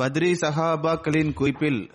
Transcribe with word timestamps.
பத்ரி 0.00 0.30
சஹாபாக்களின் 0.40 1.32
குறிப்பில் 1.32 1.90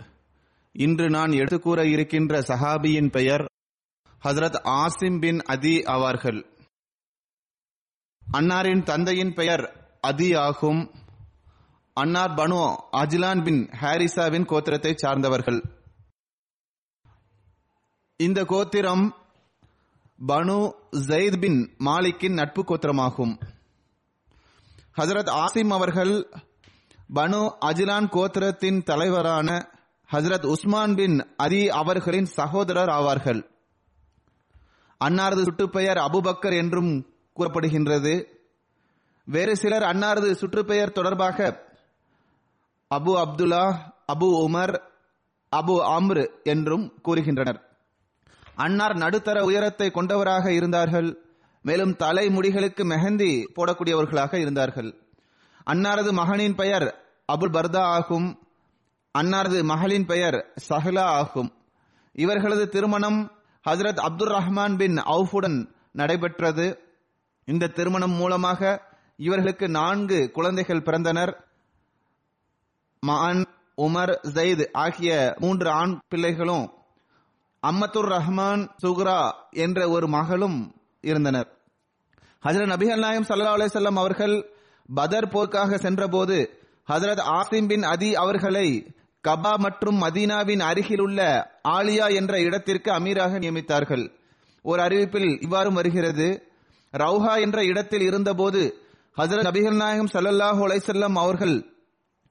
இன்று 0.72 1.10
நான் 1.10 1.30
எடுத்துக்கூற 1.30 1.84
இருக்கின்ற 1.92 2.40
சஹாபியின் 2.40 3.10
பெயர் 3.10 3.44
ஹசரத் 4.24 4.60
ஆசிம் 4.64 5.20
பின் 5.20 5.40
அதி 5.42 5.78
ஆவார்கள் 5.78 6.40
அன்னாரின் 8.34 8.84
தந்தையின் 8.84 9.34
பெயர் 9.34 9.64
அதி 10.02 10.34
ஆகும். 10.34 10.92
அன்னார் 11.94 12.32
பனு 12.32 12.62
அஜிலான் 12.92 13.44
பின் 13.44 13.70
ஹாரிசாவின் 13.82 14.48
கோத்திரத்தை 14.52 14.94
சார்ந்தவர்கள். 14.96 15.60
இந்த 18.20 18.46
கோத்திரம் 18.46 19.06
பனு 20.28 20.58
ஜெயித் 20.92 21.40
பின் 21.40 21.76
மாலிக்கின் 21.80 22.34
நட்பு 22.34 22.64
கோத்திரமாகும். 22.64 23.34
ஹசரத் 24.98 25.32
ஆசிம் 25.44 25.74
அவர்கள் 25.74 26.14
பனு 27.14 27.56
அஜிலான் 27.62 28.08
கோத்திரத்தின் 28.10 28.84
தலைவரான 28.84 29.72
ஹசரத் 30.14 30.46
உஸ்மான் 30.46 30.96
பின் 30.96 31.36
அரி 31.44 31.68
அவர்களின் 31.68 32.26
சகோதரர் 32.26 32.90
ஆவார்கள். 32.90 33.50
அன்னாரது 35.06 35.44
சுட்டுப்பெயர் 35.44 35.98
அபுபக்கர் 35.98 36.56
என்றும் 36.58 37.14
கூறப்படுகின்றது. 37.36 38.26
வேறு 39.24 39.56
சிலர் 39.56 39.82
அன்னாரது 39.82 40.32
சுற்றுப்பெயர் 40.32 40.92
தொடர்பாக 40.92 41.68
Abu 42.92 43.14
Abdullah 43.16 43.76
Abu 44.14 44.28
Umar 44.48 44.82
Abu 45.52 45.76
Amr 45.98 46.44
என்றும் 46.44 46.94
கூறுகின்றனர். 47.04 47.60
அன்னார் 48.56 48.96
நடுத்தர 48.96 49.44
உயரத்தை 49.44 49.92
கொண்டவராக 49.92 50.54
இருந்தார்கள். 50.54 51.20
மேலும் 51.62 51.96
தலை 51.96 52.30
முடிகளுக்கு 52.30 52.84
மெஹந்தி 52.84 53.46
போடக்கூடியவர்களாக 53.56 54.34
இருந்தார்கள். 54.34 55.05
அன்னாரது 55.72 56.12
மகனின் 56.12 56.56
பெயர் 56.56 57.04
அபுல் 57.34 57.54
பர்தா 57.54 57.78
ஆகும். 57.78 58.48
அன்னாரது 59.18 59.64
மகளின் 59.64 60.06
பெயர் 60.06 60.54
சஹ்லா 60.70 61.00
ஆகும். 61.00 61.54
இவர்களது 62.14 62.70
திருமணம் 62.70 63.32
ஹஜரத் 63.70 64.00
அப்துல் 64.00 64.32
ரஹ்மான் 64.32 64.78
பின் 64.78 64.98
அவுஃபுடன் 64.98 65.72
நடைபெற்றது. 65.92 66.80
இந்த 67.46 67.68
திருமணம் 67.68 68.12
மூலமாக 68.12 68.82
இவர்களுக்கு 69.18 69.70
நான்கு 69.70 70.32
குழந்தைகள் 70.32 70.82
பிறந்தனர். 70.82 71.34
மான் 73.00 73.46
உமர் 73.78 74.18
ஜெயித் 74.22 74.70
ஆகிய 74.72 75.36
மூன்று 75.40 75.70
ஆண் 75.70 76.00
பிள்ளைகளும் 76.08 76.74
அம்மத்துர் 77.68 78.20
ரஹ்மான் 78.20 78.70
சுக்ரா 78.84 79.32
என்ற 79.52 79.90
ஒரு 79.90 80.08
மகளும் 80.08 80.76
இருந்தனர். 81.02 81.58
ஹஜரத் 82.44 82.74
நபிகள் 82.74 83.00
நாயம் 83.00 83.24
சல்லா 83.24 83.54
அலிசல்லாம் 83.56 84.02
அவர்கள் 84.04 84.55
பதர் 84.94 85.28
போர்க்காக 85.28 85.76
சென்றபோது 85.76 86.60
ஹசரத் 86.92 87.22
ஆசிம் 87.22 87.68
பின் 87.68 87.84
அதி 87.84 88.16
அவர்களை 88.16 88.96
கபா 89.28 89.56
மற்றும் 89.56 90.02
மதீனாவின் 90.02 90.60
அருகில் 90.60 91.00
உள்ள 91.00 91.52
ஆலியா 91.68 92.14
என்ற 92.14 92.40
இடத்திற்கு 92.40 92.92
அமீராக 92.92 93.40
நியமித்தார்கள். 93.40 94.12
ஒரு 94.62 94.84
அறிவிப்பில் 94.84 95.42
இவ்வாறும் 95.42 95.74
வருகிறது. 95.74 96.50
ரவுஹா 96.94 97.40
என்ற 97.40 97.66
இடத்தில் 97.66 98.02
இருந்தபோது 98.02 98.80
ஹசரத் 99.18 99.48
நபிகள் 99.48 99.76
நாயகம் 99.76 100.10
சல்லல்லாஹு 100.14 100.62
அலைசல்லம் 100.68 101.14
அவர்கள் 101.14 101.66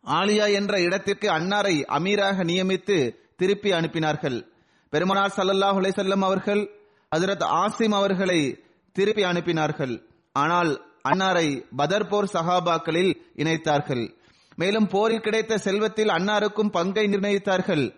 ஆலியா 0.07 0.53
என்ற 0.53 0.81
இடத்திற்கு 0.81 1.31
அன்னாரை 1.31 1.85
அமீராக 1.85 2.45
நியமித்து 2.45 3.17
திருப்பி 3.37 3.71
அனுப்பினார்கள். 3.73 4.47
பெருமனார் 4.89 5.33
சல்லல்லாஹு 5.37 5.79
அலைசல்லம் 5.81 6.21
அவர்கள் 6.21 6.71
ஹசரத் 7.17 7.45
ஆசிம் 7.45 7.95
அவர்களை 7.95 8.63
திருப்பி 8.93 9.23
அனுப்பினார்கள். 9.23 10.05
ஆனால் 10.33 10.94
அன்னாரை 11.09 11.65
பதர் 11.77 12.09
போர் 12.09 12.31
சஹாபாக்களில் 12.33 13.17
இணைத்தார்கள். 13.37 14.15
மேலும் 14.57 14.87
போரில் 14.87 15.21
கிடைத்த 15.21 15.59
செல்வத்தில் 15.59 16.09
அன்னாருக்கும் 16.09 16.71
பங்கை 16.71 17.07
நிர்ணயித்தார்கள். 17.07 17.95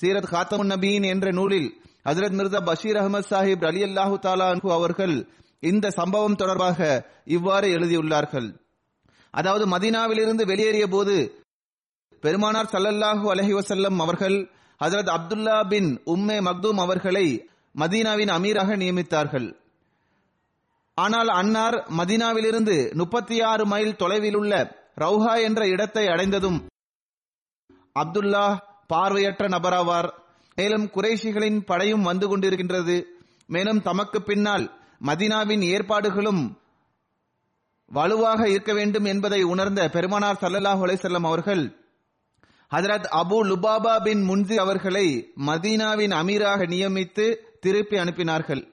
சீரத் 0.00 0.30
காத்தமுன் 0.30 0.72
நபீன் 0.72 1.06
என்ற 1.06 1.30
நூலில் 1.30 1.82
ஹசரத் 2.04 2.36
மிர்சா 2.38 2.64
பஷீர் 2.64 2.96
அகமது 2.96 3.28
சாஹிப் 3.30 3.66
அலி 3.66 3.82
அல்லாஹு 3.82 4.18
தாலாஹு 4.22 4.70
அவர்கள் 4.70 5.28
இந்த 5.60 5.90
சம்பவம் 5.90 6.34
தொடர்பாக 6.34 7.08
இவ்வாறு 7.24 7.68
எழுதியுள்ளார்கள். 7.68 8.60
அதாவது 9.30 9.66
மதீனாவிலிருந்து 9.66 10.46
வெளியேறிய 10.46 10.86
போது 10.86 11.44
பெருமானார் 12.20 12.72
சல்லல்லாஹு 12.72 13.26
அலஹி 13.34 13.52
வசல்லம் 13.52 13.98
அவர்கள் 13.98 14.50
ஹசரத் 14.80 15.12
அப்துல்லா 15.16 15.68
பின் 15.68 16.02
உம்மே 16.06 16.38
மக்தூம் 16.40 16.80
அவர்களை 16.80 17.48
மதீனாவின் 17.78 18.32
அமீராக 18.36 18.76
நியமித்தார்கள். 18.76 19.59
ஆனால் 20.94 21.28
அன்னார் 21.28 21.76
மதீனாவிலிருந்து 21.98 22.94
முப்பத்தி 22.94 23.42
ஆறு 23.42 23.66
மைல் 23.66 23.96
தொலைவில் 23.96 24.34
உள்ள 24.34 24.78
ரவுஹா 24.96 25.42
என்ற 25.42 25.68
இடத்தை 25.68 26.06
அடைந்ததும் 26.06 26.68
அப்துல்லா 28.00 28.46
பார்வையற்ற 28.86 29.48
நபராவார். 29.48 30.08
மேலும் 30.54 30.90
குறைஷிகளின் 30.94 31.60
படையும் 31.64 32.02
வந்து 32.02 32.26
கொண்டிருக்கின்றது. 32.28 33.06
மேலும் 33.46 33.82
தமக்கு 33.82 34.22
பின்னால் 34.22 34.64
மதினாவின் 35.06 35.62
ஏற்பாடுகளும் 35.62 36.58
வலுவாக 37.90 38.48
இருக்க 38.48 38.72
வேண்டும் 38.72 39.04
என்பதை 39.04 39.42
உணர்ந்த 39.42 39.88
பெருமானார் 39.88 40.40
சல்லல்லாஹ் 40.40 40.82
அலைசல்லம் 40.86 41.26
அவர்கள் 41.26 41.64
ஹதரத் 42.72 43.08
அபு 43.20 43.38
லுபாபா 43.50 44.02
பின் 44.02 44.22
முன்சி 44.28 44.54
அவர்களை 44.54 45.34
மதீனாவின் 45.46 46.14
அமீராக 46.20 46.66
நியமித்து 46.66 47.36
திருப்பி 47.60 47.96
அனுப்பினார்கள். 47.96 48.69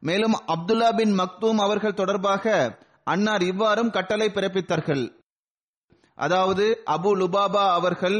மேலும் 0.00 0.32
அப்துல்லா 0.32 0.96
பின் 0.96 1.18
மக்தூம் 1.18 1.56
அவர்கள் 1.56 1.94
தொடர்பாக 1.94 2.78
அன்னார் 3.04 3.42
இவ்வாறும் 3.42 3.90
கட்டளை 3.90 4.28
பிறப்பித்தார்கள். 4.28 5.18
அதாவது 6.14 6.82
அபு 6.86 7.10
லுபாபா 7.20 7.64
அவர்கள் 7.72 8.18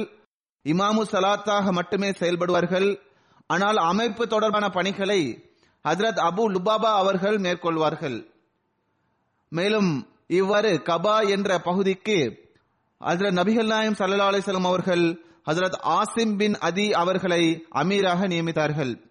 இமாமு 0.64 1.02
சலாத்தாக 1.12 1.72
மட்டுமே 1.72 2.10
செயல்படுவார்கள். 2.10 3.00
ஆனால் 3.46 3.76
அமைப்பு 3.76 4.26
தொடர்பான 4.26 4.68
பணிகளை 4.68 5.20
ஹஜரத் 5.84 6.20
அபு 6.28 6.44
லுபாபா 6.54 6.92
அவர்கள் 7.02 7.38
மேற்கொள்வார்கள். 7.38 8.32
மேலும் 9.48 10.08
இவ்வாறு 10.26 10.82
கபா 10.84 11.28
என்ற 11.28 11.58
பகுதிக்கு 11.58 12.44
ஹசரத் 13.00 13.38
நபிகள் 13.40 13.66
நாயம் 13.66 13.94
சல்லா 13.94 14.28
அலிஸ்லாம் 14.30 14.66
அவர்கள் 14.66 15.24
ஹசரத் 15.46 15.78
ஆசிம் 15.84 16.36
பின் 16.36 16.54
அதி 16.58 16.92
அவர்களை 16.92 17.66
அமீராக 17.74 18.26
நியமித்தார்கள். 18.26 19.02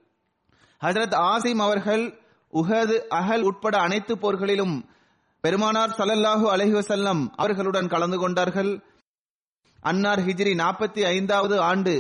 ஹசரத் 0.82 1.16
ஆசிம் 1.16 1.58
அவர்கள் 1.58 2.24
உஹது 2.60 2.96
அகல் 3.20 3.42
உட்பட 3.42 3.76
அனைத்து 3.78 4.14
போர்களிலும் 4.16 4.76
பெருமானார் 5.44 5.96
சலல்லாஹு 5.98 6.46
அலஹிவசல்லம் 6.54 7.22
அவர்களுடன் 7.36 7.92
கலந்து 7.94 8.18
கொண்டார்கள். 8.18 8.72
அன்னார் 9.82 10.20
ஹிஜ்ரி 10.20 10.54
நாற்பத்தி 10.62 11.02
ஐந்தாவது 11.06 11.56
ஆண்டு 11.62 11.94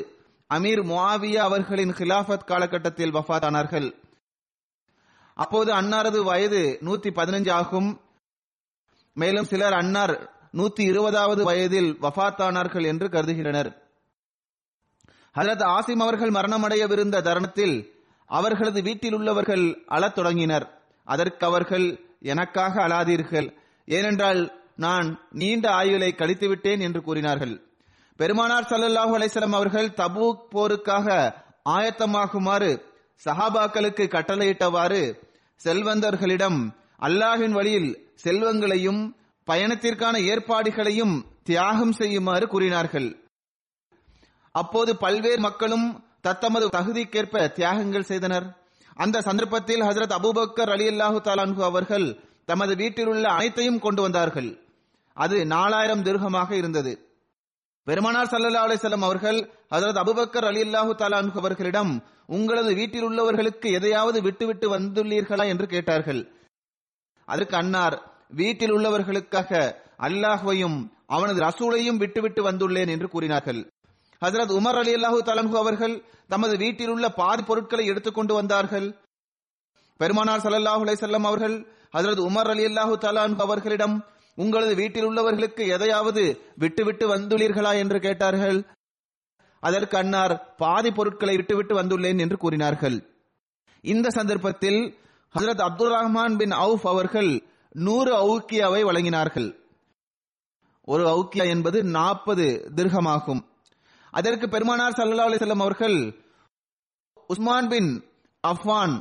அமீர் 0.49 0.81
முவாவியா 0.91 1.41
அவர்களின் 1.49 1.93
கிலாஃபத் 1.93 2.45
காலகட்டத்தில் 2.45 3.13
வஃபாத்தானார்கள் 3.13 3.87
அப்போது 5.37 5.71
அன்னாரது 5.73 6.19
வயது 6.23 6.61
நூத்தி 6.85 7.09
பதினஞ்சு 7.19 7.51
ஆகும். 7.51 7.89
மேலும் 9.13 9.49
சிலர் 9.51 9.73
அன்னார் 9.73 10.15
நூத்தி 10.53 10.83
இருபதாவது 10.91 11.41
வயதில் 11.43 11.91
வஃபாத்தானார்கள் 12.01 12.85
என்று 12.85 13.07
கருதுகின்றனர். 13.09 13.69
ஹஜரத் 15.35 15.65
ஆசிம் 15.77 16.03
அவர்கள் 16.05 16.35
மரணமடையவிருந்த 16.37 17.21
தருணத்தில் 17.21 17.75
அவர்களது 18.25 18.81
வீட்டில் 18.81 19.13
உள்ளவர்கள் 19.13 19.83
அழத் 19.85 20.15
தொடங்கினர். 20.15 20.81
அதற்கு 21.03 21.45
அவர்கள் 21.45 21.99
எனக்காக 22.19 22.87
அழாதீர்கள். 22.87 23.53
ஏனென்றால் 23.85 24.61
நான் 24.75 25.19
நீண்ட 25.29 25.71
ஆயுளை 25.71 26.15
கழித்துவிட்டேன் 26.17 26.79
என்று 26.79 27.01
கூறினார்கள். 27.01 27.61
பெருமானார் 28.15 28.67
சல்லல்லாஹு 28.69 29.13
அலைசலம் 29.17 29.51
அவர்கள் 29.51 29.89
தபூக் 29.89 30.39
போருக்காக 30.51 31.33
ஆயத்தமாகுமாறு 31.69 32.81
சஹாபாக்களுக்கு 33.25 34.05
கட்டளையிட்டவாறு 34.07 35.19
செல்வந்தர்களிடம் 35.63 36.69
அல்லாஹின் 36.99 37.51
வழியில் 37.51 38.13
செல்வங்களையும் 38.23 39.15
பயணத்திற்கான 39.51 40.17
ஏற்பாடுகளையும் 40.17 41.25
தியாகம் 41.43 41.91
செய்யுமாறு 41.91 42.47
கூறினார்கள். 42.47 43.15
அப்போது 44.51 44.97
பல்வேறு 44.97 45.39
மக்களும் 45.39 46.04
தத்தமது 46.25 46.67
தகுதிக்கேற்ப 46.67 47.51
தியாகங்கள் 47.51 48.09
செய்தனர். 48.11 48.45
அந்த 48.95 49.21
சந்தர்ப்பத்தில் 49.21 49.81
ஹசரத் 49.81 50.15
அபுபக்கர் 50.17 50.71
அலி 50.71 50.87
அல்லாஹு 50.87 51.17
தாலான்ஹு 51.23 51.61
அவர்கள் 51.63 52.19
தமது 52.45 52.75
வீட்டில் 52.75 53.07
உள்ள 53.07 53.29
அனைத்தையும் 53.29 53.79
கொண்டு 53.79 54.01
வந்தார்கள். 54.01 54.59
அது 55.13 55.45
நாலாயிரம் 55.45 56.03
திருகமாக 56.03 56.55
இருந்தது. 56.55 56.93
பெருமானார் 57.83 58.31
சல்லா 58.31 58.61
அலிசல்லம் 58.65 59.05
அவர்கள் 59.09 59.39
ஹசரத் 59.69 60.01
அபுபக்கர் 60.03 60.45
அலி 60.45 60.61
அல்லாஹு 60.61 60.93
தாலான்ஹு 61.01 61.37
அவர்களிடம் 61.37 62.03
உங்களது 62.27 62.73
வீட்டில் 62.73 63.05
உள்ளவர்களுக்கு 63.05 63.67
எதையாவது 63.73 64.21
விட்டுவிட்டு 64.21 64.79
வந்துள்ளீர்களா? 64.79 65.45
என்று 65.45 65.67
கேட்டார்கள். 65.67 66.21
அதற்கு 67.25 67.55
அன்னார் 67.57 67.97
வீட்டில் 68.29 68.73
உள்ளவர்களுக்காக 68.73 69.75
அல்லாஹ்வையும் 69.99 70.77
அவனது 71.07 71.39
ரசூலையும் 71.41 71.97
விட்டுவிட்டு 71.97 72.51
வந்துள்ளேன் 72.51 72.89
என்று 72.89 73.09
கூறினார்கள். 73.09 73.61
ஹசரத் 74.23 74.53
உமர் 74.57 74.77
அலி 74.77 74.93
அல்லாஹு 74.95 75.19
தலன்ஹு 75.25 75.55
அவர்கள் 75.55 76.03
தமது 76.27 76.57
வீட்டில் 76.57 76.89
உள்ள 76.89 77.09
பாதி 77.09 77.43
பொருட்களை 77.43 77.85
எடுத்துக்கொண்டு 77.85 78.33
வந்தார்கள். 78.33 78.95
பெருமானார் 79.97 80.39
சல்லல்லாஹு 80.39 80.83
அலைஹி 80.85 81.23
அவர்கள் 81.23 81.67
ஹசரத் 81.93 82.23
உமர் 82.27 82.49
அலி 82.49 82.65
அல்லாஹு 82.65 82.95
தலான் 82.97 83.39
அவர்களிடம் 83.39 84.05
உங்களது 84.35 84.75
வீட்டில் 84.75 85.05
உள்ளவர்களுக்கு 85.05 85.67
எதையாவது 85.67 86.39
விட்டுவிட்டு 86.55 87.15
வந்துள்ளீர்களா? 87.15 87.77
என்று 87.77 87.99
கேட்டார்கள். 87.99 88.65
அதற்கு 89.59 89.97
அன்னார் 89.97 90.55
பாதி 90.55 90.91
பொருட்களை 90.91 91.35
விட்டுவிட்டு 91.35 91.81
வந்துள்ளேன் 91.81 92.19
என்று 92.19 92.37
கூறினார்கள். 92.37 93.09
இந்த 93.81 94.09
சந்தர்ப்பத்தில் 94.09 94.97
ஹசரத் 95.39 95.61
அப்துல் 95.61 95.93
ரஹ்மான் 95.93 96.37
பின் 96.37 96.51
அவுஃப் 96.51 96.87
அவர்கள் 96.87 97.43
நூறு 97.71 98.11
அவுக்கியாவை 98.13 98.81
வழங்கினார்கள். 98.83 99.55
ஒரு 100.85 101.07
அவுக்கியா 101.07 101.49
என்பது 101.49 101.83
நாற்பது 101.83 102.71
திருகமாகும் 102.75 103.45
அதற்கு 104.15 104.45
பெருமானார் 104.49 104.97
சல்லா 104.97 105.25
அலிசல்லம் 105.29 105.63
அவர்கள் 105.65 105.97
உஸ்மான் 107.29 107.67
பின் 107.67 107.89
அஃப்வான் 108.43 108.95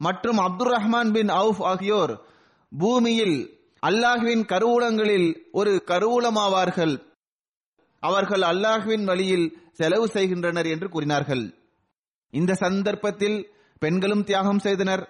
மற்றும் 0.00 0.38
அப்துல் 0.38 0.72
ரஹ்மான் 0.76 1.12
பின் 1.12 1.30
அவுஃப் 1.40 1.62
ஆகியோர் 1.72 2.12
பூமியில் 2.72 3.38
அல்லாஹ்வின் 3.82 4.42
கருவூலங்களில் 4.52 5.28
ஒரு 5.52 5.72
கருவூலமாவார்கள். 5.90 6.94
அவர்கள் 8.02 8.42
அல்லாஹ்வின் 8.50 9.04
வழியில் 9.04 9.46
செலவு 9.78 10.06
செய்கின்றனர் 10.08 10.68
என்று 10.74 10.86
கூறினார்கள். 10.88 11.44
இந்த 12.32 12.52
சந்தர்ப்பத்தில் 12.64 13.38
பெண்களும் 13.82 14.24
தியாகம் 14.24 14.62
செய்தனர். 14.66 15.04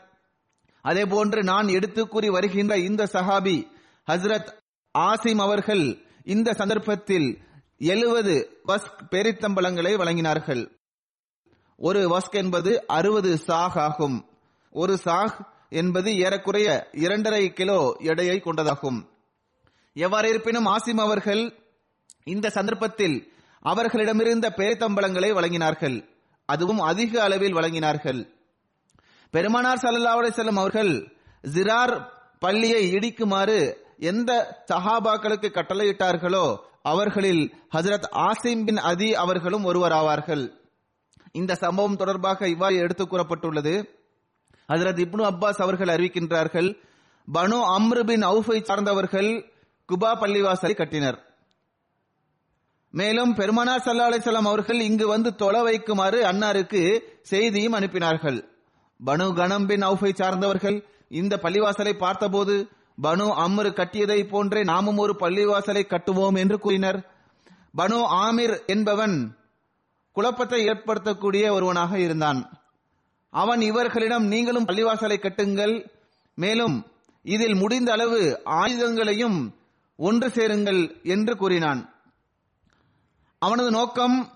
அதே 0.84 1.04
போன்று 1.12 1.40
நான் 1.42 1.68
எடுத்து 1.76 2.02
கூறி 2.08 2.28
வருகின்ற 2.36 2.74
இந்த 2.88 3.02
சஹாபி 3.14 3.56
ஹஸ்ரத் 4.08 4.50
ஆசிம் 4.94 5.42
அவர்கள் 5.46 5.84
இந்த 6.34 6.54
சந்தர்ப்பத்தில் 6.60 7.28
எழுபது 7.82 8.62
வஸ்க் 8.68 8.98
பேரித்தம்பளங்களை 9.10 9.92
வழங்கினார்கள். 9.96 10.70
ஒரு 11.76 12.08
வஸ்க் 12.08 12.32
என்பது 12.32 12.86
அறுபது 12.86 13.36
சாக் 13.36 13.78
ஆகும். 13.78 14.28
ஒரு 14.70 14.98
சாக் 15.04 15.46
என்பது 15.68 16.16
ஏறக்குறைய 16.16 16.88
இரண்டரை 16.92 17.52
கிலோ 17.52 17.96
எடையை 17.98 18.42
கொண்டதாகும். 18.44 19.08
எவ்வாறு 19.94 20.28
இருப்பினும் 20.28 20.66
ஆசிம் 20.66 21.00
அவர்கள் 21.00 21.58
இந்த 22.24 22.50
சந்தர்ப்பத்தில் 22.50 23.32
அவர்களிடமிருந்த 23.60 24.52
பேரித்தம்பளங்களை 24.56 25.32
வழங்கினார்கள். 25.32 26.08
அதுவும் 26.44 26.80
அதிக 26.80 27.22
அளவில் 27.22 27.54
வழங்கினார்கள். 27.54 28.34
பெருமானார் 29.30 29.78
சல்லா 29.78 30.30
செல்லும் 30.30 30.56
அவர்கள் 30.56 31.16
ஜிரார் 31.42 32.08
பள்ளியை 32.38 32.92
இடிக்குமாறு 32.92 33.76
எந்த 33.98 34.62
சஹாபாக்களுக்கு 34.72 35.48
கட்டளையிட்டார்களோ 35.48 36.68
அவர்களில் 36.82 37.54
ஹசரத் 37.74 38.08
ஆசிம் 38.10 38.64
பின் 38.64 38.76
அதி 38.76 39.14
அவர்களும் 39.14 39.64
ஒருவராவார்கள். 39.64 40.52
இந்த 41.32 41.54
சம்பவம் 41.54 41.96
தொடர்பாக 41.96 42.48
இவ்வாறு 42.48 42.76
எடுத்துக் 42.76 43.14
கூறப்பட்டுள்ளது. 43.14 43.84
ஹசரத் 44.68 44.98
இப்னு 44.98 45.22
அப்பாஸ் 45.22 45.62
அவர்கள் 45.62 45.96
அறிவிக்கின்றார்கள் 45.96 46.76
பனு 47.32 47.62
அம்ரு 47.78 48.04
பின் 48.04 48.24
அவுஃபை 48.24 48.62
சார்ந்தவர்கள் 48.62 49.52
குபா 49.92 50.04
பள்ளிவாசலை 50.04 50.74
கட்டினர். 50.74 51.34
மேலும் 52.90 53.34
பெருமனார் 53.34 53.82
சல்லா 53.84 54.08
அலிசல்லாம் 54.10 54.46
அவர்கள் 54.46 54.80
இங்கு 54.80 55.06
வந்து 55.06 55.34
தொலை 55.34 55.60
வைக்குமாறு 55.60 56.22
அன்னாருக்கு 56.22 57.00
செய்தியும் 57.22 57.74
அனுப்பினார்கள். 57.74 58.48
பனு 59.06 59.34
கணம் 59.34 59.66
பின் 59.66 59.82
அவுஃபை 59.82 60.14
சார்ந்தவர்கள் 60.14 60.84
இந்த 61.08 61.38
பள்ளிவாசலை 61.42 61.92
பார்த்தபோது 61.92 62.68
பனு 63.02 63.26
அம்ரு 63.44 63.72
கட்டியதை 63.72 64.24
போன்றே 64.24 64.64
நாமும் 64.64 64.96
ஒரு 64.96 65.16
பள்ளிவாசலை 65.18 65.82
கட்டுவோம் 65.86 66.38
என்று 66.38 66.58
கூறினர். 66.58 67.10
பனு 67.76 67.98
ஆமிர் 68.10 68.66
என்பவன் 68.66 69.36
குழப்பத்தை 70.12 70.66
ஏற்படுத்தக்கூடிய 70.66 71.52
ஒருவனாக 71.52 71.98
இருந்தான். 71.98 72.58
அவன் 73.30 73.60
இவர்களிடம் 73.60 74.24
நீங்களும் 74.24 74.66
பள்ளிவாசலை 74.66 75.18
கட்டுங்கள். 75.20 75.86
மேலும் 76.34 76.86
இதில் 77.22 77.54
முடிந்த 77.54 77.92
அளவு 77.92 78.40
ஆயுதங்களையும் 78.44 79.54
ஒன்று 79.96 80.30
சேருங்கள் 80.30 81.00
என்று 81.02 81.36
கூறினான். 81.36 81.94
அவனது 83.38 83.70
நோக்கம் 83.70 84.32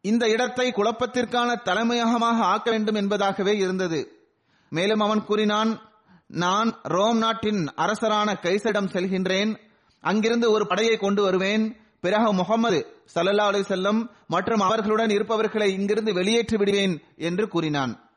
இந்த 0.00 0.28
இடத்தை 0.28 0.72
குழப்பத்திற்கான 0.72 1.62
தலைமையகமாக 1.62 2.44
ஆக்க 2.44 2.70
வேண்டும் 2.70 2.94
என்பதாகவே 2.94 3.54
இருந்தது. 3.54 4.28
மேலும் 4.68 5.00
அவன் 5.00 5.24
கூறினான் 5.24 5.85
நான் 6.28 6.80
ரோம் 6.82 7.18
நாட்டின் 7.18 7.68
அரசரான 7.76 8.40
கைசடம் 8.40 8.86
செல்கின்றேன். 8.86 9.58
அங்கிருந்து 10.00 10.50
ஒரு 10.50 10.66
படையை 10.66 10.96
கொண்டு 10.96 11.22
வருவேன். 11.22 11.80
பிறகு 12.00 12.32
முகமது 12.32 13.04
சல்லல்லா 13.14 13.46
அலி 13.46 13.60
செல்லம் 13.60 14.10
மற்றும் 14.26 14.60
அவர்களுடன் 14.60 15.10
இருப்பவர்களை 15.10 15.72
இங்கிருந்து 15.72 16.12
வெளியேற்றி 16.14 16.56
விடுவேன் 16.56 17.02
என்று 17.16 17.48
கூறினான். 17.48 18.10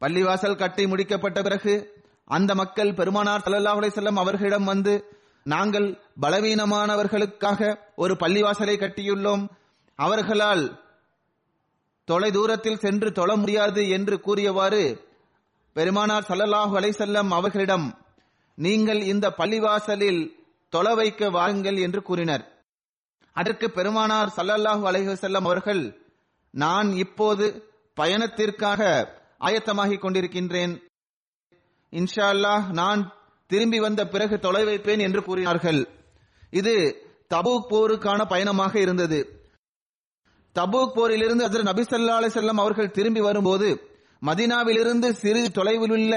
பள்ளிவாசல் 0.00 0.56
கட்டி 0.56 0.86
முடிக்கப்பட்ட 0.86 1.42
பிறகு 1.42 2.04
அந்த 2.24 2.54
மக்கள் 2.54 2.94
பெருமானார் 2.94 3.42
சல்லல்லா 3.44 3.74
அலி 3.74 3.88
செல்லம் 3.88 4.18
அவர்களிடம் 4.18 4.64
வந்து 4.64 5.04
நாங்கள் 5.44 5.98
பலவீனமானவர்களுக்காக 6.20 7.78
ஒரு 7.96 8.14
பள்ளிவாசலை 8.14 8.76
கட்டியுள்ளோம். 8.78 9.48
அவர்களால் 9.94 10.80
தொலை 12.04 12.30
தூரத்தில் 12.30 12.78
சென்று 12.78 13.12
தொழ 13.12 13.36
முடியாது 13.36 13.88
என்று 13.88 14.20
கூறியவாறு 14.20 15.10
பெருமானார் 15.76 16.28
சல்லல்லாஹு 16.28 16.74
அலைசல்லம் 16.80 17.30
அவர்களிடம் 17.38 17.86
நீங்கள் 18.58 19.00
இந்த 19.12 19.26
பள்ளிவாசலில் 19.40 20.22
தொலை 20.72 20.94
வைக்க 20.94 21.30
வாருங்கள் 21.36 21.78
என்று 21.86 22.00
கூறினர். 22.02 22.44
அதற்கு 23.36 23.66
பெருமானார் 23.70 24.32
சல்லல்லாஹு 24.36 24.82
அலைஹசல்லம் 24.90 25.46
அவர்கள் 25.48 25.82
நான் 26.54 26.88
இப்போது 27.04 27.46
பயணத்திற்காக 27.96 28.80
ஆயத்தமாகிக் 29.46 30.02
கொண்டிருக்கின்றேன். 30.02 30.74
இன்ஷா 31.92 32.26
அல்லாஹ் 32.34 32.66
நான் 32.80 33.00
திரும்பி 33.50 33.78
வந்த 33.78 34.02
பிறகு 34.08 34.36
தொலை 34.38 34.62
வைப்பேன் 34.64 35.02
என்று 35.06 35.20
கூறினார்கள். 35.22 35.80
இது 36.60 36.74
தபூக் 37.34 37.70
போருக்கான 37.72 38.20
பயணமாக 38.32 38.74
இருந்தது. 38.80 39.20
தபூக் 40.56 40.94
போரிலிருந்து 40.98 41.44
அதில் 41.48 41.68
நபி 41.70 41.82
சல்லா 41.82 42.18
அலிசல்லம் 42.20 42.62
அவர்கள் 42.62 42.94
திரும்பி 42.98 43.20
வரும்போது 43.20 43.68
மதினாவிலிருந்து 44.26 45.12
சிறு 45.12 45.50
தொலைவில் 45.50 45.90
உள்ள 45.90 46.14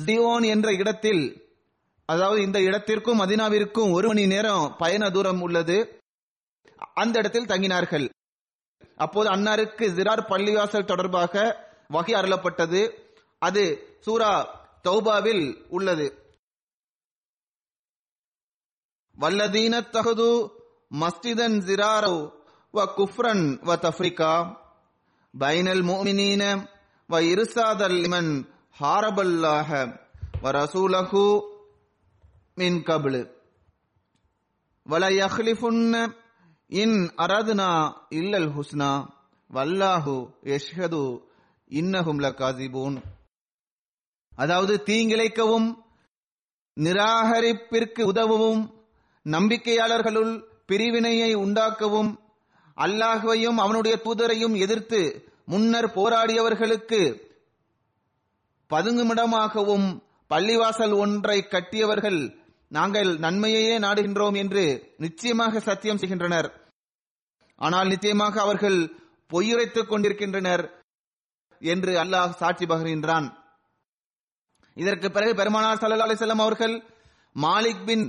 ஜியோன் 0.00 0.46
என்ற 0.46 0.72
இடத்தில் 0.72 1.52
அதாவது 2.06 2.42
இந்த 2.42 2.60
இடத்திற்கும் 2.60 3.20
மதினாவிற்கும் 3.20 3.92
ஒரு 3.92 4.06
மணி 4.06 4.26
நேரம் 4.26 4.74
பயண 4.78 5.10
தூரம் 5.10 5.40
உள்ளது. 5.40 6.00
அந்த 6.94 7.18
இடத்தில் 7.18 7.46
தங்கினார்கள். 7.46 8.08
அப்போது 8.96 9.30
அன்னாருக்கு 9.30 9.86
ஜிரார் 9.96 10.28
பள்ளிவாசல் 10.32 10.84
தொடர்பாக 10.84 11.34
வகை 11.88 12.14
அருளப்பட்டது. 12.14 12.82
அது 13.38 13.62
சூரா 14.00 14.32
தௌபாவில் 14.84 15.66
உள்ளது. 15.68 16.06
வல்லதீன 19.20 19.90
தகுது 19.90 20.28
மஸ்திதன் 21.00 21.56
ஜிராரோ 21.68 22.32
வ 22.74 22.84
குஃப்ரன் 22.98 23.44
வ 23.68 23.76
தஃப்ரிகா. 23.86 24.62
பைனல் 25.38 25.82
மோமினீன 25.90 26.72
வ 27.10 27.20
இருசாதல் 27.32 27.96
இமன் 28.04 28.30
ஹாரபல்லாஹ 28.80 29.70
வ 30.42 30.52
ரசூலஹு 30.52 31.22
மின் 32.56 32.78
கபிலு 32.82 33.22
வல 34.86 35.04
யஹ்லிஃபுன்ன 35.12 35.94
இன் 36.70 36.96
அரதுனா 37.16 37.70
இல்லல் 38.10 38.50
ஹுஸ்னா 38.56 38.90
வல்லாஹு 39.50 40.14
யஷ்ஹது 40.44 41.02
இன்னஹும் 41.70 42.20
லகாசிபூன். 42.20 42.96
அதாவது 44.32 44.74
தீங்கிழைக்கவும் 44.86 45.68
நிராகரிப்பிற்கு 46.76 48.02
உதவவும் 48.02 48.62
நம்பிக்கையாளர்களுள் 49.26 50.32
பிரிவினையை 50.66 51.30
உண்டாக்கவும் 51.34 52.10
அல்லாஹுவையும் 52.76 53.58
அவனுடைய 53.58 53.94
தூதரையும் 54.04 54.56
எதிர்த்து 54.56 55.00
முன்னர் 55.44 55.88
போராடியவர்களுக்கு 55.94 57.00
பதுங்குமிடமாகவும் 58.70 60.00
பள்ளிவாசல் 60.30 60.94
ஒன்றை 60.96 61.38
கட்டியவர்கள் 61.42 62.42
நாங்கள் 62.68 63.10
நன்மையையே 63.18 63.74
நாடுகின்றோம் 63.78 64.36
என்று 64.36 64.94
நிச்சயமாக 64.98 65.60
சத்தியம் 65.60 65.98
செய்கின்றனர். 65.98 66.48
ஆனால் 67.56 67.88
நிச்சயமாக 67.88 68.40
அவர்கள் 68.40 68.78
பொய்யுரைத்துக் 69.30 69.88
கொண்டிருக்கின்றனர் 69.88 70.64
என்று 71.58 71.92
அல்லாஹ் 72.02 72.30
சாட்சி 72.30 72.64
பகிர்கின்றான். 72.66 73.26
இதற்கு 74.74 75.10
பிறகு 75.10 75.34
பெருமானார் 75.34 75.78
சல்லா 75.78 76.06
அலிசல்லாம் 76.08 76.44
அவர்கள் 76.46 76.74
மாலிக் 77.36 77.84
பின் 77.84 78.04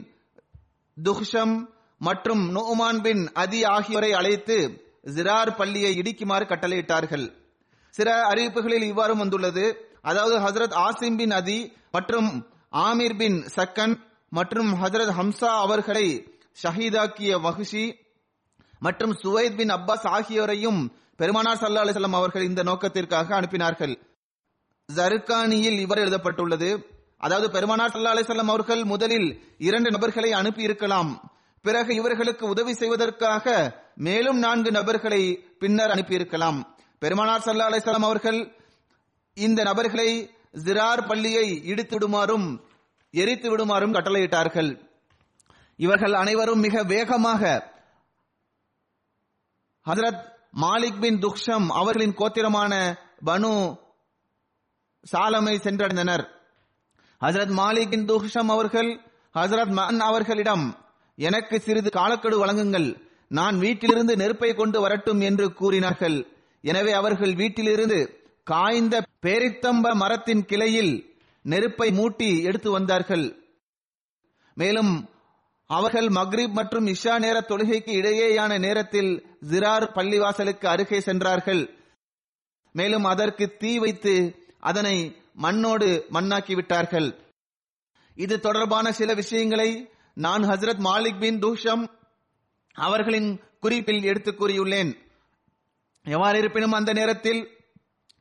துஹ்ஷம் 1.03 1.55
மற்றும் 2.01 2.43
நோமான் 2.55 3.01
பின் 3.01 3.21
அதி 3.33 3.63
ஆகியோரை 3.63 4.13
அழைத்து 4.13 4.57
ஜிரார் 5.05 5.55
பள்ளியை 5.55 5.97
இடிக்குமாறு 5.99 6.45
கட்டளையிட்டார்கள். 6.51 7.33
சில 7.89 8.21
அறிவிப்புகளில் 8.21 8.81
இவ்வாறு 8.81 9.17
வந்துள்ளது. 9.17 9.89
அதாவது 10.01 10.39
ஹசரத் 10.39 10.73
ஆசிம் 10.73 11.17
பின் 11.17 11.31
அதி 11.31 11.73
மற்றும் 11.91 12.47
ஆமீர் 12.71 13.17
பின் 13.17 13.45
சக்கன் 13.55 13.99
மற்றும் 14.29 14.83
ஹசரத் 14.83 15.13
ஹம்சா 15.19 15.51
அவர்களை 15.59 16.37
ஷஹீதாக்கிய 16.63 17.37
வஹுஷி 17.45 17.93
மற்றும் 18.79 19.13
சுவைத் 19.13 19.55
பின் 19.55 19.69
அப்பாஸ் 19.69 20.05
ஆகியோரையும் 20.17 20.87
பெருமானார் 21.15 21.57
சல்லா 21.57 21.83
அலிசல்லாம் 21.83 22.11
அவர்கள் 22.11 22.43
இந்த 22.43 22.63
நோக்கத்திற்காக 22.63 23.41
அனுப்பினார்கள். 23.41 23.95
ஜருக்கானியில் 24.95 25.79
இவர் 25.79 25.97
எழுதப்பட்டுள்ளது. 25.97 26.89
அதாவது 27.17 27.51
பெருமானார் 27.51 27.91
சல்லா 27.91 28.13
அலிசல்லாம் 28.15 28.51
அவர்கள் 28.53 28.83
முதலில் 28.83 29.55
இரண்டு 29.57 29.91
நபர்களை 29.91 30.31
அனுப்பி 30.31 30.63
இருக்கலாம் 30.63 31.34
பிறகு 31.65 31.91
இவர்களுக்கு 31.95 32.45
உதவி 32.47 32.73
செய்வதற்காக 32.73 33.53
மேலும் 33.95 34.39
நான்கு 34.39 34.71
நபர்களை 34.71 35.21
பின்னர் 35.59 35.89
அனுப்பியிருக்கலாம். 35.89 36.59
பெருமானார் 36.99 37.45
சல்லா 37.45 37.67
அலிசல்லாம் 37.69 38.07
அவர்கள் 38.09 38.39
இந்த 39.33 39.63
நபர்களை 39.63 40.09
ஜிரார் 40.65 41.07
பள்ளியை 41.07 41.47
இடித்து 41.65 41.95
விடுமாறும் 41.97 42.47
எரித்து 43.11 43.49
விடுமாறும் 43.49 43.93
கட்டளையிட்டார்கள். 43.93 44.71
இவர்கள் 45.77 46.13
அனைவரும் 46.13 46.59
மிக 46.59 46.83
வேகமாக 46.83 47.41
ஹசரத் 49.85 50.23
மாலிக் 50.61 50.99
பின் 50.99 51.19
துக்ஷம் 51.19 51.67
அவர்களின் 51.81 52.15
கோத்திரமான 52.15 52.73
பனு 53.25 53.51
சாலமை 55.11 55.55
சென்றடைந்தனர். 55.65 56.25
ஹசரத் 57.21 57.53
மாலிக் 57.61 57.89
பின் 57.89 58.05
துக்ஷம் 58.05 58.51
அவர்கள் 58.55 58.91
ஹசரத் 59.33 59.75
மன் 59.79 59.99
அவர்களிடம் 59.99 60.65
எனக்கு 61.17 61.59
சிறிது 61.59 61.89
காலக்கெடு 61.89 62.45
வழங்குங்கள். 62.45 62.87
நான் 63.27 63.57
வீட்டிலிருந்து 63.59 64.15
நெருப்பை 64.15 64.53
கொண்டு 64.53 64.81
வரட்டும் 64.81 65.21
என்று 65.21 65.53
கூறினார்கள். 65.53 66.17
எனவே 66.61 66.91
அவர்கள் 66.91 67.33
வீட்டிலிருந்து 67.33 67.99
காய்ந்த 68.43 68.95
பேரித்தம்ப 69.25 69.93
மரத்தின் 69.93 70.45
கிளையில் 70.45 70.93
நெருப்பை 71.41 71.89
மூட்டி 71.91 72.43
எடுத்து 72.43 72.71
வந்தார்கள். 72.71 73.25
மேலும் 74.53 75.09
அவர்கள் 75.65 76.07
மக்ரீப் 76.07 76.53
மற்றும் 76.53 76.87
இஷா 76.87 77.19
நேர 77.19 77.37
தொழுகைக்கு 77.39 77.91
இடையேயான 77.99 78.59
நேரத்தில் 78.59 79.25
ஜிரார் 79.49 79.85
பள்ளிவாசலுக்கு 79.95 80.65
அருகே 80.65 80.99
சென்றார்கள். 80.99 81.63
மேலும் 82.71 83.03
அதற்கு 83.03 83.45
தீ 83.57 83.79
வைத்து 83.79 84.13
அதனை 84.59 85.15
மண்ணோடு 85.33 86.05
மண்ணாக்கி 86.13 86.53
விட்டார்கள். 86.55 87.09
இது 88.15 88.39
தொடர்பான 88.39 88.91
சில 88.91 89.13
விஷயங்களை 89.13 89.69
நான் 90.15 90.43
ஹசரத் 90.43 90.83
மாலிக் 90.83 91.19
பின் 91.19 91.39
தூஷம் 91.39 91.89
அவர்களின் 92.73 93.39
குறிப்பில் 93.59 94.03
எடுத்து 94.03 94.31
கூறியுள்ளேன். 94.31 94.97
எவ்வாறு 96.03 96.37
இருப்பினும் 96.37 96.71
அந்த 96.71 96.93
நேரத்தில் 96.93 97.49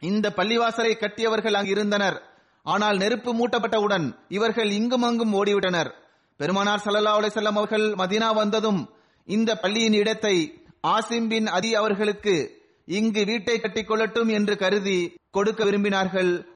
இந்த 0.00 0.32
பள்ளிவாசலை 0.36 0.92
கட்டியவர்கள் 0.96 1.54
அங்கு 1.54 1.70
இருந்தனர். 1.70 2.22
ஆனால் 2.62 2.96
நெருப்பு 2.96 3.30
மூட்டப்பட்டவுடன் 3.34 4.18
இவர்கள் 4.28 4.70
இங்கும் 4.70 5.02
அங்கும் 5.02 5.34
ஓடிவிட்டனர். 5.34 5.90
பெருமானார் 6.36 6.82
சல்லா 6.84 7.12
அலிசல்லாம் 7.18 7.58
அவர்கள் 7.60 7.92
மதினா 7.92 8.34
வந்ததும் 8.34 8.90
இந்த 9.24 9.56
பள்ளியின் 9.56 9.92
இடத்தை 9.92 10.62
ஆசிம் 10.82 11.28
பின் 11.28 11.46
அதி 11.46 11.74
அவர்களுக்கு 11.74 12.62
இங்கு 12.86 13.24
வீட்டை 13.24 13.60
கட்டிக்கொள்ளட்டும் 13.60 14.30
என்று 14.32 14.56
கருதி 14.56 14.98
கொடுக்க 15.30 15.64
விரும்பினார்கள். 15.64 16.53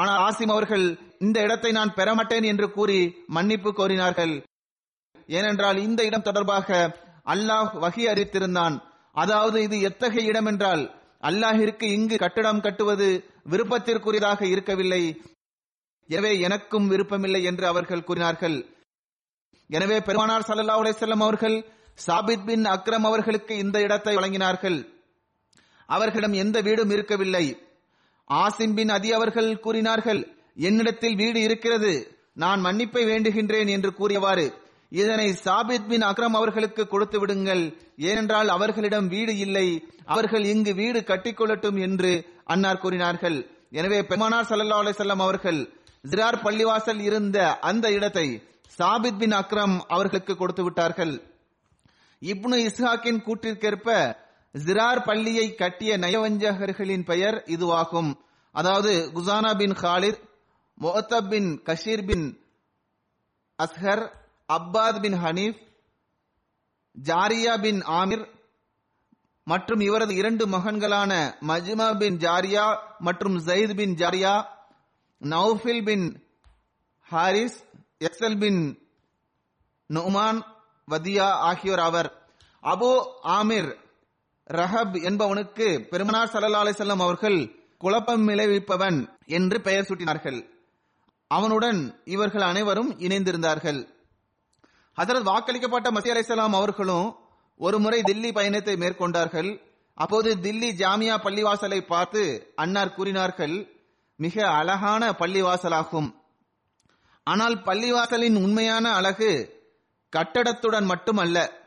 ஆனால் 0.00 0.20
ஆசிம் 0.26 0.52
அவர்கள் 0.54 0.86
இந்த 1.26 1.36
இடத்தை 1.46 1.70
நான் 1.78 1.96
பெறமாட்டேன் 1.98 2.46
என்று 2.52 2.66
கூறி 2.76 2.98
மன்னிப்பு 3.36 3.70
கோரினார்கள். 3.78 4.34
ஏனென்றால் 5.38 5.78
இந்த 5.86 6.00
இடம் 6.08 6.26
தொடர்பாக 6.28 6.68
அல்லாஹ் 7.34 7.72
வகி 7.84 8.04
அறித்திருந்தான் 8.12 8.76
அதாவது 9.22 9.58
இது 9.66 9.76
எத்தகைய 9.88 10.30
இடம் 10.30 10.48
என்றால் 10.52 10.82
அல்லாஹிற்கு 11.28 11.86
இங்கு 11.96 12.16
கட்டிடம் 12.22 12.64
கட்டுவது 12.66 13.08
விருப்பத்திற்குரியதாக 13.52 14.40
இருக்கவில்லை. 14.54 15.02
எனவே 16.08 16.32
எனக்கும் 16.46 16.86
விருப்பமில்லை 16.92 17.40
என்று 17.50 17.64
அவர்கள் 17.70 18.06
கூறினார்கள். 18.08 18.58
எனவே 19.70 19.96
பெருமானார் 20.06 20.46
சல்லா 20.48 20.76
அலிசல்லம் 20.82 21.24
அவர்கள் 21.26 21.56
சாபித் 22.04 22.46
பின் 22.48 22.66
அக்ரம் 22.74 23.06
அவர்களுக்கு 23.08 23.54
இந்த 23.64 23.76
இடத்தை 23.86 24.12
வழங்கினார்கள். 24.16 24.78
அவர்களிடம் 25.88 26.36
எந்த 26.42 26.56
வீடும் 26.66 26.92
இருக்கவில்லை. 26.96 27.44
ஆசின் 28.42 28.74
பின் 28.74 28.92
அதி 28.96 29.10
அவர்கள் 29.12 29.50
கூறினார்கள் 29.60 30.20
என்னிடத்தில் 30.68 31.16
வீடு 31.16 31.40
இருக்கிறது 31.40 31.92
நான் 32.42 32.60
மன்னிப்பை 32.64 33.02
வேண்டுகின்றேன் 33.10 33.70
என்று 33.74 33.90
கூறியவாறு 33.94 34.46
இதனை 34.92 35.28
சாபித் 35.44 35.88
பின் 35.88 36.04
அக்ரம் 36.10 36.36
அவர்களுக்கு 36.38 36.82
கொடுத்து 36.86 37.18
விடுங்கள் 37.18 37.62
ஏனென்றால் 38.10 38.48
அவர்களிடம் 38.48 39.08
வீடு 39.08 39.32
இல்லை 39.36 39.66
அவர்கள் 40.04 40.44
இங்கு 40.44 40.72
வீடு 40.74 41.00
கட்டிக்கொள்ளட்டும் 41.00 41.78
என்று 41.86 42.12
அன்னார் 42.44 42.82
கூறினார்கள். 42.84 43.38
எனவே 43.70 43.98
பெருமானார் 44.02 44.48
சல்லா 44.50 44.78
அலிசல்லாம் 44.82 45.24
அவர்கள் 45.26 45.60
ஜிரார் 46.10 46.42
பள்ளிவாசல் 46.44 47.00
இருந்த 47.00 47.38
அந்த 47.70 47.86
இடத்தை 47.90 48.28
சாபித் 48.78 49.18
பின் 49.18 49.34
அக்ரம் 49.40 49.76
அவர்களுக்கு 49.88 50.34
கொடுத்து 50.36 50.64
விட்டார்கள். 50.64 51.14
இப்னு 52.22 52.56
இஸ்ஹாக்கின் 52.68 53.20
கூற்றிற்கேற்ப 53.26 53.88
ஜிரார் 54.54 55.04
பள்ளியை 55.04 55.54
கட்டிய 55.54 55.98
நயவஞ்சகர்களின் 55.98 57.04
பெயர் 57.04 57.36
இதுவாகும். 57.46 58.10
அதாவது 58.54 58.92
குசானா 59.14 59.50
பின் 59.56 59.74
ஹாலிர் 59.74 60.18
மொஹத்தப் 60.78 61.28
பின் 61.28 61.50
கஷீர் 61.66 62.04
பின் 62.04 62.26
அஸ்ஹர் 63.58 64.04
அப்பாத் 64.48 65.00
பின் 65.00 65.18
ஹனீஃப் 65.24 65.60
ஜாரியா 66.96 67.54
பின் 67.60 67.80
ஆமிர் 68.00 68.24
மற்றும் 69.46 69.80
இவரது 69.80 70.14
இரண்டு 70.14 70.44
மகன்களான 70.46 71.12
மஜ்மா 71.48 71.88
பின் 71.98 72.16
ஜாரியா 72.16 72.64
மற்றும் 72.98 73.36
ஜயித் 73.38 73.74
பின் 73.74 73.94
ஜாரியா 73.94 74.34
நௌஃபில் 75.22 75.84
பின் 75.84 76.06
ஹாரிஸ் 77.06 77.58
எக்ஸல் 77.98 78.38
பின் 78.38 78.60
நுமான் 79.90 80.40
வதியா 80.88 81.28
ஆகியோர் 81.48 81.78
அவர் 81.80 82.08
அபு 82.62 82.90
ஆமிர் 83.38 83.70
ரஹப் 84.48 84.96
என்பவனுக்கு 85.08 85.88
பெருமனார் 85.88 86.30
சல்லா 86.32 86.60
அலிசல்லாம் 86.60 87.00
அவர்கள் 87.00 87.66
குழப்பம் 87.78 88.28
விளைவிப்பவன் 88.28 89.08
என்று 89.26 89.60
பெயர் 89.60 89.84
சூட்டினார்கள். 89.84 90.48
அவனுடன் 91.28 92.02
இவர்கள் 92.04 92.40
அனைவரும் 92.40 92.98
இணைந்திருந்தார்கள். 92.98 93.88
ஹசரத் 94.96 95.28
வாக்களிக்கப்பட்ட 95.30 95.90
மசி 95.90 96.10
அலிசல்லாம் 96.14 96.52
அவர்களும் 96.52 97.16
ஒரு 97.56 97.78
முறை 97.78 98.02
தில்லி 98.02 98.32
பயணத்தை 98.32 98.76
மேற்கொண்டார்கள். 98.76 99.60
அப்போது 99.94 100.36
தில்லி 100.36 100.70
ஜாமியா 100.72 101.16
பள்ளிவாசலை 101.22 101.80
பார்த்து 101.80 102.52
அன்னார் 102.56 102.94
கூறினார்கள் 102.94 103.72
மிக 104.16 104.50
அழகான 104.50 105.10
பள்ளிவாசலாகும். 105.10 106.14
ஆனால் 107.24 107.54
பள்ளிவாசலின் 107.54 108.36
உண்மையான 108.42 108.92
அழகு 108.92 109.30
கட்டடத்துடன் 110.16 110.84
மட்டுமல்ல 110.84 111.66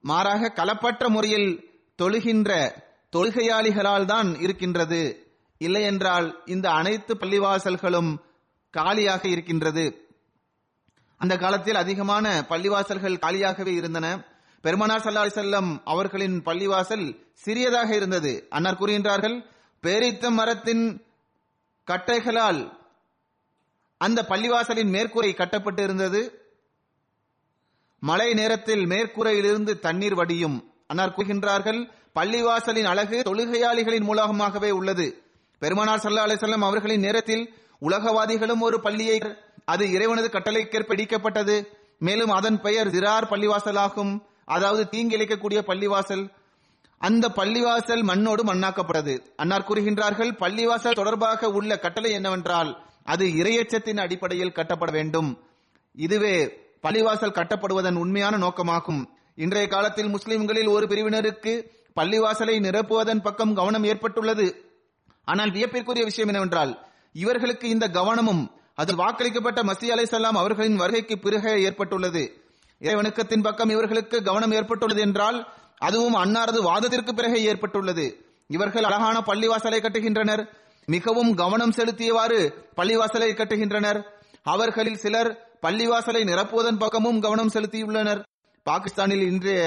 மாறாக 0.00 0.52
கலப்பற்ற 0.54 1.08
முறையில் 1.08 1.70
தொழுகின்ற 2.02 2.70
தொழுகையாளிகளால் 3.16 4.04
தான் 4.04 4.38
இருக்கின்றது. 4.38 5.02
இல்லையென்றால் 5.58 6.42
இந்த 6.46 6.70
அனைத்து 6.70 7.14
பள்ளிவாசல்களும் 7.14 8.16
காலியாக 8.70 9.28
இருக்கின்றது. 9.28 10.12
அந்த 11.18 11.36
காலத்தில் 11.36 11.74
அதிகமான 11.74 12.46
பள்ளிவாசல்கள் 12.48 13.22
காலியாகவே 13.26 13.66
இருந்தன. 13.66 14.24
பெருமனார் 14.60 15.00
சல்லா 15.00 15.26
செல்லம் 15.34 15.80
அவர்களின் 15.84 16.42
பள்ளிவாசல் 16.42 17.20
சிறியதாக 17.32 17.94
இருந்தது. 17.94 18.46
அன்னார் 18.50 18.78
கூறுகின்றார்கள் 18.80 19.44
பேரித்த 19.82 20.30
மரத்தின் 20.30 21.06
கட்டைகளால் 21.86 22.72
அந்த 23.98 24.24
பள்ளிவாசலின் 24.28 24.90
மேற்கூரை 24.92 25.34
கட்டப்பட்டு 25.34 25.82
இருந்தது. 25.82 26.45
மழை 28.00 28.34
நேரத்தில் 28.34 28.86
மேற்கூரையிலிருந்து 28.86 29.78
தண்ணீர் 29.78 30.14
வடியும். 30.14 30.72
அன்னார் 30.86 31.14
கூறுகின்றார்கள் 31.16 31.90
பள்ளிவாசலின் 32.14 32.84
அழகு 32.84 33.22
தொழுகையாளிகளின் 33.26 34.02
மூலமாகவே 34.02 34.70
உள்ளது. 34.70 35.22
பெருமானார் 35.58 35.98
சல்லா 35.98 36.24
அலிசல்லாம் 36.24 36.64
அவர்களின் 36.64 37.00
நேரத்தில் 37.00 37.54
உலகவாதிகளும் 37.80 38.60
ஒரு 38.60 38.80
பள்ளியை 38.80 39.22
அது 39.64 39.90
இறைவனது 39.90 40.28
கட்டளைக்கேற்ப 40.28 40.94
இடிக்கப்பட்டது. 40.94 41.66
மேலும் 41.98 42.30
அதன் 42.30 42.60
பெயர் 42.60 42.88
ஜிரார் 42.88 43.26
பள்ளிவாசலாகும். 43.30 44.20
அதாவது 44.44 44.98
தீங்கிழைக்கக்கூடிய 44.98 45.58
பள்ளிவாசல். 45.66 46.30
அந்த 46.98 47.28
பள்ளிவாசல் 47.28 48.02
மண்ணோடு 48.02 48.44
மண்ணாக்கப்பட்டது. 48.44 49.26
அன்னார் 49.36 49.66
கூறுகின்றார்கள் 49.68 50.36
பள்ளிவாசல் 50.38 50.94
தொடர்பாக 50.94 51.48
உள்ள 51.48 51.78
கட்டளை 51.78 52.10
என்னவென்றால் 52.10 52.84
அது 53.04 53.26
இரையச்சத்தின் 53.26 54.00
அடிப்படையில் 54.00 54.52
கட்டப்பட 54.52 54.92
வேண்டும். 54.92 55.44
இதுவே 55.92 56.65
பள்ளிவாசல் 56.82 57.36
கட்டப்படுவதன் 57.38 57.94
உண்மையான 57.94 58.36
நோக்கமாகும். 58.36 59.08
இன்றைய 59.34 59.68
காலத்தில் 59.68 60.08
முஸ்லிம்களில் 60.08 60.66
ஒரு 60.66 60.86
பிரிவினருக்கு 60.86 61.70
பள்ளிவாசலை 62.00 62.60
நிரப்புவதன் 62.60 63.22
பக்கம் 63.22 63.54
கவனம் 63.54 63.84
ஏற்பட்டுள்ளது. 63.84 64.74
ஆனால் 65.24 65.50
வியப்பிற்குரிய 65.50 66.04
விஷயம் 66.04 66.28
என்னவென்றால் 66.28 66.86
இவர்களுக்கு 67.12 67.68
இந்த 67.68 67.88
கவனமும் 67.88 68.50
அதில் 68.74 68.98
வாக்களிக்கப்பட்ட 68.98 69.62
மசி 69.62 69.86
அலை 69.86 70.04
சல்லாம் 70.04 70.36
அவர்களின் 70.36 70.76
வருகைக்கு 70.76 71.18
பிறகு 71.18 71.62
ஏற்பட்டுள்ளது. 71.62 72.40
இறைவணக்கத்தின் 72.80 73.42
பக்கம் 73.42 73.70
இவர்களுக்கு 73.70 74.22
கவனம் 74.22 74.52
ஏற்பட்டுள்ளது 74.52 75.00
என்றால் 75.00 75.52
அதுவும் 75.78 76.14
அன்னாரது 76.14 76.62
வாதத்திற்கு 76.62 77.14
பிறகு 77.14 77.44
ஏற்பட்டுள்ளது. 77.44 78.24
இவர்கள் 78.46 78.82
அழகான 78.82 79.20
பள்ளிவாசலை 79.20 79.80
கட்டுகின்றனர். 79.80 80.48
மிகவும் 80.86 81.34
கவனம் 81.34 81.72
செலுத்தியவாறு 81.72 82.54
பள்ளிவாசலை 82.76 83.30
கட்டுகின்றனர். 83.34 84.02
அவர்களில் 84.42 84.96
சிலர் 84.96 85.45
பள்ளிவாசலை 85.62 86.22
நிரப்புவதன் 86.30 86.78
பக்கமும் 86.78 87.20
கவனம் 87.20 87.52
செலுத்தியுள்ளனர். 87.54 88.22
பாகிஸ்தானில் 88.66 89.24
இன்றைய 89.30 89.60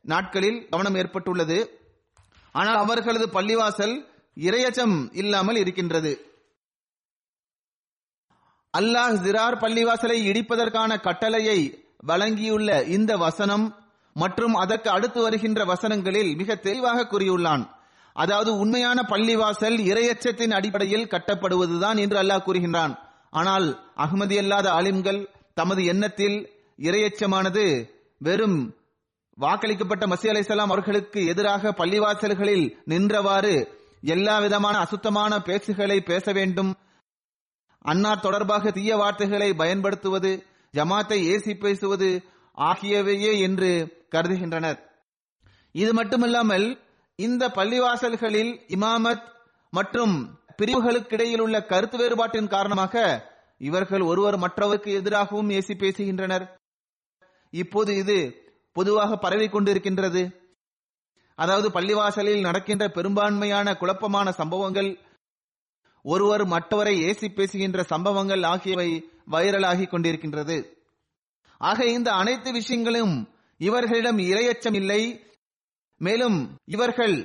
நாட்களில் 0.00 0.68
கவனம் 0.68 0.94
ஏற்பட்டுள்ளது. 0.94 1.58
ஆனால் 2.52 2.76
அவர்களது 2.76 3.26
பள்ளிவாசல் 3.26 3.94
இரையச்சம் 4.36 4.96
இல்லாமல் 5.12 5.56
இருக்கின்றது. 5.56 6.12
அல்லாஹ் 8.78 9.16
ஜிரார் 9.24 9.56
பள்ளிவாசலை 9.62 10.18
இடிப்பதற்கான 10.30 11.00
கட்டளையை 11.00 11.58
வழங்கியுள்ள 12.06 12.82
இந்த 12.96 13.16
வசனம் 13.16 13.64
மற்றும் 14.16 14.54
அதற்கு 14.54 14.90
அடுத்து 14.90 15.22
வருகின்ற 15.22 15.64
வசனங்களில் 15.64 16.36
மிக 16.36 16.56
தெளிவாக 16.56 17.06
கூறியுள்ளான். 17.06 17.64
அதாவது 18.12 18.50
உண்மையான 18.58 19.02
பள்ளிவாசல் 19.02 19.78
இரையச்சத்தின் 19.90 20.54
அடிப்படையில் 20.58 21.10
கட்டப்படுவதுதான் 21.14 21.98
என்று 21.98 22.16
அல்லாஹ் 22.22 22.46
கூறுகின்றான். 22.46 22.94
ஆனால் 23.32 23.66
அகமதி 23.96 24.36
அல்லாத 24.38 24.66
ஆலிம்கள் 24.70 25.20
தமது 25.54 25.84
எண்ணத்தில் 25.84 26.38
இரையச்சமானது 26.78 27.64
வெறும் 28.18 28.58
வாக்களிக்கப்பட்ட 29.38 30.04
மசி 30.06 30.26
அலைசலாம் 30.32 30.72
அவர்களுக்கு 30.74 31.20
எதிராக 31.26 31.70
பள்ளிவாசல்களில் 31.70 32.66
நின்றவாறு 32.84 33.54
எல்லா 34.04 34.38
விதமான 34.38 34.78
அசுத்தமான 34.78 35.32
பேச்சுகளை 35.38 35.98
பேச 36.04 36.32
வேண்டும். 36.32 36.70
அன்னார் 37.84 38.20
தொடர்பாக 38.20 38.70
தீய 38.70 38.96
வார்த்தைகளை 38.96 39.54
பயன்படுத்துவது 39.54 40.32
ஜமாத்தை 40.74 41.18
ஏசி 41.32 41.54
பேசுவது 41.54 42.10
ஆகியவையே 42.58 43.32
என்று 43.40 43.70
கருதுகின்றனர். 44.08 44.78
இது 45.74 45.92
மட்டுமல்லாமல் 45.92 46.66
இந்த 47.18 47.48
பள்ளிவாசல்களில் 47.48 48.52
இமாமத் 48.68 49.26
மற்றும் 49.72 50.14
பிரிவுகளுக்கிடையில் 50.58 51.40
உள்ள 51.40 51.56
கருத்து 51.64 51.96
வேறுபாட்டின் 51.98 52.52
காரணமாக 52.54 52.94
இவர்கள் 53.58 54.00
ஒருவர் 54.00 54.36
மற்றவருக்கு 54.36 54.90
எதிராகவும் 54.92 55.50
ஏசி 55.50 55.74
பேசுகின்றனர். 55.82 56.44
இப்போது 57.52 57.96
இது 57.96 58.18
பொதுவாக 58.72 59.16
பரவி 59.16 59.46
கொண்டிருக்கின்றது. 59.48 60.22
அதாவது 61.38 61.68
பள்ளிவாசலில் 61.70 62.40
நடக்கின்ற 62.40 62.88
பெரும்பான்மையான 62.88 63.74
குழப்பமான 63.76 64.32
சம்பவங்கள் 64.32 64.90
ஒருவர் 66.04 66.44
மற்றவரை 66.46 66.94
ஏசி 67.08 67.28
பேசுகின்ற 67.34 67.82
சம்பவங்கள் 67.82 68.42
ஆகியவை 68.42 68.88
வைரலாகி 69.30 69.86
கொண்டிருக்கின்றது. 69.88 70.56
ஆக 71.60 71.84
இந்த 71.86 72.08
அனைத்து 72.12 72.52
விஷயங்களும் 72.52 73.14
இவர்களிடம் 73.60 74.18
இரையச்சம் 74.18 74.74
இல்லை. 74.74 75.02
மேலும் 76.00 76.38
இவர்கள் 76.64 77.16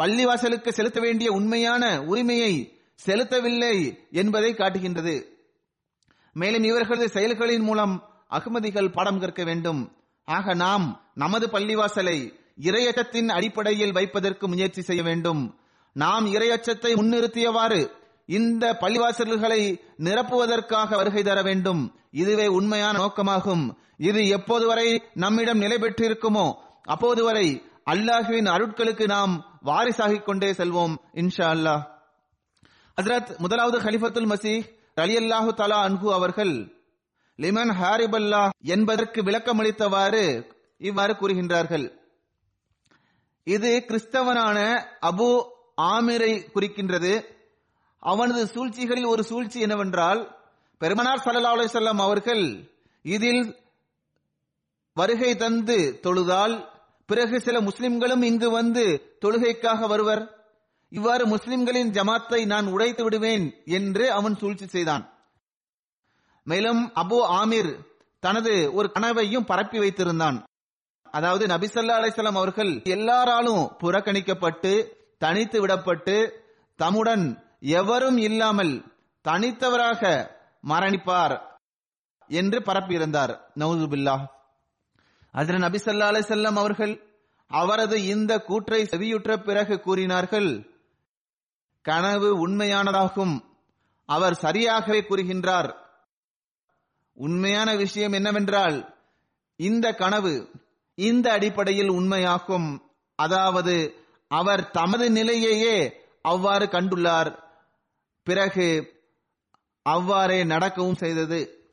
பள்ளிவாசலுக்கு 0.00 0.68
செலுத்த 0.68 1.00
வேண்டிய 1.00 1.32
உண்மையான 1.32 2.04
உரிமையை 2.04 2.78
செலுத்தவில்லை 3.06 3.98
என்பதை 4.10 4.54
காட்டுகின்றது. 4.54 5.14
மேலும் 6.32 6.64
இவர்களது 6.64 7.08
செயல்களின் 7.08 7.62
மூலம் 7.62 7.94
அகமதிகள் 8.30 8.92
பாடம் 8.92 9.20
கற்க 9.20 9.44
வேண்டும். 9.44 9.92
ஆக 10.24 10.54
நாம் 10.54 11.10
நமது 11.14 11.46
பள்ளிவாசலை 11.46 12.32
இரையச்சத்தின் 12.60 13.28
அடிப்படையில் 13.28 13.92
வைப்பதற்கு 13.92 14.48
முயற்சி 14.48 14.82
செய்ய 14.82 15.02
வேண்டும். 15.02 15.58
நாம் 15.92 16.26
இரையச்சத்தை 16.26 16.92
முன்னிறுத்தியவாறு 16.94 17.90
இந்த 18.26 18.76
பள்ளிவாசல்களை 18.80 19.80
நிரப்புவதற்காக 19.98 20.96
வருகை 20.96 21.22
தர 21.22 21.42
வேண்டும். 21.42 21.94
இதுவே 22.10 22.46
உண்மையான 22.46 22.98
நோக்கமாகும். 22.98 23.76
இது 23.98 24.28
எப்போது 24.28 24.66
வரை 24.66 25.02
நம்மிடம் 25.14 25.58
நிலை 25.58 25.76
பெற்றிருக்குமோ 25.76 26.52
அப்போது 26.82 27.24
வரை 27.24 27.62
அல்லாஹுவின் 27.86 28.48
அருட்களுக்கு 28.54 29.04
நாம் 29.06 29.34
வாரிசாகிக் 29.62 30.24
கொண்டே 30.24 30.48
செல்வோம் 30.50 30.94
இன்ஷா 31.12 31.48
அல்லாஹ் 31.54 31.82
ஹசரத் 32.98 33.30
முதலாவது 33.38 33.78
ஹலிஃபத்துல் 33.78 34.30
மசீஹ் 34.32 34.64
அலி 34.94 35.14
அல்லாஹு 35.16 35.50
தலா 35.60 35.78
அன்ஹு 35.88 36.08
அவர்கள் 36.12 36.54
லிமன் 37.38 37.72
ஹாரிபல்லா 37.80 38.42
என்பதற்கு 38.74 39.22
விளக்கமளித்தவாறு 39.22 40.24
இவ்வாறு 40.80 41.12
கூறுகின்றார்கள். 41.12 41.86
இது 43.46 43.70
கிறிஸ்தவனான 43.88 44.58
அபு 45.10 45.28
ஆமிரை 45.94 46.32
குறிக்கின்றது. 46.54 47.12
அவனது 48.02 48.42
சூழ்ச்சிகளில் 48.46 49.04
ஒரு 49.04 49.22
சூழ்ச்சி 49.24 49.58
என்னவென்றால் 49.60 50.20
பெருமனார் 50.80 51.24
சல்லா 51.24 51.66
செல்லம் 51.74 52.00
அவர்கள் 52.06 52.44
இதில் 53.04 53.44
வருகை 54.96 55.30
தந்து 55.36 55.78
தொழுதால் 56.04 56.54
பிறகு 57.06 57.40
சில 57.40 57.60
முஸ்லிம்களும் 57.60 58.22
இங்கு 58.22 58.50
வந்து 58.50 58.84
தொழுகைக்காக 59.24 59.88
வருவர். 59.88 60.22
இவ்வாறு 60.88 61.26
முஸ்லிம்களின் 61.26 61.92
ஜமாத்தை 61.92 62.46
நான் 62.46 62.66
உடைத்து 62.66 63.02
விடுவேன் 63.04 63.44
என்று 63.64 64.12
அவன் 64.12 64.36
சூழ்ச்சி 64.36 64.66
செய்தான். 64.66 65.04
மேலும் 66.42 66.92
அபு 66.94 67.18
ஆமீர் 67.40 67.70
தனது 68.20 68.72
ஒரு 68.72 68.88
கனவையும் 68.90 69.44
பரப்பி 69.44 69.78
வைத்திருந்தான். 69.78 70.38
அதாவது 71.04 71.46
நபிசல்லா 71.46 71.96
அலிசல்லாம் 72.00 72.38
அவர்கள் 72.40 72.82
எல்லாராலும் 72.84 73.62
புறக்கணிக்கப்பட்டு 73.82 74.72
தனித்து 75.18 75.66
விடப்பட்டு 75.66 76.16
தம்முடன் 76.76 77.26
எவரும் 77.60 78.18
இல்லாமல் 78.18 78.74
தனித்தவராக 79.24 80.02
மரணிப்பார் 80.68 81.36
என்று 82.30 82.58
பரப்பியிருந்தார். 82.60 83.32
நவுதுபில்லா 83.58 84.16
அதில் 85.36 85.56
நபி 85.56 85.78
சல்லா 85.78 86.06
அலிசல்லாம் 86.10 86.58
அவர்கள் 86.58 87.02
அவரது 87.46 88.04
இந்த 88.04 88.40
கூற்றை 88.40 88.82
செவியுற்ற 88.82 89.36
பிறகு 89.36 89.80
கூறினார்கள் 89.80 90.66
கனவு 91.82 92.48
உண்மையானதாகும். 92.48 93.40
அவர் 94.04 94.38
சரியாகவே 94.42 95.00
கூறுகின்றார். 95.00 95.74
உண்மையான 97.12 97.76
விஷயம் 97.76 98.12
என்னவென்றால் 98.12 98.94
இந்த 99.56 99.92
கனவு 99.92 100.50
இந்த 100.94 101.32
அடிப்படையில் 101.32 101.90
உண்மையாகும். 101.90 102.78
அதாவது 103.14 103.94
அவர் 104.28 104.70
தமது 104.70 105.10
நிலையையே 105.10 105.92
அவ்வாறு 106.22 106.66
கண்டுள்ளார். 106.66 107.38
பிறகு 108.22 108.68
அவ்வாறே 109.82 110.44
நடக்கவும் 110.44 110.94
செய்தது. 110.94 111.68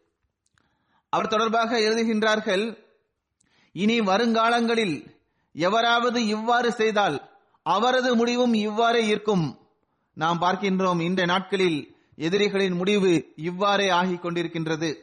அவர் 1.10 1.28
தொடர்பாக 1.28 1.80
எழுதுகின்றார்கள் 1.80 2.83
இனி 3.74 4.00
வருங்காலங்களில் 4.00 5.18
எவராவது 5.54 6.26
இவ்வாறு 6.26 6.72
செய்தால் 6.72 7.30
அவரது 7.64 8.16
முடிவும் 8.16 8.54
இவ்வாறே 8.54 9.06
இருக்கும். 9.06 9.60
நாம் 10.14 10.42
பார்க்கின்றோம் 10.42 11.02
இந்த 11.02 11.26
நாட்களில் 11.26 11.98
எதிரிகளின் 12.16 12.74
முடிவு 12.74 13.34
இவ்வாறே 13.36 13.90
ஆகிக் 13.90 14.22
கொண்டிருக்கின்றது. 14.22 14.96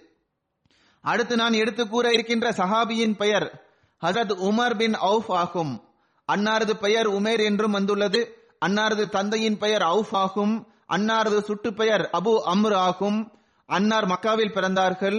அடுத்து 1.01 1.37
நான் 1.37 1.53
எடுத்து 1.53 1.89
கூற 1.89 2.13
இருக்கின்ற 2.13 2.51
சஹாபியின் 2.51 3.17
பெயர் 3.17 3.65
ஹசத் 4.03 4.35
உமர் 4.49 4.77
பின் 4.77 4.95
அவுஃப் 4.95 5.29
ஆகும். 5.29 5.85
அன்னாரது 6.33 6.73
பெயர் 6.73 7.09
உமேர் 7.11 7.45
என்றும் 7.45 7.71
வந்துள்ளது. 7.71 8.21
அன்னாரது 8.67 9.09
தந்தையின் 9.09 9.59
பெயர் 9.59 9.83
அவுஃப் 9.83 10.13
ஆகும். 10.13 10.69
அன்னாரது 10.89 11.43
சுட்டு 11.43 11.75
பெயர் 11.75 12.11
அபு 12.13 12.33
அம்ர் 12.47 12.75
ஆகும். 12.75 13.33
அன்னார் 13.67 14.07
மக்காவில் 14.07 14.55
பிறந்தார்கள். 14.55 15.19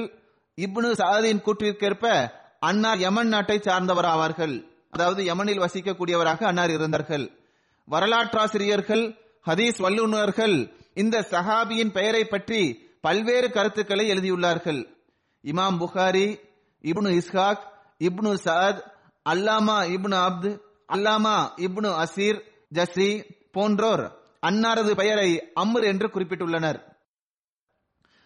இப்னு 0.56 0.90
சாதின் 0.94 1.42
கூற்றிற்கேற்ப 1.42 2.32
அன்னார் 2.68 3.00
யமன் 3.06 3.32
நாட்டை 3.34 3.58
சார்ந்தவராவார்கள். 3.68 4.56
அதாவது 4.96 5.22
யமனில் 5.30 5.64
வசிக்கக்கூடியவராக 5.64 6.42
அன்னார் 6.50 6.74
இருந்தார்கள். 6.76 7.26
வரலாற்றாசிரியர்கள் 7.88 9.04
ஹதீஸ் 9.46 9.80
வல்லுநர்கள் 9.86 10.56
இந்த 11.02 11.18
சஹாபியின் 11.32 11.94
பெயரை 11.98 12.24
பற்றி 12.26 12.62
பல்வேறு 13.06 13.48
கருத்துக்களை 13.56 14.06
எழுதியுள்ளார்கள். 14.14 14.82
இமாம் 15.44 15.78
புகாரி 15.82 16.28
இப்னு 16.84 17.12
இஸ்ஹாக் 17.20 17.64
இப்னு 18.08 18.32
சஅத் 18.46 18.82
அல்லாமா 19.26 19.78
இப்னு 19.96 20.18
அப்து 20.28 20.52
அல்லாமா 20.96 21.36
இப்னு 21.68 21.90
அசீர் 22.04 22.40
ஜஸ்ரி 22.78 23.10
போன்றோர் 23.56 24.06
அன்னாரது 24.50 24.92
பெயரை 25.02 25.30
அம்ர் 25.62 25.86
என்று 25.92 26.08
குறிப்பிட்டுள்ளனர். 26.14 26.80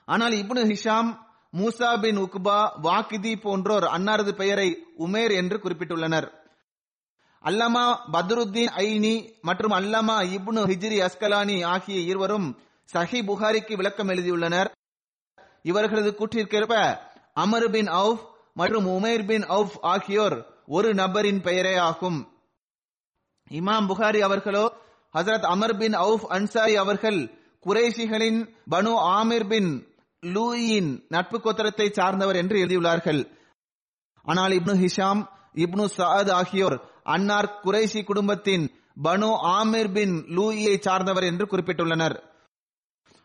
ஆனால் 0.08 0.36
இப்னு 0.42 0.64
ஹிஷாம் 0.72 1.10
மூசா 1.58 1.90
பின் 2.02 2.18
உக்பா 2.18 2.60
வாக்கிதி 2.84 3.34
போன்றோர் 3.42 3.86
அன்னாரது 3.96 4.32
பெயரை 4.32 4.70
உமேர் 5.00 5.34
என்று 5.36 5.58
குறிப்பிட்டுள்ளனர். 5.58 6.28
அல்லமா 7.44 7.84
பத்ருத்தீன் 8.14 8.72
ஐனி 8.76 9.16
மற்றும் 9.42 9.72
அல்லமா 9.72 10.18
இப்னு 10.36 10.62
ஹிஜ்ரி 10.72 10.98
அஸ்கலானி 11.08 11.66
ஆகிய 11.66 12.00
இருவரும் 12.00 12.48
சஹி 12.94 13.20
புகாரிக்கு 13.26 13.76
விளக்கம் 13.76 14.10
எழுதியுள்ளனர். 14.10 14.70
இவர்களது 15.62 16.12
கூற்றிற்கேற்ப 16.20 17.00
அமர் 17.34 17.70
பின் 17.70 17.88
அவுஃப் 17.88 18.24
மற்றும் 18.54 18.88
உமேர் 18.88 19.26
பின் 19.26 19.44
அவுஃப் 19.44 19.78
ஆகியோர் 19.82 20.38
ஒரு 20.68 20.94
நபரின் 20.94 21.42
பெயரே 21.42 21.76
ஆகும். 21.76 22.20
இமாம் 23.52 23.88
புகாரி 23.90 24.20
அவர்களோ 24.20 24.66
ஹசரத் 25.14 25.50
அமர் 25.56 25.78
பின் 25.78 25.96
அவுஃப் 25.96 26.26
அன்சாரி 26.38 26.76
அவர்கள் 26.76 27.20
குரேஷிகளின் 27.66 28.40
பனு 28.72 28.94
ஆமிர் 29.18 29.48
பின் 29.48 29.70
லூயின் 30.34 31.06
நட்பு 31.10 31.38
கோத்திரத்தை 31.38 31.92
சார்ந்தவர் 31.92 32.36
என்று 32.36 32.58
எழுதியுள்ளார்கள். 32.58 33.32
ஆனால் 34.22 34.52
இப்னு 34.52 34.76
ஹிஷாம் 34.84 35.28
இப்னு 35.54 35.86
சஅத் 35.98 36.32
ஆகியோர் 36.32 36.82
அன்னார் 37.04 37.60
குறைஷி 37.64 38.04
குடும்பத்தின் 38.04 38.66
பனு 39.04 39.30
ஆமிர் 39.58 39.92
பின் 39.94 40.26
லூயியை 40.38 40.80
சார்ந்தவர் 40.80 41.24
என்று 41.24 41.46
குறிப்பிட்டுள்ளனர். 41.46 42.18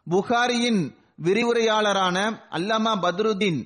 புகாரியின் 0.07 0.95
விரிவுரையாளரான 1.23 2.17
அல்லமா 2.51 2.93
பத்ருதீன் 3.05 3.61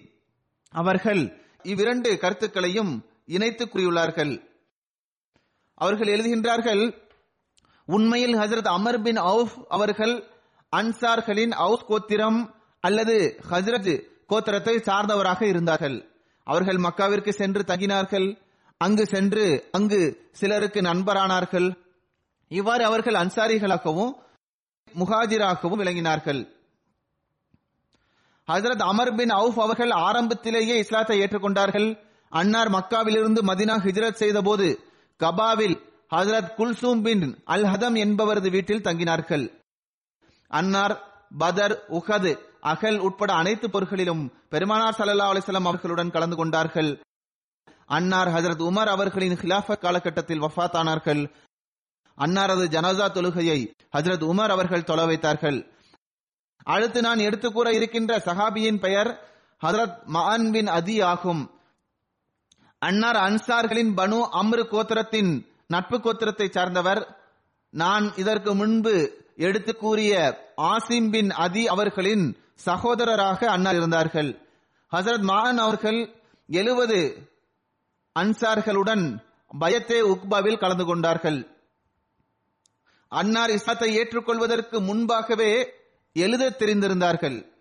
அவர்கள் 0.69 1.23
இவ்விரண்டு 1.63 2.19
கருத்துக்களையும் 2.19 3.07
இணைத்து 3.27 3.65
கூறியுள்ளார்கள். 3.65 4.33
அவர்கள் 5.75 6.09
எழுதுகின்றார்கள் 6.09 6.83
உண்மையில் 7.85 8.35
ஹசரத் 8.35 8.71
அமர் 8.77 9.03
பின் 9.03 9.19
அவுஃப் 9.19 9.57
அவர்கள் 9.69 10.15
அன்சார்களின் 10.73 11.51
அவுஸ் 11.51 11.87
கோத்திரம் 11.87 12.54
அல்லது 12.87 13.17
ஹசரத் 13.51 13.93
கோத்திரத்தை 14.29 14.75
சார்ந்தவராக 14.89 15.43
இருந்தார்கள். 15.43 15.97
அவர்கள் 16.45 16.77
மக்காவிற்கு 16.77 17.31
சென்று 17.31 17.63
தங்கினார்கள். 17.63 18.27
அங்கு 18.77 19.07
சென்று 19.07 19.45
அங்கு 19.73 20.01
சிலருக்கு 20.33 20.81
நண்பரானார்கள். 20.81 21.69
இவ்வாறு 22.49 22.85
அவர்கள் 22.85 23.15
அன்சாரிகளாகவும் 23.15 24.13
முகாஜிராகவும் 24.95 25.81
விளங்கினார்கள். 25.81 26.41
ஹசரத் 28.53 28.83
அமர் 28.83 29.15
பின் 29.15 29.31
அவுஃப் 29.31 29.61
அவர்கள் 29.61 29.91
ஆரம்பத்திலேயே 29.91 30.77
இஸ்லாத்தை 30.79 31.21
ஏற்றுக்கொண்டார்கள். 31.21 31.89
அன்னார் 32.29 32.71
மக்காவிலிருந்து 32.71 33.41
மதினா 33.51 33.77
ஹிஜ்ரத் 33.87 34.21
செய்த 34.23 34.43
போது 34.43 34.69
கபாவில் 35.19 35.77
ஹசரத் 36.11 36.53
குல்சூம் 36.59 37.03
பின் 37.03 37.25
அல் 37.47 37.65
ஹதம் 37.65 37.97
என்பவரது 38.05 38.51
வீட்டில் 38.51 38.87
தங்கினார்கள். 38.89 39.47
அன்னார் 40.49 41.14
பதர் 41.39 41.85
உஹது 41.89 42.33
அகல் 42.61 42.99
உட்பட 42.99 43.33
அனைத்து 43.33 43.69
பொருட்களிலும் 43.69 44.33
பெருமானார் 44.49 44.95
சல்லா 44.99 45.27
அலிசல்லாம் 45.33 45.71
அவர்களுடன் 45.71 46.11
கலந்து 46.11 46.37
கொண்டார்கள். 46.37 47.03
அன்னார் 47.87 48.29
ஹசரத் 48.29 48.65
உமர் 48.69 48.91
அவர்களின் 48.97 49.39
ஹிலாஃபத் 49.39 49.79
காலகட்டத்தில் 49.79 50.43
வஃபாத்தானார்கள் 50.43 51.23
அன்னாரது 52.19 52.65
ஜனாசா 52.75 53.07
தொழுகையை 53.11 53.59
ஹசரத் 53.97 54.27
உமர் 54.33 54.49
அவர்கள் 54.49 54.85
தொலை 54.85 55.07
வைத்தார்கள். 55.07 55.59
அடுத்து 56.65 57.01
நான் 57.01 57.19
எடுத்து 57.19 57.53
கூற 57.53 57.73
இருக்கின்ற 57.73 58.19
சஹாபியின் 58.19 58.79
பெயர் 58.79 59.11
ஹசரத் 59.65 59.99
மஹான் 60.15 60.53
பின் 60.53 60.67
அதி 60.67 61.01
ஆகும். 61.01 61.43
அன்னார் 62.79 63.17
அன்சார்களின் 63.17 63.93
பனு 63.97 64.19
அம்ரு 64.41 64.63
கோத்திரத்தின் 64.69 65.49
நட்பு 65.67 65.99
கோத்திரத்தை 65.99 66.51
சார்ந்தவர். 66.51 67.03
நான் 67.71 68.13
இதற்கு 68.17 68.55
முன்பு 68.55 69.24
எடுத்து 69.37 69.77
கூறிய 69.77 70.39
ஆசிம் 70.57 71.11
பின் 71.11 71.31
அதி 71.31 71.69
அவர்களின் 71.69 72.37
சகோதரராக 72.65 73.45
அன்னார் 73.45 73.75
இருந்தார்கள். 73.75 74.49
ஹசரத் 74.93 75.25
மஹன் 75.25 75.57
அவர்கள் 75.57 76.15
எழுபது 76.47 77.31
அன்சார்களுடன் 78.19 79.25
பயத்தே 79.59 80.01
உக்பாவில் 80.01 80.59
கலந்து 80.59 80.85
கொண்டார்கள். 80.85 81.57
அன்னார் 83.09 83.51
இஸ்லாத்தை 83.51 83.97
ஏற்றுக்கொள்வதற்கு 83.97 84.81
முன்பாகவே 84.81 85.73
எழுத 86.13 86.51
தெரிந்திருந்தார்கள். 86.51 87.53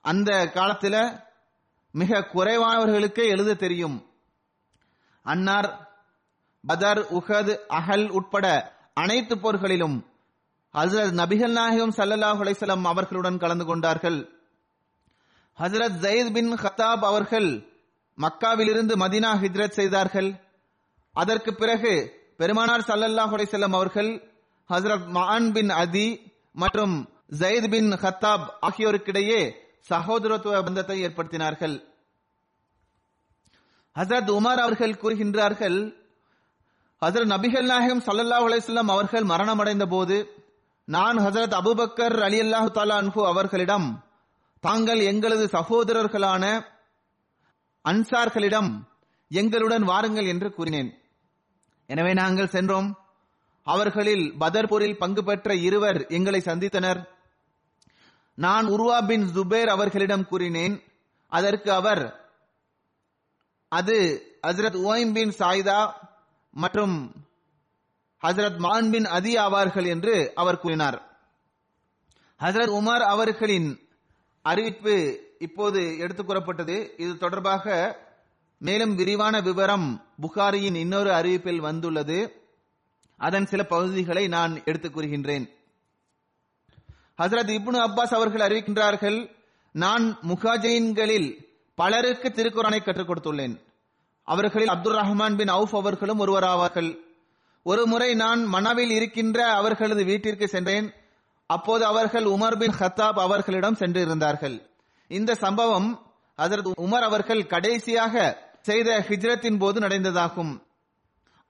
அந்த 0.00 0.50
காலத்தில் 0.50 1.20
மிக 1.92 2.20
குறைவானவர்களுக்கே 2.20 3.28
எழுத 3.28 3.54
தெரியும். 3.54 4.10
அன்னார் 5.22 5.88
பதர் 6.66 7.12
உஹத் 7.12 7.56
அகல் 7.56 8.08
உட்பட 8.08 8.76
அனைத்து 8.94 9.36
போர்களிலும் 9.36 10.07
ஹசரத் 10.74 11.14
நபிகள் 11.20 11.52
நாயகம் 11.52 11.90
சல்லல்லாஹ் 11.90 12.40
அலைசலம் 12.44 12.82
அவர்களுடன் 12.82 13.38
கலந்து 13.38 13.64
கொண்டார்கள். 13.64 14.18
ஹசரத் 15.58 15.98
ஜயத் 16.00 16.32
பின் 16.32 16.52
ஹத்தாப் 16.52 17.04
அவர்கள் 17.04 17.78
மக்காவிலிருந்து 18.18 18.94
மதினா 18.94 19.30
ஹிஜ்ரத் 19.42 19.70
செய்தார்கள். 19.70 20.40
அதற்கு 21.12 21.54
பிறகு 21.54 22.12
பெருமானார் 22.36 22.80
சல்லல்லாஹ் 22.80 23.32
அலைசல்லம் 23.36 23.74
அவர்கள் 23.74 24.10
ஹசரத் 24.70 25.06
மஹான் 25.08 25.52
பின் 25.52 25.70
அதி 25.70 26.32
மற்றும் 26.52 27.08
ஜயத் 27.38 27.70
பின் 27.70 27.92
ஹத்தாப் 27.92 28.46
ஆகியோருக்கிடையே 28.62 29.52
சகோதரத்துவ 29.90 30.64
பந்தத்தை 30.64 31.06
ஏற்படுத்தினார்கள். 31.06 31.76
ஹசரத் 33.96 34.30
உமர் 34.30 34.60
அவர்கள் 34.64 34.98
கூறுகின்றார்கள் 35.02 35.78
ஹசரத் 37.02 37.32
நபிகள் 37.34 37.66
நாயகம் 37.66 38.02
சல்லல்லாஹு 38.02 38.46
அலைசல்லம் 38.48 38.90
அவர்கள் 38.90 39.22
மரணமடைந்த 39.22 39.86
போது 39.86 40.37
நான் 40.94 41.18
ஹசரத் 41.18 41.56
அபுபக்கர் 41.60 42.14
அலி 42.26 42.38
அல்லாஹு 42.40 42.68
தாலா 42.76 42.94
அன்ஹு 43.00 43.22
அவர்களிடம் 43.26 43.88
தாங்கள் 44.60 45.00
எங்களது 45.00 45.44
சகோதரர்களான 45.46 46.44
அன்சார்களிடம் 47.84 48.70
எங்களுடன் 49.30 49.82
வாருங்கள் 49.82 50.26
என்று 50.26 50.48
கூறினேன். 50.52 50.90
எனவே 51.86 52.12
நாங்கள் 52.12 52.52
சென்றோம். 52.54 52.88
அவர்களில் 53.66 54.24
பதர்பூரில் 54.40 54.96
பங்கு 54.96 55.24
பெற்ற 55.24 55.54
இருவர் 55.54 56.06
எங்களை 56.06 56.40
சந்தித்தனர். 56.40 57.00
நான் 58.34 58.66
உருவா 58.66 59.06
பின் 59.06 59.26
ஜுபேர் 59.34 59.70
அவர்களிடம் 59.76 60.26
கூறினேன். 60.26 60.82
அதற்கு 61.32 61.72
அவர் 61.72 62.04
அது 63.68 63.96
ஹசரத் 64.46 64.80
ஓய்ம் 64.90 65.12
பின் 65.12 65.34
சாயிதா 65.38 65.80
மற்றும் 66.50 66.96
ஹசரத் 68.22 68.58
மான் 68.58 68.90
பின் 68.90 69.04
அதி 69.04 69.36
ஆவார்கள் 69.36 69.86
என்று 69.86 70.32
அவர் 70.34 70.58
கூறினார். 70.58 71.18
ஹசரத் 72.40 72.72
உமர் 72.72 73.00
அவர்களின் 73.00 73.88
அறிவிப்பு 74.42 75.20
இப்போது 75.38 75.98
எடுத்துக் 75.98 76.26
கூறப்பட்டது. 76.26 76.94
இது 76.96 77.18
தொடர்பாக 77.18 77.96
மேலும் 78.58 78.94
விரிவான 78.94 79.40
விவரம் 79.40 80.06
புகாரியின் 80.20 80.74
இன்னொரு 80.74 81.10
அறிவிப்பில் 81.10 81.56
வந்துள்ளது. 81.56 82.42
அதன் 83.16 83.46
சில 83.46 83.64
பகுதிகளை 83.64 84.28
நான் 84.28 84.64
எடுத்துக் 84.64 84.96
கூறுகின்றேன். 84.96 85.50
ஹசரத் 87.18 87.58
இப்னு 87.58 87.76
அப்பாஸ் 87.76 88.14
அவர்கள் 88.14 88.48
அறிவிக்கின்றார்கள் 88.48 89.36
நான் 89.72 90.18
முகாஜின்களில் 90.28 91.46
பலருக்கு 91.74 92.28
திருக்குறானை 92.28 92.82
கற்றுக் 92.82 93.10
கொடுத்துள்ளேன். 93.10 93.60
அவர்களில் 94.22 94.68
அப்துல் 94.68 94.96
ரஹ்மான் 94.96 95.36
பின் 95.36 95.48
அவுஃப் 95.48 95.76
அவர்களும் 95.76 96.18
ஒருவராவார்கள். 96.18 97.06
ஒரு 97.70 97.82
முறை 97.90 98.10
நான் 98.22 98.40
மனாவில் 98.54 98.92
இருக்கின்ற 98.96 99.38
அவர்களது 99.60 100.02
வீட்டிற்கு 100.10 100.46
சென்றேன். 100.48 100.86
அப்போது 101.50 101.82
அவர்கள் 101.84 102.26
உமர் 102.34 102.56
பின் 102.60 102.76
ஹத்தாப் 102.80 103.18
அவர்களிடம் 103.24 103.78
சென்று 103.80 104.00
இருந்தார்கள் 104.06 104.56
இந்த 105.10 105.30
சம்பவம் 105.44 105.88
ஹசரத் 106.38 106.70
உமர் 106.84 107.06
அவர்கள் 107.08 107.48
கடைசியாக 107.52 108.14
செய்த 108.68 108.88
ஹிஜ்ரத்தின் 109.08 109.58
போது 109.58 109.78
நடந்ததாகும். 109.80 110.52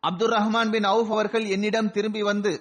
அப்துல் 0.02 0.34
ரஹ்மான் 0.36 0.72
பின் 0.74 0.88
அவுஃப் 0.92 1.12
அவர்கள் 1.16 1.46
என்னிடம் 1.54 1.90
திரும்பி 1.90 2.22
வந்து 2.30 2.52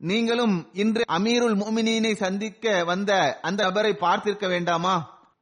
நீங்களும் 0.00 0.56
இன்று 0.82 1.02
அமீருல் 1.16 1.56
முமினீனை 1.62 2.12
சந்திக்க 2.24 2.84
வந்த 2.90 3.12
அந்த 3.48 3.60
நபரை 3.68 3.92
பார்த்திருக்க 4.04 4.46
வேண்டாமா? 4.48 4.94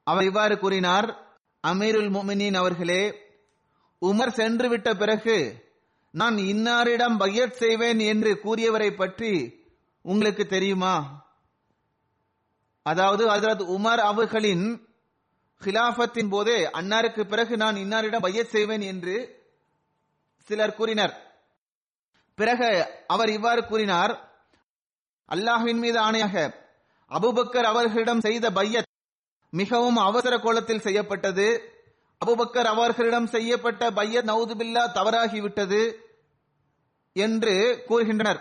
அவர் 0.06 0.28
இவ்வாறு 0.30 0.54
கூறினார் 0.58 1.08
அமீருல் 1.64 2.10
முமினீன் 2.16 2.58
அவர்களே 2.62 3.02
உமர் 4.02 4.36
சென்று 4.40 4.68
விட்ட 4.68 4.88
பிறகு 4.94 5.36
நான் 6.16 6.36
இன்னாரிடம் 6.36 7.18
பையத் 7.18 7.54
செய்வேன் 7.54 7.98
என்று 7.98 8.40
கூறியவரை 8.44 8.96
பற்றி 8.96 9.32
உங்களுக்கு 10.02 10.46
தெரியுமா? 10.46 10.94
அதாவது 12.82 13.28
ஹசரத் 13.28 13.64
உமர் 13.76 14.02
அவர்களின் 14.10 14.88
ஹிலாஃபத்தின் 15.64 16.28
போதே 16.28 16.66
அன்னாருக்கு 16.66 17.22
பிறகு 17.22 17.56
நான் 17.56 17.76
இன்னாரிடம் 17.76 18.20
பையத் 18.20 18.48
செய்வேன் 18.48 18.80
என்று 18.80 19.16
சிலர் 20.42 20.74
கூறினர். 20.74 21.14
பிறகு 22.34 22.86
அவர் 23.06 23.28
இவ்வாறு 23.28 23.66
கூறினார் 23.66 24.42
அல்லாஹின் 25.28 25.78
மீது 25.78 26.00
ஆணையாக 26.00 26.54
அபுபக்கர் 27.10 27.68
அவர்களிடம் 27.72 28.20
செய்த 28.20 28.50
பையத் 28.50 28.90
மிகவும் 29.50 29.96
அவசர 29.96 30.38
கோலத்தில் 30.38 30.80
செய்யப்பட்டது. 30.80 31.74
அபுபக்கர் 32.24 32.72
அவர்களிடம் 32.74 33.26
செய்யப்பட்ட 33.26 33.90
பையத் 33.90 34.28
நவுதுபில்லா 34.28 34.84
தவறாகிவிட்டது. 34.94 36.04
என்று 37.24 37.54
கூறுகின்றனர். 37.88 38.40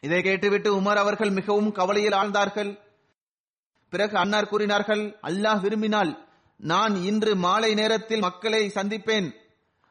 இதை 0.00 0.22
கேட்டுவிட்டு 0.22 0.80
உமர் 0.80 1.00
அவர்கள் 1.02 1.30
மிகவும் 1.30 1.72
கவலையில் 1.72 2.12
ஆழ்ந்தார்கள். 2.12 2.70
பிறகு 3.88 4.16
அன்னார் 4.16 4.48
கூறினார்கள் 4.48 5.02
அல்லாஹ் 5.22 5.60
விரும்பினால் 5.60 6.12
நான் 6.56 6.94
இன்று 7.04 7.36
மாலை 7.36 7.74
நேரத்தில் 7.74 8.20
மக்களை 8.20 8.70
சந்திப்பேன். 8.74 9.28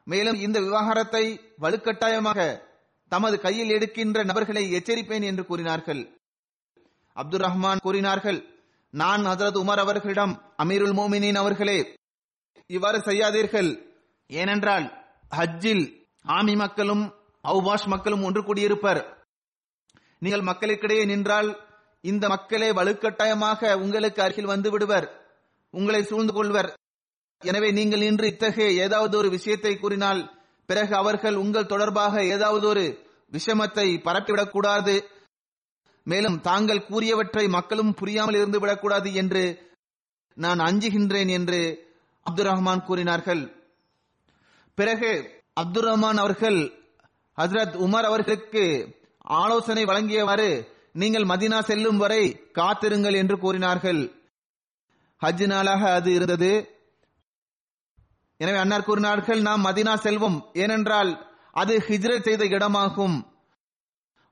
மேலும் 0.04 0.40
இந்த 0.46 0.58
விவகாரத்தை 0.60 1.24
வலுக்கட்டாயமாக 1.62 2.40
தமது 3.08 3.40
கையில் 3.40 3.70
எடுக்கின்ற 3.70 4.24
நபர்களை 4.24 4.64
எச்சரிப்பேன் 4.74 5.24
என்று 5.24 5.46
கூறினார்கள். 5.46 6.02
அப்துல் 7.16 7.46
ரஹ்மான் 7.48 7.84
கூறினார்கள் 7.86 8.40
நான் 8.94 9.24
ஹசரத் 9.26 9.60
உமர் 9.62 9.82
அவர்களிடம் 9.84 10.34
அமீருல் 10.64 10.96
மோமினின் 11.00 11.40
அவர்களே 11.42 11.80
இவ்வாறு 12.68 13.00
செய்யாதீர்கள். 13.00 13.70
ஏனென்றால் 14.30 14.86
ஹஜ்ஜில் 15.38 15.86
ஆமி 16.26 16.56
மக்களும் 16.56 17.04
அவுபாஷ் 17.48 17.88
மக்களும் 17.88 18.24
ஒன்று 18.24 18.42
கூடியிருப்பர். 18.42 19.02
நீங்கள் 20.20 20.42
மக்களுக்கிடையே 20.42 21.06
நின்றால் 21.06 21.66
இந்த 22.02 22.28
மக்களே 22.28 22.72
வலுக்கட்டாயமாக 22.72 23.74
உங்களுக்கு 23.74 24.22
அருகில் 24.22 24.46
வந்து 24.46 24.72
விடுவர் 24.72 25.36
உங்களை 25.72 26.04
சூழ்ந்து 26.04 26.34
கொள்வர். 26.34 26.74
எனவே 27.42 27.72
நீங்கள் 27.72 28.02
இன்று 28.02 28.28
இத்தகைய 28.28 28.84
ஏதாவது 28.84 29.18
ஒரு 29.18 29.30
விஷயத்தை 29.30 29.78
கூறினால் 29.78 30.32
பிறகு 30.66 30.96
அவர்கள் 30.96 31.36
உங்கள் 31.36 31.66
தொடர்பாக 31.66 32.24
ஏதாவது 32.24 32.68
ஒரு 32.68 33.06
விஷமத்தை 33.32 33.88
பரப்பிவிடக் 34.02 34.50
கூடாது. 34.50 35.10
மேலும் 36.04 36.42
தாங்கள் 36.42 36.88
கூறியவற்றை 36.90 37.50
மக்களும் 37.50 37.94
புரியாமல் 37.94 38.34
இருந்து 38.34 38.60
விடக்கூடாது 38.60 39.14
என்று 39.14 39.72
நான் 40.34 40.60
அஞ்சுகின்றேன் 40.60 41.30
என்று 41.30 41.62
அப்துல் 42.24 42.46
ரஹ்மான் 42.46 42.84
கூறினார்கள். 42.84 43.72
பிறகு 44.76 45.42
அப்துல் 45.54 45.86
ரஹ்மான் 45.86 46.18
அவர்கள் 46.18 46.77
ஹசரத் 47.42 47.76
உமர் 47.86 48.08
அவர்களுக்கு 48.10 48.96
ஆலோசனை 49.18 49.84
வழங்கியவாறு 49.84 50.68
நீங்கள் 50.92 51.24
மதினா 51.24 51.60
செல்லும் 51.60 51.98
வரை 51.98 52.52
காத்திருங்கள் 52.52 53.14
என்று 53.14 53.40
கூறினார்கள். 53.40 54.12
ஹஜ் 55.26 55.46
நாளாக 55.46 55.94
அது 55.94 56.14
இருந்தது. 56.14 56.52
எனவே 58.38 58.58
அன்னார் 58.58 58.84
கூறினார்கள் 58.84 59.42
நாம் 59.42 59.66
மதினா 59.66 59.94
செல்வோம். 60.04 60.42
ஏனென்றால் 60.54 61.12
அது 61.52 61.78
ஹிஜ்ரத் 61.78 62.22
செய்த 62.22 62.46
இடமாகும். 62.46 63.18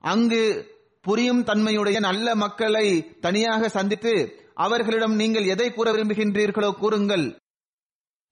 அங்கு 0.00 0.74
புரியும் 1.00 1.44
தன்மையுடைய 1.44 1.98
நல்ல 1.98 2.34
மக்களை 2.34 3.16
தனியாக 3.20 3.68
சந்தித்து 3.68 4.42
அவர்களிடம் 4.54 5.14
நீங்கள் 5.14 5.44
எதை 5.44 5.72
கூற 5.72 5.92
விரும்புகின்றீர்களோ 5.92 6.72
கூறுங்கள். 6.72 7.38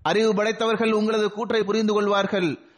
அறிவு 0.03 0.35
படைத்தவர்கள் 0.35 0.93
உங்களது 0.93 1.31
கூற்றை 1.31 1.65
புரிந்து 1.65 1.93
கொள்வார்கள். 1.93 2.73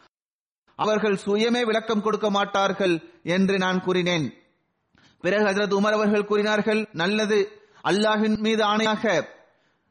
அவர்கள் 0.83 1.21
சுயமே 1.25 1.61
விளக்கம் 1.65 2.01
கொடுக்க 2.01 2.27
மாட்டார்கள் 2.29 2.95
என்று 3.35 3.55
நான் 3.57 3.79
கூறினேன். 3.83 4.27
பிறகு 5.23 5.45
ஹசரத் 5.45 5.77
உமர் 5.77 5.95
அவர்கள் 5.99 6.29
கூறினார்கள் 6.31 6.81
நல்லது 6.91 7.39
அல்லாஹின் 7.83 8.37
மீது 8.37 8.63
ஆணையாக 8.63 9.13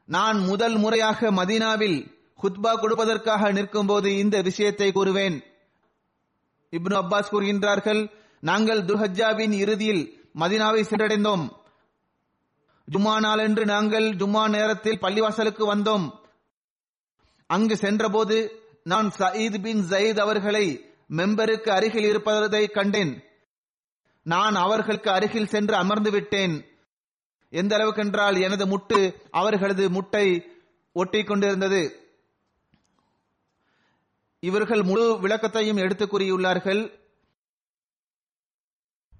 நான் 0.05 0.37
முதல் 0.39 0.77
முறையாக 0.77 1.31
மதீனாவில் 1.31 1.97
குத்பா 2.41 2.71
கொடுப்பதற்காக 2.73 3.51
நிற்கும் 3.51 3.85
போது 3.85 4.09
இந்த 4.17 4.41
விஷயத்தை 4.41 4.91
கூறுவேன். 4.91 5.37
இப்னு 6.71 6.97
அப்பாஸ் 7.01 7.31
கூறுகின்றார்கள் 7.31 8.01
நாங்கள் 8.39 8.81
துஹஜாவின் 8.81 9.53
இறுதியில் 9.63 10.03
மதினாவை 10.35 10.81
சென்றடைந்தோம். 10.89 11.45
ஜும்மா 12.87 13.15
நாளன்று 13.19 13.65
நாங்கள் 13.65 14.07
ஜும்மா 14.21 14.43
நேரத்தில் 14.49 15.01
பள்ளிவாசலுக்கு 15.01 15.63
வந்தோம். 15.73 16.05
அங்கு 17.49 17.75
சென்றபோது 17.77 18.37
நான் 18.91 19.11
சயீத் 19.17 19.61
பின் 19.61 19.89
ஜயீத் 19.89 20.19
அவர்களை 20.19 20.93
மெம்பருக்கு 21.09 21.69
அருகில் 21.69 22.03
இருப்பதை 22.03 22.67
கண்டேன். 22.67 23.23
நான் 24.23 24.55
அவர்களுக்கு 24.55 25.11
அருகில் 25.11 25.47
சென்று 25.47 25.75
அமர்ந்து 25.75 26.11
விட்டேன். 26.11 26.65
எந்த 27.49 27.75
அளவுக்கு 27.75 28.01
என்றால் 28.01 28.35
எனது 28.35 28.65
முட்டு 28.65 29.15
அவர்களது 29.31 29.89
முட்டை 29.89 30.51
ஒட்டி 30.93 31.23
கொண்டிருந்தது. 31.23 32.09
இவர்கள் 34.39 34.83
முழு 34.83 35.19
விளக்கத்தையும் 35.21 35.77
எடுத்து 35.77 36.05
கூறியுள்ளார்கள். 36.05 36.99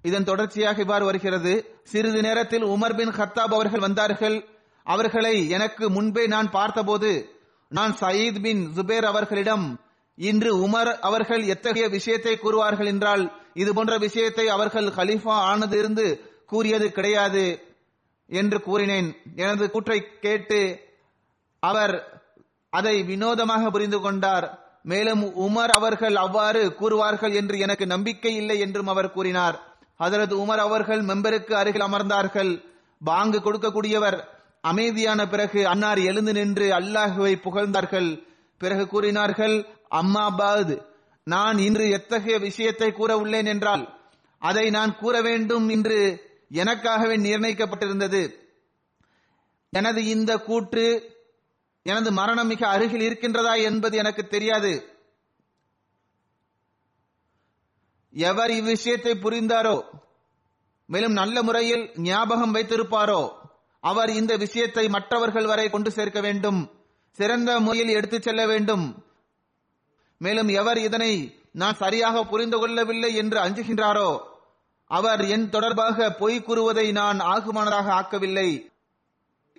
இதன் 0.02 0.24
தொடர்ச்சியாக 0.24 0.80
இவ்வாறு 0.80 1.04
வருகிறது. 1.04 1.80
சிறிது 1.84 2.22
நேரத்தில் 2.22 2.64
உமர் 2.64 2.96
பின் 2.96 3.08
ஹத்தாப் 3.08 3.56
அவர்கள் 3.56 3.80
வந்தார்கள். 3.80 4.48
அவர்களை 4.84 5.48
எனக்கு 5.48 5.90
முன்பே 5.90 6.26
நான் 6.26 6.50
பார்த்தபோது 6.50 7.37
நான் 7.70 7.94
சயீத் 8.00 8.40
பின் 8.40 8.62
ஜுபேர் 8.76 9.06
அவர்களிடம் 9.10 9.66
இன்று 10.18 10.50
உமர் 10.66 10.90
அவர்கள் 11.08 11.42
எத்தகைய 11.44 11.86
விஷயத்தை 11.88 12.34
கூறுவார்கள் 12.36 12.86
என்றால் 12.86 13.24
இது 13.54 13.70
போன்ற 13.74 13.94
விஷயத்தை 13.98 14.46
அவர்கள் 14.48 14.88
ஹலீஃபா 14.88 15.34
ஆனதிருந்து 15.50 16.06
கூறியது 16.46 16.86
கிடையாது 16.92 17.44
என்று 18.30 18.58
கூறினேன். 18.60 19.08
எனது 19.36 19.66
கூற்றை 19.70 19.98
கேட்டு 20.20 20.60
அவர் 21.62 21.94
அதை 22.72 22.96
வினோதமாக 23.02 23.70
புரிந்து 23.70 23.98
கொண்டார். 24.00 24.46
மேலும் 24.82 25.22
உமர் 25.46 25.72
அவர்கள் 25.78 26.16
அவ்வாறு 26.16 26.62
கூறுவார்கள் 26.80 27.34
என்று 27.34 27.56
எனக்கு 27.58 27.86
நம்பிக்கை 27.86 28.32
இல்லை 28.34 28.58
என்றும் 28.58 28.86
அவர் 28.86 29.12
கூறினார். 29.12 29.56
அதரது 30.00 30.34
உமர் 30.44 30.62
அவர்கள் 30.66 31.02
மெம்பருக்கு 31.02 31.52
அருகில் 31.52 31.86
அமர்ந்தார்கள். 31.88 32.52
பாங்கு 33.00 33.38
கொடுக்கக்கூடியவர் 33.38 34.18
அமைதியான 34.64 35.28
பிறகு 35.28 35.68
அன்னார் 35.68 35.98
எழுந்து 35.98 36.32
நின்று 36.32 36.66
அல்லாஹுவை 36.70 37.34
புகழ்ந்தார்கள். 37.40 38.10
பிறகு 38.60 38.86
கூறினார்கள் 38.86 39.56
அம்மா 39.88 40.30
பாது 40.30 40.76
நான் 41.26 41.58
இன்று 41.58 41.90
எத்தகைய 41.90 42.38
விஷயத்தை 42.38 42.92
கூற 42.92 43.10
உள்ளேன் 43.16 43.46
என்றால் 43.46 43.84
அதை 44.38 44.70
நான் 44.70 44.92
கூற 44.96 45.20
வேண்டும் 45.20 45.68
என்று 45.68 45.98
எனக்காகவே 46.54 47.16
நிர்ணயிக்கப்பட்டிருந்தது. 47.18 48.22
எனது 49.72 50.04
இந்த 50.04 50.32
கூற்று 50.38 50.86
எனது 51.82 52.10
மரணம் 52.12 52.46
மிக 52.46 52.62
அருகில் 52.68 53.04
இருக்கின்றதா 53.08 53.54
என்பது 53.62 53.96
எனக்கு 53.96 54.22
தெரியாது. 54.26 54.72
எவர் 58.14 58.50
இவ்விஷயத்தை 58.50 59.12
புரிந்தாரோ 59.24 59.76
மேலும் 60.86 61.12
நல்ல 61.12 61.42
முறையில் 61.42 61.84
ஞாபகம் 62.02 62.54
வைத்திருப்பாரோ 62.54 63.22
அவர் 63.90 64.10
இந்த 64.10 64.32
விஷயத்தை 64.36 64.88
மற்றவர்கள் 64.88 65.46
வரை 65.46 65.66
கொண்டு 65.70 65.90
சேர்க்க 65.90 66.20
வேண்டும். 66.20 66.60
சிறந்த 67.18 67.60
முறையில் 67.60 67.96
எடுத்துச் 67.96 68.26
செல்ல 68.26 68.42
வேண்டும். 68.46 68.86
மேலும் 70.20 70.48
எவர் 70.60 70.78
இதனை 70.78 71.12
நான் 71.52 71.80
சரியாக 71.82 72.24
புரிந்து 72.24 72.58
கொள்ளவில்லை 72.58 73.10
என்று 73.14 73.38
அஞ்சுகின்றாரோ? 73.44 74.10
அவர் 74.90 75.22
என் 75.24 75.48
தொடர்பாக 75.50 76.08
பொய் 76.20 76.38
கூறுவதை 76.42 76.86
நான் 76.92 77.18
ஆகுமானதாக 77.34 77.88
ஆக்கவில்லை. 78.00 78.48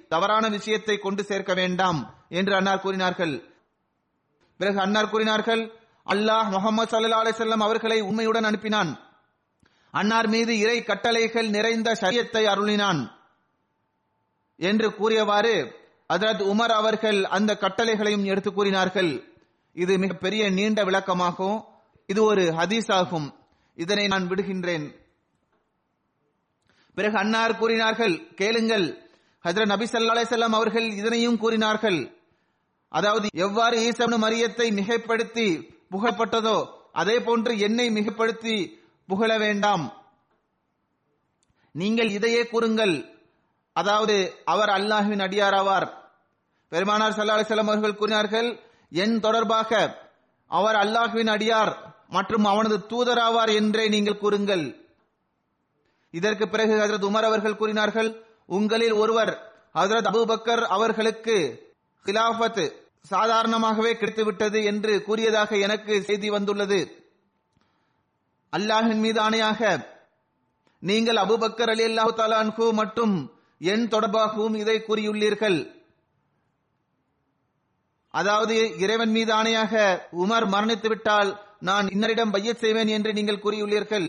தவறான 0.09 0.45
விஷயத்தை 0.49 0.95
கொண்டு 0.97 1.23
சேர்க்க 1.23 1.53
வேண்டாம் 1.53 1.99
என்று 2.29 2.53
அன்னார் 2.55 2.81
கூறினார்கள். 2.81 3.35
பிறகு 4.59 4.79
அன்னார் 4.79 5.09
கூறினார்கள் 5.09 5.63
அல்லாஹ் 6.05 6.47
முகமது 6.49 6.91
சல்லா 6.91 7.19
அலிசல்லாம் 7.23 7.65
அவர்களை 7.67 7.97
உண்மையுடன் 8.01 8.47
அனுப்பினான். 8.49 8.91
அன்னார் 9.93 10.27
மீது 10.27 10.53
இறை 10.57 10.77
கட்டளைகள் 10.83 11.49
நிறைந்த 11.49 11.91
சரியத்தை 12.01 12.43
அருளினான். 12.53 13.01
என்று 14.59 14.95
கூறியவாறு 14.95 15.75
அதரத் 16.13 16.43
உமர் 16.51 16.73
அவர்கள் 16.81 17.23
அந்த 17.23 17.57
கட்டளைகளையும் 17.59 18.23
எடுத்து 18.23 18.53
கூறினார்கள். 18.53 19.23
இது 19.73 19.97
மிக 19.97 20.13
பெரிய 20.13 20.49
நீண்ட 20.49 20.83
விளக்கமாகும். 20.83 21.63
இது 22.05 22.23
ஒரு 22.23 22.41
ஹதீஸ் 22.41 22.91
ஆகும் 22.91 23.33
இதனை 23.75 24.07
நான் 24.07 24.29
விடுகின்றேன். 24.29 24.95
பிறகு 26.95 27.17
அன்னார் 27.17 27.57
கூறினார்கள் 27.57 28.33
கேளுங்கள். 28.35 29.07
ஹஜரத் 29.43 29.65
நபி 29.65 29.85
சல்லா 29.85 30.23
செல்லம் 30.31 30.57
அவர்கள் 30.59 30.87
இதனையும் 30.91 31.37
கூறினார்கள். 31.37 32.17
அதாவது 32.89 33.27
எவ்வாறு 33.33 33.77
ஈசப்னு 33.89 34.17
மரியத்தை 34.25 34.67
மிகைப்படுத்தி 34.79 35.47
புகழப்பட்டதோ 35.91 36.67
அதே 36.91 37.19
போன்று 37.19 37.59
என்னை 37.59 37.89
மிகப்படுத்தி 37.89 38.73
புகழ 39.07 39.37
வேண்டாம். 39.37 39.85
நீங்கள் 41.71 42.09
இதையே 42.09 42.47
கூறுங்கள். 42.47 43.18
அதாவது 43.73 44.15
அவர் 44.45 44.69
அல்லாஹ்வின் 44.69 45.23
அடியாராவார். 45.27 45.87
பெருமானார் 46.71 47.15
ஸல்லல்லாஹு 47.17 47.39
அலைஹி 47.39 47.67
அவர்கள் 47.67 47.99
கூறினார்கள் 48.01 48.49
என் 48.91 49.19
தொடர்பாக 49.19 49.71
அவர் 50.51 50.75
அல்லாஹ்வின் 50.75 51.31
அடியார் 51.35 51.73
மற்றும் 52.09 52.45
அவனது 52.45 52.77
தூதராவார் 52.91 53.51
என்றே 53.53 53.87
நீங்கள் 53.87 54.21
கூறுங்கள். 54.23 54.65
இதற்கு 56.13 56.45
பிறகு 56.47 56.73
ஹசரத் 56.81 57.07
உமர் 57.09 57.27
அவர்கள் 57.29 57.59
கூறினார்கள் 57.61 58.09
உங்களில் 58.45 58.95
ஒருவர் 59.01 59.33
ஹசரத் 59.79 60.09
அபூபக்கர் 60.11 60.63
அவர்களுக்கு 60.75 61.35
கிலாஃபத் 62.05 62.63
சாதாரணமாகவே 63.09 63.91
கிடைத்துவிட்டது 63.93 64.59
என்று 64.63 64.93
கூறியதாக 65.03 65.57
எனக்கு 65.57 65.93
செய்தி 66.03 66.29
வந்துள்ளது. 66.29 66.79
அல்லாஹின் 68.53 69.01
மீது 69.05 69.19
ஆணையாக 69.21 69.61
நீங்கள் 70.79 71.15
அபுபக்கர் 71.15 71.71
அலி 71.73 71.83
அல்லாஹு 71.89 72.11
தாலான்ஹு 72.19 72.65
மற்றும் 72.73 73.15
என் 73.61 73.87
தொடர்பாகவும் 73.87 74.55
இதை 74.55 74.83
கூறியுள்ளீர்கள். 74.87 75.59
அதாவது 78.13 78.77
இறைவன் 78.77 79.11
மீது 79.11 79.33
ஆணையாக 79.33 79.73
உமர் 80.11 80.45
மரணித்து 80.53 80.87
விட்டால் 80.87 81.31
நான் 81.59 81.87
இன்னரிடம் 81.87 82.31
பையச் 82.31 82.57
செய்வேன் 82.57 82.87
என்று 82.87 83.13
நீங்கள் 83.13 83.43
கூறியுள்ளீர்கள். 83.43 84.07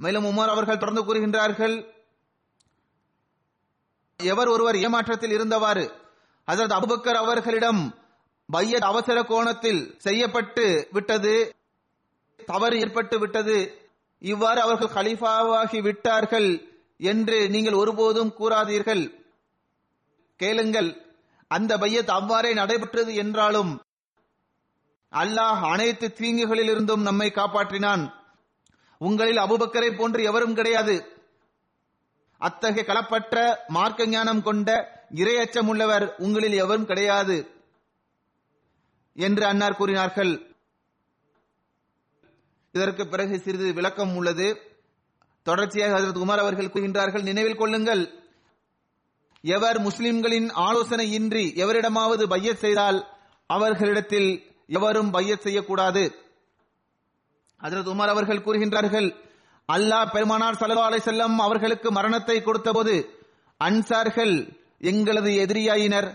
மேலும் 0.00 0.24
உமர் 0.24 0.52
அவர்கள் 0.54 0.78
தொடர்ந்து 0.78 1.04
கூறுகின்றார்கள் 1.04 1.76
எவர் 4.16 4.48
ஒருவர் 4.48 4.74
ஏமாற்றத்தில் 4.74 5.34
இருந்தவாறு 5.36 5.84
ஹசரத் 6.48 6.76
அபுபக்கர் 6.78 7.18
அவர்களிடம் 7.22 7.80
பையத் 8.52 8.88
அவசர 8.90 9.22
கோணத்தில் 9.22 9.94
செய்யப்பட்டு 9.98 10.88
விட்டது 10.92 11.34
தவறு 12.46 12.78
ஏற்பட்டு 12.78 13.18
விட்டது 13.18 13.56
இவ்வாறு 14.18 14.60
அவர்கள் 14.60 14.94
கலீஃபாவாகி 14.96 15.82
விட்டார்கள் 15.82 16.75
என்று 17.00 17.50
நீங்கள் 17.50 17.72
ஒருபோதும் 17.72 18.34
கூறாதீர்கள். 18.38 19.24
கேளுங்கள். 20.36 20.90
அந்த 21.48 21.78
பையத் 21.78 22.10
அவ்வாறே 22.10 22.54
நடைபெற்றது 22.54 23.14
என்றாலும் 23.14 23.80
அல்லாஹ் 25.12 25.60
அனைத்து 25.70 26.14
தீங்குகளிலிருந்தும் 26.18 27.02
நம்மை 27.02 27.30
காப்பாற்றினான். 27.30 28.12
உங்களில் 28.98 29.36
அபுபக்கரை 29.36 29.96
போன்று 29.96 30.22
எவரும் 30.22 30.54
கிடையாது. 30.54 30.96
அத்தகைய 32.38 32.84
களப்பற்ற 32.86 33.54
மார்க்க 33.68 34.06
ஞானம் 34.06 34.42
கொண்ட 34.42 34.70
இரையச்சம் 35.14 35.66
உள்ளவர் 35.66 36.14
உங்களில் 36.16 36.52
எவரும் 36.52 36.86
கிடையாது 36.86 37.50
என்று 39.14 39.46
அன்னார் 39.46 39.76
கூறினார்கள். 39.76 40.54
இதற்கு 42.72 43.06
பிறகு 43.06 43.40
சிறிது 43.40 43.72
விளக்கம் 43.72 44.16
உள்ளது. 44.16 44.74
தொடர்ச்சியாக 45.48 45.92
ஹசரத் 45.96 46.22
உமர் 46.24 46.42
அவர்கள் 46.44 46.72
கூறுகின்றார்கள் 46.74 47.26
நினைவில் 47.28 47.60
கொள்ளுங்கள். 47.60 48.02
எவர் 49.44 49.78
முஸ்லிம்களின் 49.86 50.48
ஆலோசனை 50.66 51.06
இன்றி 51.18 51.44
எவரிடமாவது 51.64 52.24
பையச் 52.32 52.62
செய்தால் 52.64 52.98
அவர்களிடத்தில் 53.50 54.30
எவரும் 54.78 55.10
பையச் 55.16 55.44
செய்யக்கூடாது. 55.44 56.04
ஹசரத் 57.60 57.90
உமர் 57.92 58.12
அவர்கள் 58.14 58.44
கூறுகின்றார்கள் 58.46 59.08
அல்லாஹ் 59.68 60.12
பெருமானார் 60.14 60.58
சல்லா 60.60 60.86
அலை 60.88 61.00
செல்லம் 61.04 61.36
அவர்களுக்கு 61.46 61.88
மரணத்தை 61.98 62.36
கொடுத்தபோது 62.42 62.94
அன்சார்கள் 63.60 64.34
எங்களது 64.90 65.30
எதிரியாயினர். 65.44 66.08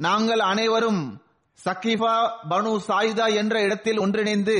நாங்கள் 0.00 0.42
அனைவரும் 0.52 1.02
சகிஃபா 1.58 2.14
பனு 2.50 2.70
சாயிதா 2.88 3.26
என்ற 3.40 3.54
இடத்தில் 3.66 3.98
ஒன்றிணைந்து 3.98 4.56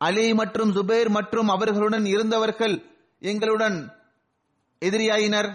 அலி 0.00 0.26
மற்றும் 0.40 0.72
சுபேர் 0.76 1.10
மற்றும் 1.16 1.48
அவர்களுடன் 1.54 2.06
இருந்தவர்கள் 2.14 2.76
எங்களுடன் 3.20 3.92
எதிரியாயினர். 4.80 5.54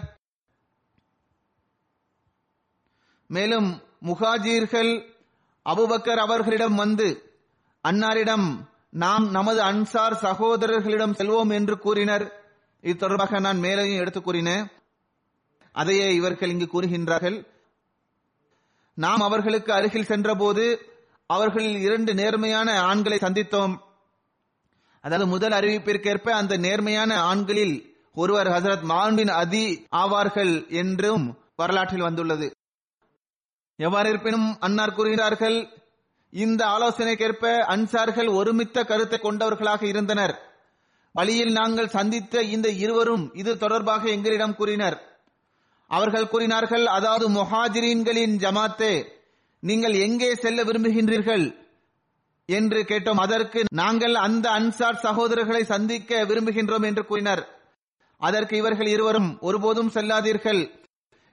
மேலும் 3.26 3.82
முகாஜீர்கள் 4.02 5.10
அபுபக்கர் 5.64 6.16
அவர்களிடம் 6.16 6.74
வந்து 6.74 7.40
அன்னாரிடம் 7.88 8.70
நாம் 8.90 9.30
நமது 9.30 9.62
அன்சார் 9.62 10.16
சகோதரர்களிடம் 10.22 11.14
செல்வோம் 11.14 11.52
என்று 11.52 11.78
கூறினர். 11.78 12.40
இது 12.80 12.96
தொடர்பாக 12.96 13.38
நான் 13.38 13.58
மேலையும் 13.58 13.98
எடுத்து 13.98 14.22
கூறினேன். 14.22 14.70
அதையே 15.72 16.14
இவர்கள் 16.14 16.50
இங்கு 16.50 16.68
கூறுகின்றார்கள். 16.72 17.46
நாம் 18.94 19.20
அவர்களுக்கு 19.20 19.72
அருகில் 19.72 20.04
சென்றபோது 20.04 20.90
அவர்களில் 21.26 21.76
இரண்டு 21.76 22.14
நேர்மையான 22.14 22.80
ஆண்களை 22.80 23.18
சந்தித்தோம். 23.18 23.78
அதாவது 25.04 25.26
முதல் 25.26 25.52
அறிவிப்பிற்கேற்ப 25.52 26.28
அந்த 26.40 26.56
நேர்மையான 26.56 27.12
ஆண்களில் 27.30 27.76
ஒருவர் 28.14 28.48
ஹசரத் 28.48 28.86
மான்பின் 28.92 29.32
அதி 29.42 29.66
ஆவார்கள் 30.02 30.54
என்றும் 30.82 31.24
வரலாற்றில் 31.56 32.06
வந்துள்ளது. 32.06 32.46
எவ்வாறு 33.78 34.08
இருப்பினும் 34.08 34.48
அன்னார் 34.58 34.96
கூறுகிறார்கள் 34.96 35.58
இந்த 36.32 36.60
ஆலோசனைக்கேற்ப 36.74 37.46
அன்சார்கள் 37.74 38.30
ஒருமித்த 38.38 38.84
கருத்தை 38.84 39.18
கொண்டவர்களாக 39.18 39.82
இருந்தனர். 39.86 40.34
வழியில் 41.14 41.52
நாங்கள் 41.52 41.94
சந்தித்த 41.96 42.42
இந்த 42.54 42.68
இருவரும் 42.84 43.24
இது 43.34 43.52
தொடர்பாக 43.58 44.08
எங்களிடம் 44.08 44.54
கூறினர். 44.54 44.96
அவர்கள் 45.90 46.28
கூறினார்கள் 46.28 46.86
அதாவது 46.86 47.26
முஹாஜிரீன்களின் 47.30 48.36
ஜமாத்தே 48.44 48.94
நீங்கள் 49.62 49.96
எங்கே 50.06 50.30
செல்ல 50.34 50.60
விரும்புகின்றீர்கள்? 50.64 51.44
என்று 52.58 52.80
கேட்டோம். 52.90 53.22
அதற்கு 53.24 53.60
நாங்கள் 53.80 54.14
அந்த 54.26 54.46
அன்சார் 54.58 55.02
சகோதரர்களை 55.06 55.62
சந்திக்க 55.72 56.20
விரும்புகின்றோம் 56.30 56.86
என்று 56.90 57.02
கூறினர். 57.10 57.42
அதற்கு 58.20 58.54
இவர்கள் 58.62 58.90
இருவரும் 58.94 59.30
ஒருபோதும் 59.48 59.94
செல்லாதீர்கள். 59.96 60.62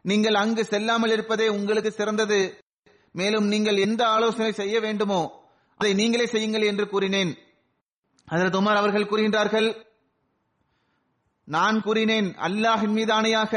நீங்கள் 0.06 0.40
அங்கு 0.44 0.64
செல்லாமல் 0.74 1.14
இருப்பதே 1.16 1.48
உங்களுக்கு 1.58 1.92
சிறந்தது. 2.00 2.40
மேலும் 3.16 3.48
நீங்கள் 3.54 3.84
எந்த 3.86 4.02
ஆலோசனை 4.16 4.52
செய்ய 4.62 4.76
வேண்டுமோ 4.86 5.22
அதை 5.80 5.92
நீங்களே 6.00 6.26
செய்யுங்கள் 6.34 6.70
என்று 6.72 6.86
கூறினேன். 6.94 7.32
அதற்கு 8.28 8.60
உமர் 8.62 8.80
அவர்கள் 8.80 9.10
கூறுகின்றார்கள் 9.12 9.70
நான் 11.48 11.78
கூறினேன் 11.86 12.28
அல்லாஹின் 12.48 12.96
மீது 12.98 13.12
ஆணையாக 13.18 13.54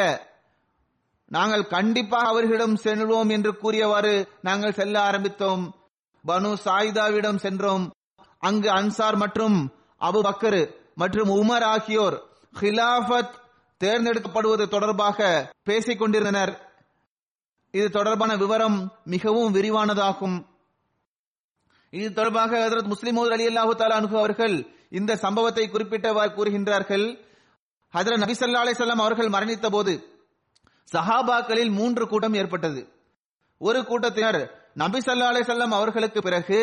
நாங்கள் 1.31 1.65
கண்டிப்பாக 1.75 2.31
அவர்களிடம் 2.31 2.77
செல்வோம் 2.85 3.31
என்று 3.37 3.53
கூறியவாறு 3.63 4.15
நாங்கள் 4.49 4.77
செல்ல 4.79 4.95
ஆரம்பித்தோம். 5.09 5.65
பனு 6.27 6.51
சாயிதாவிடம் 6.65 7.43
சென்றோம். 7.45 7.85
அங்கு 8.39 8.69
அன்சார் 8.71 9.17
மற்றும் 9.17 9.57
அபு 10.01 10.21
பக்கரு 10.29 10.63
மற்றும் 10.95 11.31
உமர் 11.41 11.65
ஆகியோர் 11.75 12.17
ஹிலாபத் 12.61 13.33
தேர்ந்தெடுக்கப்படுவது 13.81 14.65
தொடர்பாக 14.69 15.51
பேசிக் 15.63 15.99
கொண்டிருந்தனர் 15.99 16.53
இது 17.71 17.91
தொடர்பான 17.91 18.37
விவரம் 18.37 18.79
மிகவும் 19.05 19.55
விரிவானதாகும். 19.55 20.37
இது 21.91 22.13
தொடர்பாக 22.13 22.69
ஹசரத் 22.69 22.93
முஸ்லிம் 22.93 23.17
அலி 23.17 23.47
அல்லாஹு 23.47 23.73
தாலானு 23.81 24.17
அவர்கள் 24.19 24.57
இந்த 24.91 25.17
சம்பவத்தை 25.17 25.65
குறிப்பிட்டவாறு 25.69 26.31
கூறுகின்றார்கள். 26.35 27.07
ஹஜரத் 27.95 28.23
நபி 28.25 28.33
ஸல்லல்லாஹு 28.33 29.05
அவர்கள் 29.05 29.35
மரணித்த 29.37 29.69
போது 29.71 29.95
சஹாபாக்களில் 30.93 31.73
மூன்று 31.79 32.05
கூட்டம் 32.09 32.35
ஏற்பட்டது. 32.35 32.83
ஒரு 33.59 33.81
கூட்டத்தினர் 33.85 34.62
நபி 34.77 34.99
சல்லா 35.07 35.27
அலே 35.31 35.43
செல்லம் 35.49 35.75
அவர்களுக்கு 35.79 36.21
பிறகு 36.23 36.59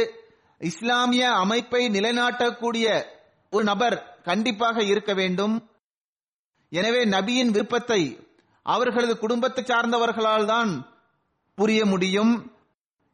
இஸ்லாமிய 0.61 1.25
அமைப்பை 1.41 1.81
நிலைநாட்டக்கூடிய 1.95 2.85
ஒரு 3.53 3.63
நபர் 3.63 3.95
கண்டிப்பாக 4.29 4.83
இருக்க 4.91 5.11
வேண்டும். 5.19 5.55
எனவே 6.71 7.01
நபியின் 7.15 7.53
விருப்பத்தை 7.55 8.01
அவர்களது 8.65 9.13
குடும்பத்தை 9.17 9.63
சார்ந்தவர்களால் 9.63 10.49
தான் 10.53 10.71
புரிய 11.57 11.81
முடியும். 11.85 12.33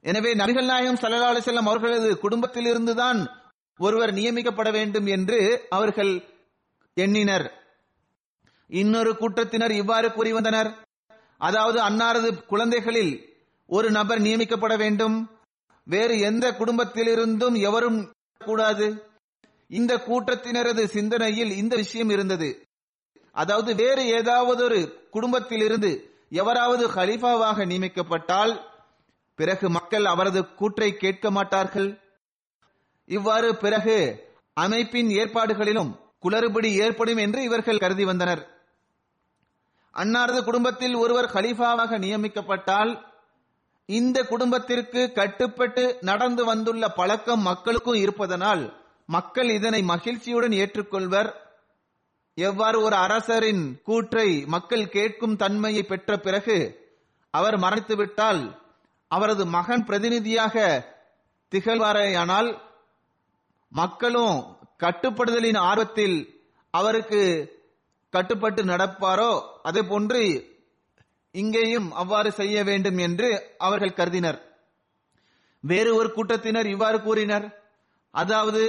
எனவே 0.06 0.32
நபிகள் 0.42 0.72
நாயகம் 0.72 1.02
சல்லா 1.04 1.30
அலிசல்லாம் 1.34 1.70
அவர்களது 1.72 2.10
குடும்பத்திலிருந்து 2.24 2.96
தான் 2.96 3.20
ஒருவர் 3.80 4.12
நியமிக்கப்பட 4.18 4.70
வேண்டும் 4.72 5.08
என்று 5.16 5.40
அவர்கள் 5.78 6.12
எண்ணினர். 6.98 7.48
இன்னொரு 8.70 9.12
கூட்டத்தினர் 9.22 9.74
இவ்வாறு 9.82 10.08
கூறி 10.12 10.32
வந்தனர். 10.32 10.70
அதாவது 11.48 11.80
அன்னாரது 11.88 12.30
குழந்தைகளில் 12.52 13.14
ஒரு 13.68 13.92
நபர் 13.92 14.22
நியமிக்கப்பட 14.22 14.78
வேண்டும். 14.78 15.30
வேறு 15.84 16.20
எந்த 16.20 16.52
குடும்பத்திலிருந்தும் 16.52 17.60
எவரும் 17.62 18.14
கூடாது. 18.38 19.10
இந்த 19.68 19.96
கூட்டத்தினரது 19.98 20.86
சிந்தனையில் 20.86 21.52
இந்த 21.52 21.76
விஷயம் 21.76 22.10
இருந்தது. 22.10 22.68
அதாவது 23.32 23.76
வேறு 23.76 24.08
ஏதாவது 24.08 24.64
ஒரு 24.64 25.08
குடும்பத்திலிருந்து 25.12 26.14
எவராவது 26.30 26.90
ஹலீஃபாவாக 26.90 27.66
நியமிக்கப்பட்டால் 27.66 28.62
பிறகு 29.36 29.70
மக்கள் 29.70 30.06
அவரது 30.06 30.54
கூற்றை 30.54 30.98
கேட்க 30.98 31.32
மாட்டார்கள். 31.32 32.00
இவ்வாறு 33.06 33.56
பிறகு 33.56 33.98
அமைப்பின் 34.54 35.08
ஏற்பாடுகளிலும் 35.08 36.00
குளறுபடி 36.22 36.74
ஏற்படும் 36.74 37.18
என்று 37.18 37.44
இவர்கள் 37.44 37.78
கருதி 37.78 38.06
வந்தனர். 38.06 38.48
அன்னாரது 39.94 40.44
குடும்பத்தில் 40.44 40.96
ஒருவர் 40.96 41.26
ஹலீஃபாவாக 41.26 42.00
நியமிக்கப்பட்டால் 42.00 43.14
இந்த 43.86 44.24
குடும்பத்திற்கு 44.24 45.12
கட்டுப்பட்டு 45.12 45.98
நடந்து 46.02 46.46
வந்துள்ள 46.46 46.90
பழக்கம் 46.90 47.42
மக்களுக்கும் 47.42 47.96
இருப்பதனால் 47.96 48.64
மக்கள் 49.06 49.50
இதனை 49.50 49.82
மகிழ்ச்சியுடன் 49.82 50.52
ஏற்றுக்கொள்வர். 50.52 51.30
எவ்வாறு 52.36 52.82
ஒரு 52.82 52.96
அரசரின் 52.96 53.82
கூற்றை 53.84 54.46
மக்கள் 54.46 54.90
கேட்கும் 54.90 55.36
தன்மையை 55.36 55.84
பெற்ற 55.84 56.18
பிறகு 56.18 56.58
அவர் 57.32 57.58
மறைத்துவிட்டால் 57.60 58.60
அவரது 59.08 59.46
மகன் 59.46 59.86
பிரதிநிதியாக 59.86 60.86
திகழ்வாரேயானால் 61.52 62.58
மக்களும் 63.68 64.58
கட்டுப்படுதலின் 64.80 65.58
ஆர்வத்தில் 65.58 66.18
அவருக்கு 66.72 67.24
கட்டுப்பட்டு 68.10 68.64
நடப்பாரோ? 68.64 69.32
அதே 69.64 69.82
போன்று 69.82 70.24
இங்கேயும் 71.42 71.88
அவ்வாறு 72.02 72.30
செய்ய 72.40 72.58
வேண்டும் 72.64 73.00
என்று 73.08 73.30
அவர்கள் 73.58 73.98
கருதினர். 74.00 74.40
வேறு 75.64 75.92
ஒரு 76.00 76.10
கூட்டத்தினர் 76.14 76.68
இவ்வாறு 76.74 76.98
கூறினர். 77.02 77.46
அதாவது 78.14 78.62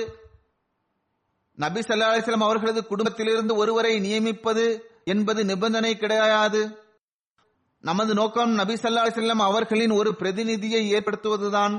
நபி 1.58 1.80
சல்லா 1.80 2.08
அலிஸ்லாம் 2.12 2.46
அவர்களது 2.46 2.80
குடும்பத்திலிருந்து 2.86 3.52
ஒருவரை 3.56 3.92
நியமிப்பது 4.00 4.64
என்பது 5.04 5.40
நிபந்தனை 5.44 5.92
கிடையாது. 5.96 6.62
நமது 7.84 8.12
நோக்கம் 8.14 8.52
நபி 8.60 8.74
சல்லா 8.74 9.04
அலைஹி 9.04 9.44
அவர்களின் 9.48 9.94
ஒரு 10.00 10.10
பிரதிநிதியை 10.20 10.82
ஏற்படுத்துவதுதான். 10.92 11.76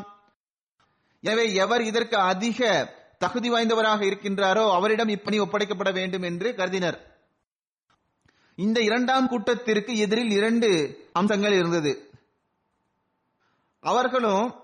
எனவே 1.23 1.45
எவர் 1.63 1.83
இதற்கு 1.89 2.17
அதிக 2.31 2.69
தகுதி 3.17 3.49
வாய்ந்தவராக 3.51 4.01
இருக்கின்றாரோ 4.09 4.63
அவரிடம் 4.77 5.11
இப்பணி 5.15 5.37
ஒப்படைக்கப்பட 5.43 5.91
வேண்டும் 5.93 6.25
என்று 6.29 6.49
கருதினர். 6.55 6.97
இந்த 8.57 8.81
இரண்டாம் 8.81 9.27
கூட்டத்திற்கு 9.27 9.97
எதிரில் 9.97 10.31
இரண்டு 10.31 10.99
அம்சங்கள் 11.13 11.51
இருந்தது. 11.51 12.11
அவர்களும் 13.79 14.55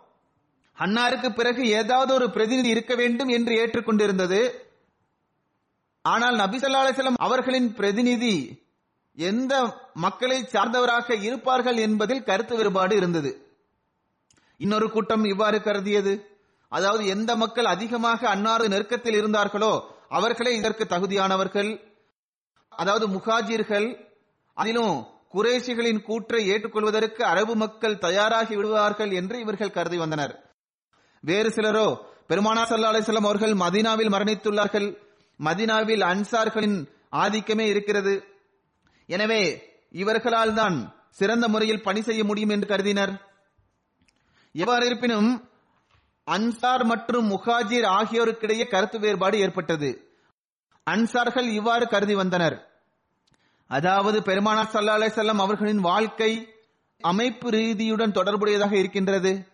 அன்னாருக்கு 0.77 1.29
பிறகு 1.29 1.67
ஏதாவது 1.67 2.13
ஒரு 2.13 2.29
பிரதிநிதி 2.29 2.69
இருக்க 2.69 2.95
வேண்டும் 2.95 3.27
என்று 3.27 3.65
ஏற்றுக்கொண்டிருந்தது. 3.65 4.51
ஆனால் 6.01 6.35
நபி 6.35 6.59
அவர்களின் 7.15 7.73
பிரதிநிதி 7.73 8.61
எந்த 9.15 9.79
மக்களை 9.93 10.43
சார்ந்தவராக 10.43 11.21
இருப்பார்கள் 11.21 11.77
என்பதில் 11.77 12.23
கருத்து 12.23 12.55
வேறுபாடு 12.55 12.95
இருந்தது. 12.95 13.57
இன்னொரு 14.57 14.91
கூட்டம் 14.91 15.23
இவ்வாறு 15.23 15.61
கருதியது. 15.61 16.27
அதாவது 16.69 17.05
எந்த 17.05 17.35
மக்கள் 17.35 17.65
அதிகமாக 17.65 18.35
அன்னாரது 18.35 18.67
நெருக்கத்தில் 18.67 19.13
இருந்தார்களோ 19.13 19.95
அவர்களே 20.09 20.55
இதற்கு 20.55 20.83
தகுதியானவர்கள். 20.83 21.92
அதாவது 22.78 23.07
முகாஜிர்கள் 23.07 23.88
அதிலும் 24.53 24.95
குரேஷிகளின் 25.36 26.01
கூற்றை 26.01 26.47
ஏற்றுக்கொள்வதற்கு 26.47 27.21
அரபு 27.24 27.55
மக்கள் 27.55 27.95
தயாராகி 27.97 28.55
விடுவார்கள் 28.55 29.11
என்று 29.11 29.39
இவர்கள் 29.39 29.76
கருதி 29.78 29.97
வந்தனர். 29.97 30.34
வேறு 31.19 31.49
சிலரோ 31.49 31.88
பெருமானா 32.30 32.61
சல்லா 32.67 32.91
அலிஸ்லாம் 32.93 33.30
அவர்கள் 33.30 33.53
மதீனாவில் 33.53 34.13
மரணித்துள்ளார்கள். 34.15 34.88
மதீனாவில் 35.39 36.03
அன்சார்களின் 36.11 36.78
ஆதிக்கமே 37.11 37.65
இருக்கிறது. 37.69 38.13
எனவே 39.07 39.41
இவர்களால் 39.91 40.53
தான் 40.53 40.78
சிறந்த 41.09 41.47
முறையில் 41.47 41.82
பணி 41.82 42.01
செய்ய 42.01 42.24
முடியும் 42.24 42.49
என்று 42.49 42.67
கருதினர். 42.67 43.13
எவ்வாறு 44.51 44.86
இருப்பினும் 44.86 45.30
அன்சார் 46.28 46.84
மற்றும் 46.84 47.28
முஹாஜிர் 47.32 47.88
ஆகியோருக்கிடையே 47.97 48.65
கருத்து 48.67 48.99
வேறுபாடு 48.99 49.38
ஏற்பட்டது. 49.39 49.89
அன்சார்கள் 50.91 51.47
இவ்வாறு 51.49 51.88
கருதி 51.88 52.15
வந்தனர். 52.15 52.67
அதாவது 53.67 54.21
பெருமானார் 54.21 54.71
சல்லா 54.73 54.95
அலிசல்லாம் 54.97 55.41
அவர்களின் 55.45 55.79
வாழ்க்கை 55.79 56.55
அமைப்பு 57.01 57.49
ரீதியுடன் 57.49 58.11
தொடர்புடையதாக 58.11 58.73
இருக்கின்றது. 58.77 59.47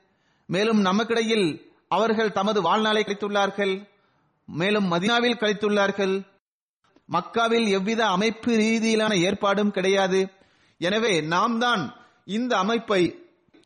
மேலும் 0.45 0.86
நமக்கிடையில் 0.86 1.47
அவர்கள் 1.88 2.32
தமது 2.32 2.61
வாழ்நாளை 2.61 3.03
கழித்துள்ளார்கள். 3.03 3.88
மேலும் 4.45 4.91
மதினாவில் 4.91 5.39
கழித்துள்ளார்கள். 5.39 6.25
மக்காவில் 7.11 7.67
எவ்வித 7.67 8.07
அமைப்பு 8.07 8.51
ரீதியிலான 8.51 9.13
ஏற்பாடும் 9.13 9.71
கிடையாது. 9.71 10.30
எனவே 10.77 11.21
நாம் 11.21 11.59
தான் 11.59 11.95
இந்த 12.25 12.57
அமைப்பை 12.57 13.01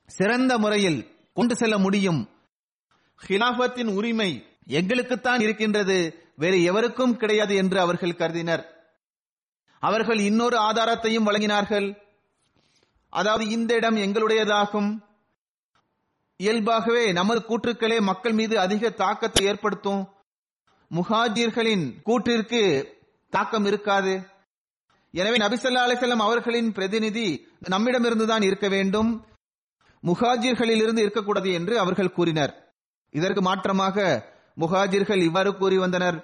சிறந்த 0.05 0.57
முறையில் 0.57 1.15
கொண்டு 1.33 1.55
செல்ல 1.55 1.77
முடியும். 1.77 2.29
ஹிலாபத்தின் 3.27 3.95
உரிமை 3.95 4.47
எங்களுக்குத்தான் 4.67 5.41
இருக்கின்றது. 5.41 6.22
வேறு 6.37 6.63
எவருக்கும் 6.63 7.17
கிடையாது 7.17 7.55
என்று 7.55 7.79
அவர்கள் 7.79 8.15
கருதினர். 8.15 8.63
அவர்கள் 9.79 10.19
இன்னொரு 10.19 10.57
ஆதாரத்தையும் 10.57 11.27
வழங்கினார்கள். 11.27 11.87
அதாவது 13.09 13.49
இந்த 13.49 13.75
இடம் 13.75 13.95
எங்களுடையதாகும். 13.95 14.91
இயல்பாகவே 16.39 17.11
நமது 17.11 17.39
கூற்றுக்களே 17.49 18.01
மக்கள் 18.01 18.33
மீது 18.33 18.59
அதிக 18.59 18.89
தாக்கத்தை 18.89 19.45
ஏற்படுத்தும். 19.45 20.01
முஹாஜிர்களின் 20.91 21.85
கூற்றிற்கு 22.07 22.61
தாக்கம் 23.29 23.65
இருக்காது. 23.65 24.13
எனவே 25.11 25.37
நபிசல்லா 25.37 25.83
அலிசல்லாம் 25.85 26.25
அவர்களின் 26.25 26.71
பிரதிநிதி 26.71 27.27
நம்மிடமிருந்துதான் 27.69 28.43
இருக்க 28.43 28.67
வேண்டும். 28.67 29.25
முஹாஜிர்களில் 30.03 30.81
இருந்து 30.83 31.01
இருக்கக்கூடாது 31.01 31.51
என்று 31.51 31.79
அவர்கள் 31.79 32.15
கூறினர். 32.17 32.53
இதற்கு 33.09 33.41
மாற்றமாக 33.41 33.97
முஹாஜிர்கள் 34.61 35.21
இவ்வாறு 35.21 35.57
கூறி 35.57 35.77
வந்தனர். 35.77 36.17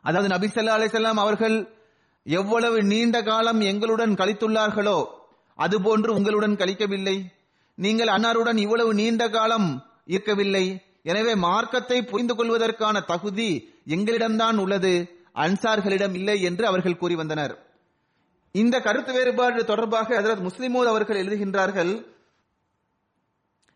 அதாவது 0.00 0.28
நபிசல்லா 0.34 0.76
அலிசல்லாம் 0.78 1.20
அவர்கள் 1.24 1.56
எவ்வளவு 2.22 2.82
நீண்ட 2.82 3.22
காலம் 3.22 3.60
எங்களுடன் 3.60 4.14
கழித்துள்ளார்களோ 4.14 5.06
அதுபோன்று 5.58 6.08
உங்களுடன் 6.08 6.56
கழிக்கவில்லை. 6.56 7.16
நீங்கள் 7.74 8.08
அன்னாருடன் 8.08 8.56
இவ்வளவு 8.56 8.94
நீண்ட 8.94 9.30
காலம் 9.30 9.68
இருக்கவில்லை. 10.04 10.82
எனவே 11.02 11.34
மார்க்கத்தை 11.34 12.02
புரிந்து 12.02 12.34
கொள்வதற்கான 12.34 13.00
தகுதி 13.00 13.74
எங்களிடம்தான் 13.88 14.56
உள்ளது. 14.56 15.22
அன்சார்களிடம் 15.34 16.14
இல்லை 16.14 16.42
என்று 16.42 16.66
அவர்கள் 16.66 16.96
கூறி 16.96 17.14
வந்தனர். 17.14 17.58
இந்த 18.50 18.80
கருத்து 18.80 19.12
வேறுபாடு 19.12 19.64
தொடர்பாக 19.64 20.22
ஹஜரத் 20.22 20.46
முஸ்லிமோத் 20.48 20.90
அவர்கள் 20.92 21.20
எழுதுகின்றார்கள். 21.22 22.06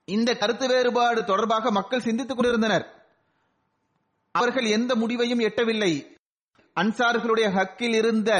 இந்த 0.05 0.37
கருத்து 0.37 0.69
வேறுபாடு 0.69 1.25
தொடர்பாக 1.25 1.71
மக்கள் 1.71 2.01
சிந்தித்துக் 2.01 2.37
கொண்டிருந்தனர். 2.37 2.98
அவர்கள் 4.31 4.65
எந்த 4.65 4.95
முடிவையும் 4.95 5.41
எட்டவில்லை. 5.41 6.17
அன்சார்களுடைய 6.81 7.47
ஹக்கில் 7.57 7.95
இருந்த 7.95 8.31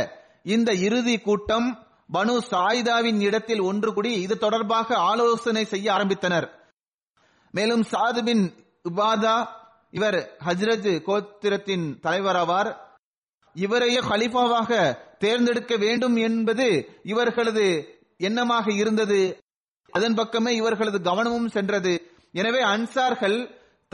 இந்த 0.43 0.75
இறுதி 0.75 1.19
கூட்டம் 1.19 1.87
பனு 2.13 2.39
சாயிதாவின் 2.51 3.21
இடத்தில் 3.21 3.61
ஒன்று 3.61 3.95
கூடி 3.95 4.21
இது 4.21 4.39
தொடர்பாக 4.39 4.97
ஆலோசனை 4.97 5.65
செய்ய 5.65 5.93
ஆரம்பித்தனர். 5.93 6.51
மேலும் 7.51 7.83
சாது 7.83 8.25
பின் 8.25 8.55
உபாதா 8.89 9.49
இவர் 9.91 10.37
ஹஜ்ரத் 10.45 11.03
கோத்திரத்தின் 11.03 11.99
தலைவராவார் 12.03 12.77
இவரையே 13.55 14.01
ஹலிஃபாவாக 14.01 14.99
தேர்ந்தெடுக்க 15.19 15.77
வேண்டும் 15.77 16.17
என்பது 16.17 16.99
இவர்களது 17.03 17.67
எண்ணமாக 18.19 18.75
இருந்தது. 18.77 19.41
அதன் 19.91 20.15
பக்கமே 20.15 20.55
இவர்களது 20.55 21.03
கவனமும் 21.03 21.49
சென்றது. 21.49 22.13
எனவே 22.33 22.63
அன்சார்கள் 22.63 23.39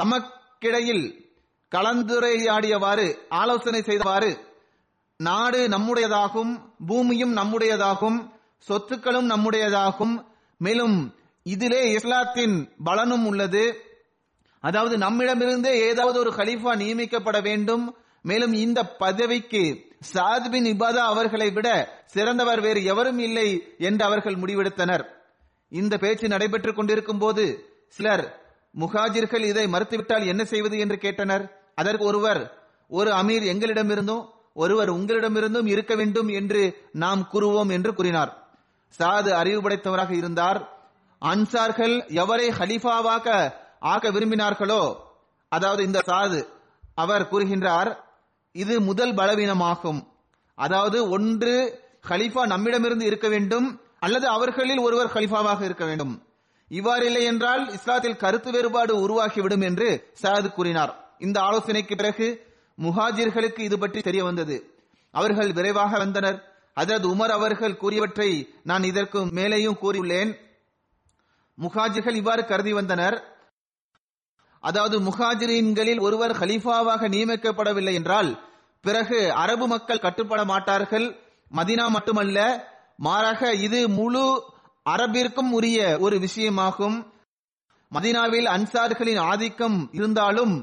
தமக்கிடையில் 0.03 1.24
கலந்துரையாடியவாறு 1.75 3.17
ஆலோசனை 3.29 3.83
செய்தவாறு 3.83 4.39
நாடு 5.17 5.69
நம்முடையதாகும் 5.69 6.53
பூமியும் 6.87 7.37
நம்முடையதாகும் 7.37 8.31
சொத்துக்களும் 8.69 9.31
நம்முடையதாகும் 9.31 10.27
மேலும் 10.59 11.15
இதிலே 11.43 11.93
இஸ்லாத்தின் 11.93 12.71
பலனும் 12.85 13.27
உள்ளது. 13.27 13.65
அதாவது 14.61 14.97
நம்மிடமிருந்தே 14.97 15.73
ஏதாவது 15.73 16.19
ஒரு 16.19 16.31
கலீஃபா 16.31 16.77
நியமிக்கப்பட 16.77 17.43
வேண்டும். 17.43 17.97
மேலும் 18.23 18.53
இந்த 18.53 18.87
பதவிக்கு 18.87 19.93
சாத் 20.15 20.51
பின் 20.51 20.65
இபாதா 20.65 21.05
அவர்களை 21.05 21.51
விட 21.51 21.69
சிறந்தவர் 22.07 22.61
வேறு 22.61 22.85
எவரும் 22.85 23.19
இல்லை 23.19 23.75
என்று 23.79 24.05
அவர்கள் 24.05 24.35
முடிவெடுத்தனர். 24.35 25.05
இந்த 25.69 25.97
பேச்சு 25.97 26.29
நடைபெற்றுக் 26.29 26.77
கொண்டிருக்கும் 26.77 27.19
போது 27.19 27.45
சிலர் 27.89 28.39
முஹாஜிர்கள் 28.79 29.45
இதை 29.45 29.67
மறுத்துவிட்டால் 29.67 30.27
என்ன 30.27 30.45
செய்வது? 30.45 30.79
என்று 30.79 30.97
கேட்டனர். 30.97 31.63
அதற்கு 31.75 32.05
ஒருவர் 32.05 32.43
ஒரு 32.91 33.11
அமீர் 33.11 33.45
எங்களிடமிருந்தும் 33.53 34.25
ஒருவர் 34.53 34.91
உங்களிடமிருந்தும் 34.91 35.67
இருக்க 35.67 35.93
வேண்டும் 35.95 36.29
என்று 36.29 36.63
நாம் 36.93 37.23
கூறுவோம் 37.33 37.71
என்று 37.73 37.95
கூறினார். 37.95 38.33
சாது 38.99 39.31
அறிவு 39.31 39.61
படைத்தவராக 39.63 40.11
இருந்தார். 40.11 40.61
அன்சார்கள் 41.23 41.95
எவரை 42.23 42.49
ஹலீஃபாவாக 42.59 43.27
ஆக்க 43.93 44.11
விரும்பினார்களோ 44.11 44.83
அதாவது 45.49 45.83
இந்த 45.83 46.01
சாது 46.07 46.41
அவர் 46.95 47.29
கூறுகின்றார் 47.31 47.91
இது 48.55 48.75
முதல் 48.81 49.15
பலவீனமாகும். 49.15 50.01
அதாவது 50.59 50.99
ஒன்று 51.11 51.55
ஹலீஃபா 52.09 52.43
நம்மிடமிருந்து 52.47 53.07
இருக்க 53.07 53.29
வேண்டும் 53.29 53.67
அல்லது 53.99 54.27
அவர்களில் 54.29 54.79
ஒருவர் 54.79 55.13
ஹலீஃபாவாக 55.15 55.63
இருக்க 55.63 55.85
வேண்டும். 55.85 56.15
இவ்வாறு 56.71 57.05
இல்லை 57.07 57.25
என்றால் 57.25 57.63
இஸ்லாத்தில் 57.77 58.21
கருத்து 58.23 58.51
வேறுபாடு 58.51 58.93
உருவாகிவிடும் 59.07 59.65
என்று 59.69 59.89
சாது 60.23 60.49
கூறினார். 60.53 60.93
இந்த 61.27 61.39
ஆலோசனைக்கு 61.49 61.95
பிறகு 61.97 62.27
முஹாஜிர்களுக்கு 62.79 63.61
இது 63.69 63.77
பற்றி 63.79 64.01
தெரிய 64.01 64.23
வந்தது. 64.25 64.57
அவர்கள் 65.15 65.51
விரைவாக 65.53 65.99
வந்தனர். 65.99 66.39
அதரது 66.81 67.07
உமர் 67.15 67.35
அவர்கள் 67.39 67.81
கூறியவற்றை 67.83 68.31
நான் 68.63 68.85
இதற்கு 68.91 69.19
மேலேயும் 69.39 69.81
கூறியுள்ளேன். 69.83 70.31
முஹாஜிர்கள் 71.59 72.17
இவ்வாறு 72.21 72.43
கருதி 72.45 72.73
வந்தனர். 72.73 73.17
அதாவது 74.65 74.97
முஹாஜிரின்களில் 75.01 76.01
ஒருவர் 76.01 76.35
ஹலீஃபாவாக 76.39 77.09
நியமிக்கப்படவில்லை 77.15 77.95
என்றால் 78.01 78.31
பிறகு 78.85 79.19
அரபு 79.43 79.67
மக்கள் 79.67 80.05
கட்டுப்பட 80.05 80.41
மாட்டார்கள். 80.45 81.07
மதினா 81.51 81.85
மட்டுமல்ல 81.89 82.39
மாறாக 83.07 83.51
இது 83.67 83.81
முழு 83.99 84.27
அரபிற்கும் 84.87 85.51
உரிய 85.59 85.79
ஒரு 86.01 86.17
விஷயமாகும். 86.27 86.97
மதினாவில் 87.93 88.49
அன்சார்களின் 88.55 89.21
ஆதிக்கம் 89.31 89.79
இருந்தாலும் 89.93 90.55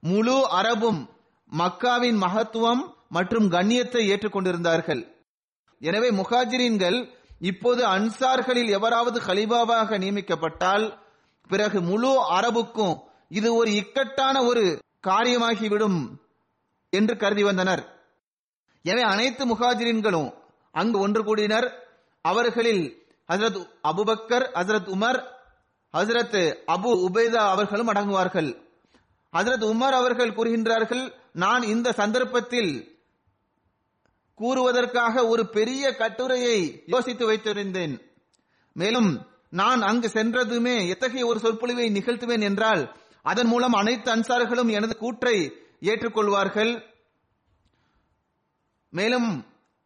முழு 0.00 0.48
அரபும் 0.48 1.10
மக்காவின் 1.52 2.16
மகத்துவம் 2.16 2.94
மற்றும் 3.08 3.50
கண்ணியத்தை 3.50 4.02
ஏற்றுக்கொண்டிருந்தார்கள். 4.12 5.02
எனவே 5.78 6.10
முகாஜிரீன்கள் 6.10 7.10
இப்போது 7.40 7.86
அன்சார்களில் 7.86 8.70
எவராவது 8.70 9.20
ஹலிபாவாக 9.20 9.98
நியமிக்கப்பட்டால் 9.98 10.98
பிறகு 11.48 11.80
முழு 11.80 12.12
அரபுக்கும் 12.30 12.96
இது 13.28 13.54
ஒரு 13.54 13.74
இக்கட்டான 13.74 14.42
ஒரு 14.42 14.78
காரியமாகிவிடும் 15.06 15.98
என்று 16.90 17.16
கருதி 17.16 17.42
வந்தனர். 17.42 17.82
எனவே 18.82 19.02
அனைத்து 19.02 19.46
முகாஜிரீன்களும் 19.46 20.34
அங்கு 20.72 20.98
ஒன்று 20.98 21.24
கூடினர். 21.24 21.68
அவர்களில் 22.22 22.84
ஹசரத் 23.28 23.68
அபுபக்கர் 23.82 24.46
ஹசரத் 24.54 24.90
உமர் 24.94 25.20
ஹசரத் 25.94 26.40
அபு 26.66 26.90
உபேதா 27.06 27.42
அவர்களும் 27.54 27.88
அடங்குவார்கள். 27.88 28.50
ஹசரத் 29.36 29.64
உமர் 29.72 29.96
அவர்கள் 30.00 30.34
கூறுகின்றார்கள் 30.34 31.14
நான் 31.32 31.62
இந்த 31.62 31.92
சந்தர்ப்பத்தில் 31.92 32.72
கூறுவதற்காக 34.38 35.26
ஒரு 35.26 35.48
பெரிய 35.48 35.96
கட்டுரையை 35.96 36.82
யோசித்து 36.86 37.24
வைத்திருந்தேன். 37.32 37.94
மேலும் 38.72 39.10
நான் 39.50 39.80
அங்கு 39.82 40.08
சென்றதுமே 40.08 40.88
எத்தகைய 40.88 41.26
ஒரு 41.26 41.38
சொற்பொழிவை 41.38 41.86
நிகழ்த்துவேன் 41.92 42.40
என்றால் 42.40 42.82
அதன் 43.22 43.46
மூலம் 43.46 43.72
அனைத்து 43.72 44.16
அன்சார்களும் 44.16 44.70
எனது 44.70 44.96
கூற்றை 44.96 45.36
ஏற்றுக்கொள்வார்கள். 45.80 46.72
மேலும் 48.92 49.30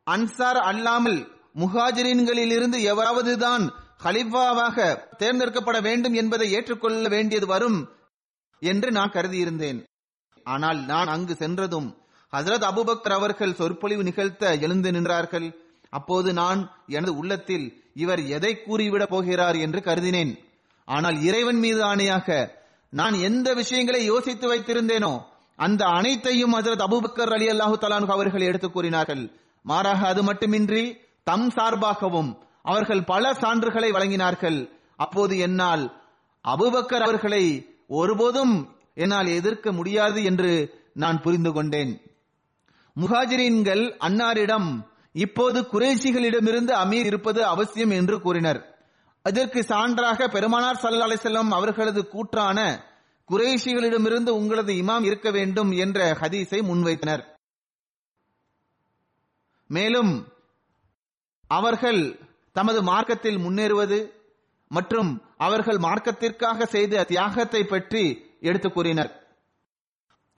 அன்சார் 0.06 0.60
அல்லாமல் 0.70 1.18
முஹாஜிரின்களில் 1.54 2.52
இருந்து 2.52 2.82
எவராவது 2.82 3.38
தான் 3.38 3.64
ஹலிஃபாவாக 4.04 4.76
தேர்ந்தெடுக்கப்பட 5.18 5.82
வேண்டும் 5.82 6.14
என்பதை 6.14 6.52
ஏற்றுக்கொள்ள 6.52 7.08
வேண்டியது 7.08 7.46
வரும் 7.46 7.78
என்று 8.64 8.90
நான் 8.90 9.10
கருதியிருந்தேன். 9.10 9.84
ஆனால் 10.44 10.84
நான் 10.84 11.06
அங்கு 11.06 11.34
சென்றதும் 11.34 11.96
ஹசரத் 12.36 12.66
அபுபக்கர் 12.70 13.12
அவர்கள் 13.12 13.54
சொற்பொழிவு 13.54 14.02
நிகழ்த்த 14.02 14.54
எழுந்து 14.54 14.90
நின்றார்கள். 14.90 15.54
அப்போது 15.90 16.32
நான் 16.32 16.60
எனது 16.86 17.16
உள்ளத்தில் 17.16 17.66
இவர் 17.94 18.22
எதை 18.26 18.62
கூறிவிடப் 18.66 19.10
போகிறார் 19.10 19.56
என்று 19.56 19.80
கருதினேன். 19.80 20.38
ஆனால் 20.84 21.22
இறைவன் 21.22 21.58
மீது 21.58 21.82
ஆணையாக 21.82 22.48
நான் 22.90 23.12
எந்த 23.12 23.54
விஷயங்களை 23.54 24.04
யோசித்து 24.04 24.54
வைத்திருந்தேனோ 24.54 25.20
அந்த 25.56 25.84
அனைத்தையும் 25.84 26.54
ஹசரத் 26.54 26.84
அபுபக்கர் 26.88 27.32
அலி 27.32 27.46
அல்லாஹு 27.48 27.76
தலானு 27.80 28.10
அவர்கள் 28.10 28.40
எடுத்துக் 28.40 28.72
கூறினார்கள். 28.72 29.30
மாறாக 29.62 30.08
அது 30.08 30.22
மட்டுமின்றி 30.22 30.96
தம் 31.24 31.48
சார்பாகவும் 31.48 32.38
அவர்கள் 32.62 33.04
பல 33.04 33.32
சான்றுகளை 33.32 33.90
வழங்கினார்கள். 33.90 34.70
அப்போது 34.96 35.38
என்னால் 35.38 36.02
அபுபக்கர் 36.48 37.06
அவர்களை 37.08 37.73
ஒருபோதும் 37.98 38.54
என்னால் 38.94 39.28
எதிர்க்க 39.38 39.68
முடியாது 39.72 40.20
என்று 40.24 40.52
நான் 41.02 41.22
புரிந்து 41.22 41.50
கொண்டேன். 41.52 41.92
முஹாஜிரீன்கள் 42.96 43.84
அன்னாரிடம் 44.06 44.68
இப்போது 45.24 45.58
குறைசிகளிடமிருந்து 45.72 46.72
அமீர் 46.82 47.08
இருப்பது 47.10 47.40
அவசியம் 47.44 47.92
என்று 48.00 48.16
கூறினர். 48.20 48.60
அதற்கு 49.24 49.60
சான்றாக 49.68 50.26
பெருமானார் 50.28 50.80
சல்லா 50.82 51.06
அலிசல்லாம் 51.08 51.50
அவர்களது 51.58 52.02
கூற்றான 52.12 52.58
குறைஷிகளிடமிருந்து 53.28 54.32
உங்களது 54.40 54.72
இமாம் 54.80 55.04
இருக்க 55.04 55.28
வேண்டும் 55.30 55.70
என்ற 55.84 55.98
ஹதீஸை 56.20 56.60
முன்வைத்தனர். 56.70 57.22
மேலும் 59.70 60.12
அவர்கள் 61.50 62.02
தமது 62.56 62.80
மார்க்கத்தில் 62.82 63.38
முன்னேறுவது 63.38 63.98
மற்றும் 64.68 65.22
அவர்கள் 65.36 65.78
மார்க்கத்திற்காக 65.78 66.66
செய்த 66.66 67.04
தியாகத்தை 67.04 67.64
பற்றி 67.64 68.04
எடுத்து 68.40 68.72
கூறினர். 68.72 69.10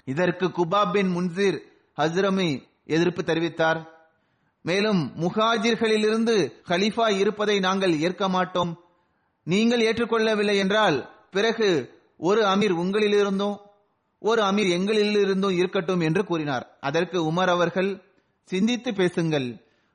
இதற்கு 0.04 0.46
குபா 0.46 0.92
பின் 0.92 1.10
முன்சிர் 1.16 1.58
ஹஸ்ரமி 2.00 2.50
எதிர்ப்பு 2.84 3.22
தெரிவித்தார். 3.22 3.80
மேலும் 4.62 5.12
முஹாஜிர்களிலிருந்து 5.20 6.34
ஹலீஃபா 6.68 7.06
இருப்பதை 7.18 7.60
நாங்கள் 7.60 7.98
ஏற்க 7.98 8.28
மாட்டோம். 8.28 8.72
நீங்கள் 9.42 9.80
ஏற்றுக்கொள்ளவில்லை 9.80 10.56
என்றால் 10.56 10.98
பிறகு 11.30 11.68
ஒரு 12.16 12.42
அமீர் 12.44 12.74
உங்களிலிருந்தும் 12.82 13.56
ஒரு 14.18 14.42
அமீர் 14.42 14.70
எங்களிலிருந்தும் 14.76 15.56
இருக்கட்டும் 15.56 16.00
என்று 16.00 16.24
கூறினார். 16.24 16.64
அதற்கு 16.80 17.32
உமர் 17.32 17.48
அவர்கள் 17.48 17.90
சிந்தித்து 18.44 18.94
பேசுங்கள். 18.94 19.48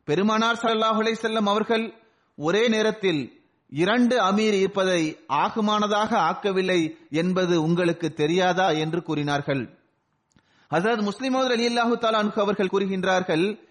பெருமானார் 0.04 0.60
ஸல்லல்லாஹு 0.62 1.14
செல்லம் 1.24 1.50
அவர்கள் 1.54 1.86
ஒரே 2.38 2.68
நேரத்தில் 2.68 3.41
இரண்டு 3.72 4.22
அமீர் 4.22 4.54
இருப்பதை 4.54 5.18
ஆகுமானதாக 5.30 6.12
ஆக்கவில்லை 6.30 6.98
என்பது 7.12 7.62
உங்களுக்கு 7.62 8.14
தெரியாதா 8.14 8.70
என்று 8.70 9.04
கூறினார்கள். 9.04 9.78
ஹசரத் 10.72 11.10
முஸ்லிமோதர் 11.10 11.52
அலி 11.52 11.68
அல்லாஹு 11.68 11.96
தாலானு 12.02 12.40
அவர்கள் 12.40 12.68
கூறுகின்றார்கள் 12.68 13.62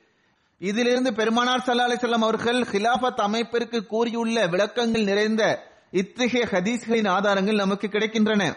இதிலிருந்து 0.59 1.14
பெருமானார் 1.14 1.64
சல்லா 1.66 1.84
அலிசல்லாம் 1.88 2.26
அவர்கள் 2.28 2.62
ஹிலாபத் 2.62 3.20
அமைப்பிற்கு 3.20 3.86
கூறியுள்ள 3.86 4.46
விளக்கங்கள் 4.46 5.05
நிறைந்த 5.05 5.68
இத்தகைய 5.90 6.46
ஹதீஸ்களின் 6.51 7.09
ஆதாரங்கள் 7.09 7.55
நமக்கு 7.55 7.86
கிடைக்கின்றன. 7.86 8.57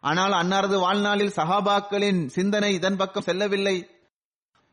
ஆனால் 0.00 0.32
அன்னாரது 0.32 0.78
வாழ்நாளில் 0.78 1.36
சஹாபாக்களின் 1.36 2.26
சிந்தனை 2.26 2.74
இதன் 2.74 2.96
பக்கம் 2.96 3.22
செல்லவில்லை. 3.22 3.90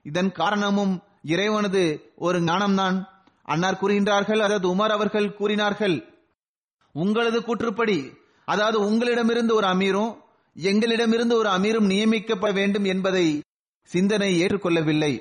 இதன் 0.04 0.32
காரணமும் 0.32 1.04
இறைவனது 1.24 2.14
ஒரு 2.16 2.40
ஞானம்தான். 2.40 3.12
அன்னார் 3.48 3.80
கூறுகின்றார்கள் 3.82 4.42
அதாவது 4.42 4.76
உமர் 4.76 4.92
அவர்கள் 4.92 5.36
கூறினார்கள் 5.36 5.96
உங்களது 6.96 7.40
கூற்றுப்படி 7.40 7.98
அதாவது 8.48 8.78
உங்களிடமிருந்து 8.80 9.56
ஒரு 9.56 9.68
அமீரும் 9.68 10.12
எங்களிடமிருந்து 10.56 11.36
ஒரு 11.36 11.50
அமீரும் 11.50 11.90
நியமிக்கப்பட 11.92 12.54
வேண்டும் 12.54 12.84
என்பதை 12.84 13.42
சிந்தனை 13.90 14.42
ஏற்றுக்கொள்ளவில்லை. 14.42 15.14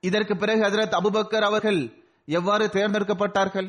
இதற்கு 0.00 0.36
பிறகு 0.36 0.60
ஹசரத் 0.62 0.96
அபுபக்கர் 1.00 1.42
அவர்கள் 1.42 1.80
எவ்வாறு 2.28 2.66
தேர்ந்தெடுக்கப்பட்டார்கள்? 2.66 3.68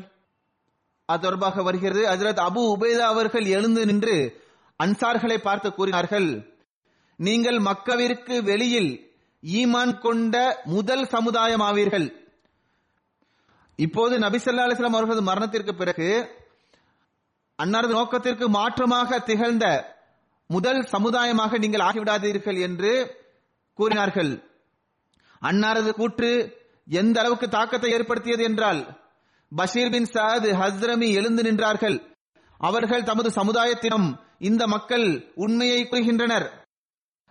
அது 1.06 1.22
தொடர்பாக 1.22 1.62
வருகிறது. 1.62 2.02
ஹசரத் 2.06 2.42
அபு 2.48 2.62
உபேதா 2.74 3.04
அவர்கள் 3.12 3.46
எழுந்து 3.46 3.86
நின்று 3.86 4.16
அன்சார்களை 4.80 5.38
பார்த்து 5.38 5.74
கூறினார்கள் 5.74 6.28
நீங்கள் 7.18 7.58
மக்கவிற்கு 7.58 8.42
வெளியில் 8.42 8.90
ஈமான் 9.42 9.94
கொண்ட 9.98 10.34
முதல் 10.64 11.04
சமுதாயம் 11.06 11.60
ஆவீர்கள் 11.60 12.06
இப்போது 13.78 14.14
நபிசல்லா 14.18 14.64
அலிஸ்லாம் 14.66 14.98
அவர்களது 14.98 15.22
மரணத்திற்கு 15.22 15.72
பிறகு 15.74 16.08
அன்னாரது 17.58 17.94
நோக்கத்திற்கு 17.98 18.46
மாற்றமாக 18.48 19.18
திகழ்ந்த 19.28 19.66
முதல் 20.50 20.80
சமுதாயமாக 20.92 21.58
நீங்கள் 21.58 21.84
ஆகிவிடாதீர்கள் 21.86 22.58
என்று 22.66 22.92
கூறினார்கள். 23.78 24.30
அன்னாரது 25.42 25.90
கூற்று 25.92 26.30
எந்த 27.00 27.16
அளவுக்கு 27.20 27.46
தாக்கத்தை 27.48 27.90
ஏற்படுத்தியது 27.96 28.42
என்றால் 28.42 28.80
பஷீர் 29.52 29.90
பின் 29.90 30.10
சாத் 30.14 30.48
ஹஸ்ரமி 30.60 31.08
எழுந்து 31.18 31.42
நின்றார்கள். 31.42 31.96
அவர்கள் 32.60 33.08
தமது 33.10 33.30
சமுதாயத்திடம் 33.30 34.08
இந்த 34.48 34.62
மக்கள் 34.66 35.06
உண்மையை 35.44 35.80
கூறுகின்றனர். 35.84 36.46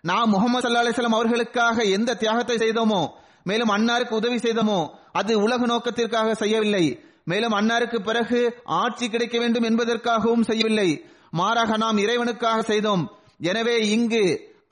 நாம் 0.04 0.34
முகமது 0.36 0.64
சல்லா 0.64 0.84
அலிஸ்லாம் 0.84 1.20
அவர்களுக்காக 1.20 1.84
எந்த 1.98 2.18
தியாகத்தை 2.24 2.58
செய்தோமோ 2.58 3.02
மேலும் 3.50 3.74
அன்னாருக்கு 3.76 4.20
உதவி 4.22 4.38
செய்தமோ? 4.38 4.80
அது 5.20 5.34
உலக 5.46 5.66
நோக்கத்திற்காக 5.66 6.34
செய்யவில்லை. 6.34 6.86
மேலும் 7.32 7.56
அன்னாருக்கு 7.60 8.00
பிறகு 8.00 8.40
ஆட்சி 8.82 9.06
கிடைக்க 9.10 9.36
வேண்டும் 9.40 9.68
என்பதற்காகவும் 9.70 10.48
செய்யவில்லை. 10.50 10.90
மாறாக 11.32 11.78
நாம் 11.78 11.98
இறைவனுக்காக 11.98 12.60
செய்தோம். 12.72 13.04
எனவே 13.50 13.76
இங்கு 13.96 14.24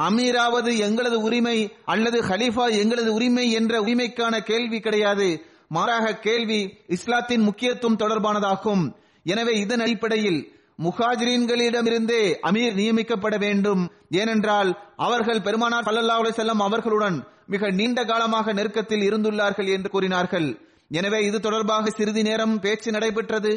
அமீராவது 0.08 0.72
எங்களது 0.86 1.18
உரிமை 1.22 1.58
அல்லது 1.94 2.18
ஹலீஃபா 2.30 2.66
எங்களது 2.82 3.12
உரிமை 3.14 3.46
என்ற 3.52 3.74
உரிமைக்கான 3.82 4.40
கேள்வி 4.50 4.80
கிடையாது. 4.80 5.28
மாறாக 5.68 6.16
கேள்வி 6.26 6.60
இஸ்லாத்தின் 6.96 7.46
முக்கியத்துவம் 7.48 8.02
தொடர்பானதாகும். 8.02 8.84
எனவே 9.24 9.54
இதன் 9.60 9.84
அடிப்படையில் 9.86 10.42
முஹாஜிரீன்களிடமிருந்தே 10.84 12.24
அமீர் 12.48 12.76
நியமிக்கப்பட 12.80 13.36
வேண்டும். 13.38 13.84
ஏனென்றால் 14.22 14.72
அவர்கள் 15.08 15.46
பெருமானார் 15.48 15.88
சல்லல்லா 15.88 16.18
அலைஹி 16.22 16.38
செல்லம் 16.42 16.66
அவர்களுடன் 16.68 17.18
மிக 17.48 17.70
நீண்ட 17.70 18.00
காலமாக 18.06 18.54
நெருக்கத்தில் 18.54 19.04
இருந்துள்ளார்கள் 19.10 19.70
என்று 19.76 19.90
கூறினார்கள். 19.90 20.48
எனவே 20.90 21.20
இது 21.26 21.40
தொடர்பாக 21.40 21.90
சிறிது 21.90 22.22
நேரம் 22.24 22.60
பேச்சு 22.60 22.90
நடைபெற்றது. 22.92 23.52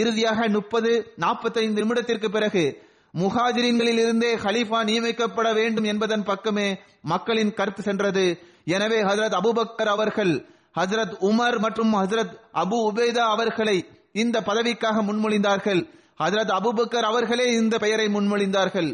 இறுதியாக 0.00 0.48
முப்பது 0.48 0.90
நாற்பத்தைந்து 1.16 1.80
நிமிடத்திற்கு 1.82 2.28
பிறகு 2.28 2.64
முஹாஜிரின்களில் 3.14 4.00
இருந்தே 4.04 4.30
ஹலீஃபா 4.36 4.80
நியமிக்கப்பட 4.88 5.48
வேண்டும் 5.54 5.84
என்பதன் 5.84 6.24
பக்கமே 6.24 6.68
மக்களின் 7.02 7.54
கருத்து 7.54 7.82
சென்றது. 7.82 8.24
எனவே 8.64 8.98
ஹசரத் 9.02 9.38
அபுபக்கர் 9.40 9.90
அவர்கள் 9.96 10.32
ஹசரத் 10.78 11.14
உமர் 11.28 11.58
மற்றும் 11.58 11.94
ஹசரத் 11.94 12.34
அபு 12.54 12.76
உபேதா 12.88 13.24
அவர்களை 13.34 13.76
இந்த 14.12 14.36
பதவிக்காக 14.40 15.02
முன்மொழிந்தார்கள். 15.08 15.80
ஹசரத் 16.22 16.52
அபுபக்கர் 16.58 17.08
அவர்களே 17.10 17.46
இந்த 17.52 17.74
பெயரை 17.78 18.06
முன்மொழிந்தார்கள். 18.06 18.90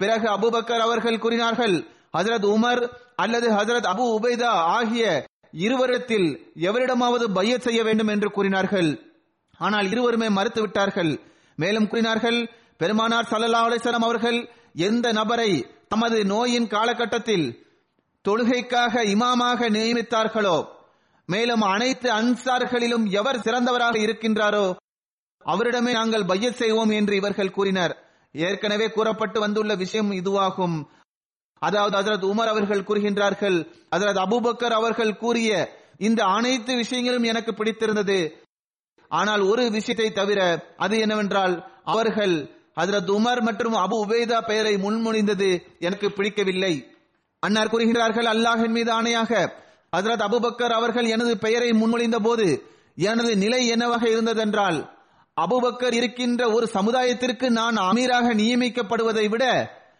பிறகு 0.00 0.26
அபுபக்கர் 0.36 0.84
அவர்கள் 0.86 1.18
கூறினார்கள் 1.18 1.76
ஹசரத் 2.14 2.46
உமர் 2.46 2.82
அல்லது 3.16 3.50
ஹசரத் 3.50 3.88
அபு 3.92 4.04
உபைதா 4.18 4.52
ஆகிய 4.76 5.26
இருவரிடத்தில் 5.52 6.28
எவரிடமாவது 6.54 7.24
பையத் 7.32 7.60
செய்ய 7.60 7.82
வேண்டும் 7.82 8.06
என்று 8.06 8.30
கூறினார்கள். 8.30 8.90
ஆனால் 9.58 9.90
இருவருமே 9.90 10.26
மறுத்துவிட்டார்கள். 10.26 11.20
மேலும் 11.56 11.88
கூறினார்கள் 11.88 12.50
பெருமானார் 12.76 13.28
சல்லா 13.30 13.60
அலைஹி 13.66 13.90
அவர்கள் 13.90 14.50
எந்த 14.74 15.12
நபரை 15.12 15.66
தமது 15.88 16.24
நோயின் 16.24 16.66
காலகட்டத்தில் 16.66 17.46
தொழுகைக்காக 18.24 19.02
இமாமாக 19.04 19.68
நியமித்தார்களோ 19.68 20.64
மேலும் 21.26 21.60
அனைத்து 21.60 22.12
அன்சார்களிலும் 22.12 23.04
எவர் 23.10 23.38
சிறந்தவராக 23.38 23.96
இருக்கின்றாரோ 24.06 24.74
அவரிடமே 25.44 25.92
நாங்கள் 25.92 26.24
பைய 26.24 26.52
செய்வோம் 26.52 26.90
என்று 26.90 27.16
இவர்கள் 27.16 27.50
கூறினர். 27.50 27.94
ஏற்கனவே 28.32 28.90
கூறப்பட்டு 28.90 29.40
வந்துள்ள 29.40 29.74
விஷயம் 29.74 30.10
இதுவாகும். 30.12 30.76
அதாவது 31.66 31.94
ஹஜரத் 31.98 32.26
உமர் 32.30 32.50
அவர்கள் 32.52 32.86
கூறுகின்றார்கள் 32.88 33.58
ஹஜரத் 33.94 34.22
அபுபக்கர் 34.24 34.76
அவர்கள் 34.78 35.12
கூறிய 35.16 35.50
இந்த 35.98 36.20
அனைத்து 36.36 36.72
விஷயங்களும் 36.74 37.28
எனக்கு 37.32 37.52
பிடித்திருந்தது. 37.54 38.18
ஆனால் 39.10 39.42
ஒரு 39.50 39.64
விஷயத்தை 39.70 40.08
தவிர 40.12 40.40
அது 40.76 40.94
என்னவென்றால் 40.98 41.54
அவர்கள் 41.84 42.34
ஹசரத் 42.80 43.12
உமர் 43.16 43.40
மற்றும் 43.40 43.76
அபு 43.82 43.96
உபேதா 44.04 44.38
பெயரை 44.48 44.74
முன்மொழிந்தது 44.84 45.50
எனக்கு 45.78 46.06
பிடிக்கவில்லை. 46.10 46.74
அன்னார் 47.42 47.72
கூறுகிறார்கள் 47.72 48.28
அல்லாஹின் 48.32 48.74
மீது 48.76 48.90
ஆணையாக 48.98 49.32
ஹசரத் 49.92 50.24
அபுபக்கர் 50.28 50.74
அவர்கள் 50.78 51.08
எனது 51.14 51.32
பெயரை 51.38 51.70
முன்மொழிந்த 51.80 52.18
போது 52.26 52.46
எனது 53.08 53.32
நிலை 53.36 53.60
என்னவாக 53.66 54.04
இருந்ததென்றால் 54.08 54.78
அபுபக்கர் 55.36 55.94
இருக்கின்ற 55.94 56.42
ஒரு 56.56 56.66
சமுதாயத்திற்கு 56.74 57.46
நான் 57.60 57.78
அமீராக 57.86 58.26
நியமிக்கப்படுவதை 58.40 59.26
விட 59.28 59.44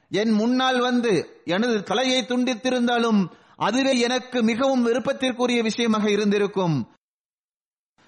என் 0.08 0.30
முன்னால் 0.30 0.80
வந்து 0.80 1.42
எனது 1.44 1.82
தலையை 1.82 2.22
துண்டித்திருந்தாலும் 2.22 3.32
அதுவே 3.56 3.98
எனக்கு 3.98 4.42
மிகவும் 4.42 4.86
விருப்பத்திற்குரிய 4.86 5.62
விஷயமாக 5.62 6.10
இருந்திருக்கும். 6.10 6.92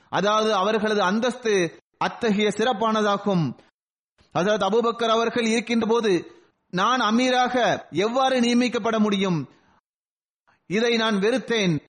அதாவது 0.09 0.55
அவர்களது 0.55 1.03
அந்தஸ்து 1.03 1.83
அத்தகைய 1.99 2.49
சிறப்பானதாகும். 2.49 3.59
அதாவது 4.33 4.67
அபுபக்கர் 4.67 5.09
அவர்கள் 5.09 5.45
இருக்கின்ற 5.45 5.87
போது 5.87 6.43
நான் 6.71 7.01
அமீராக 7.01 7.87
எவ்வாறு 7.91 8.41
நியமிக்கப்பட 8.41 8.99
முடியும்? 8.99 9.49
இதை 10.67 10.97
நான் 10.97 11.17
வெறுத்தேன். 11.17 11.81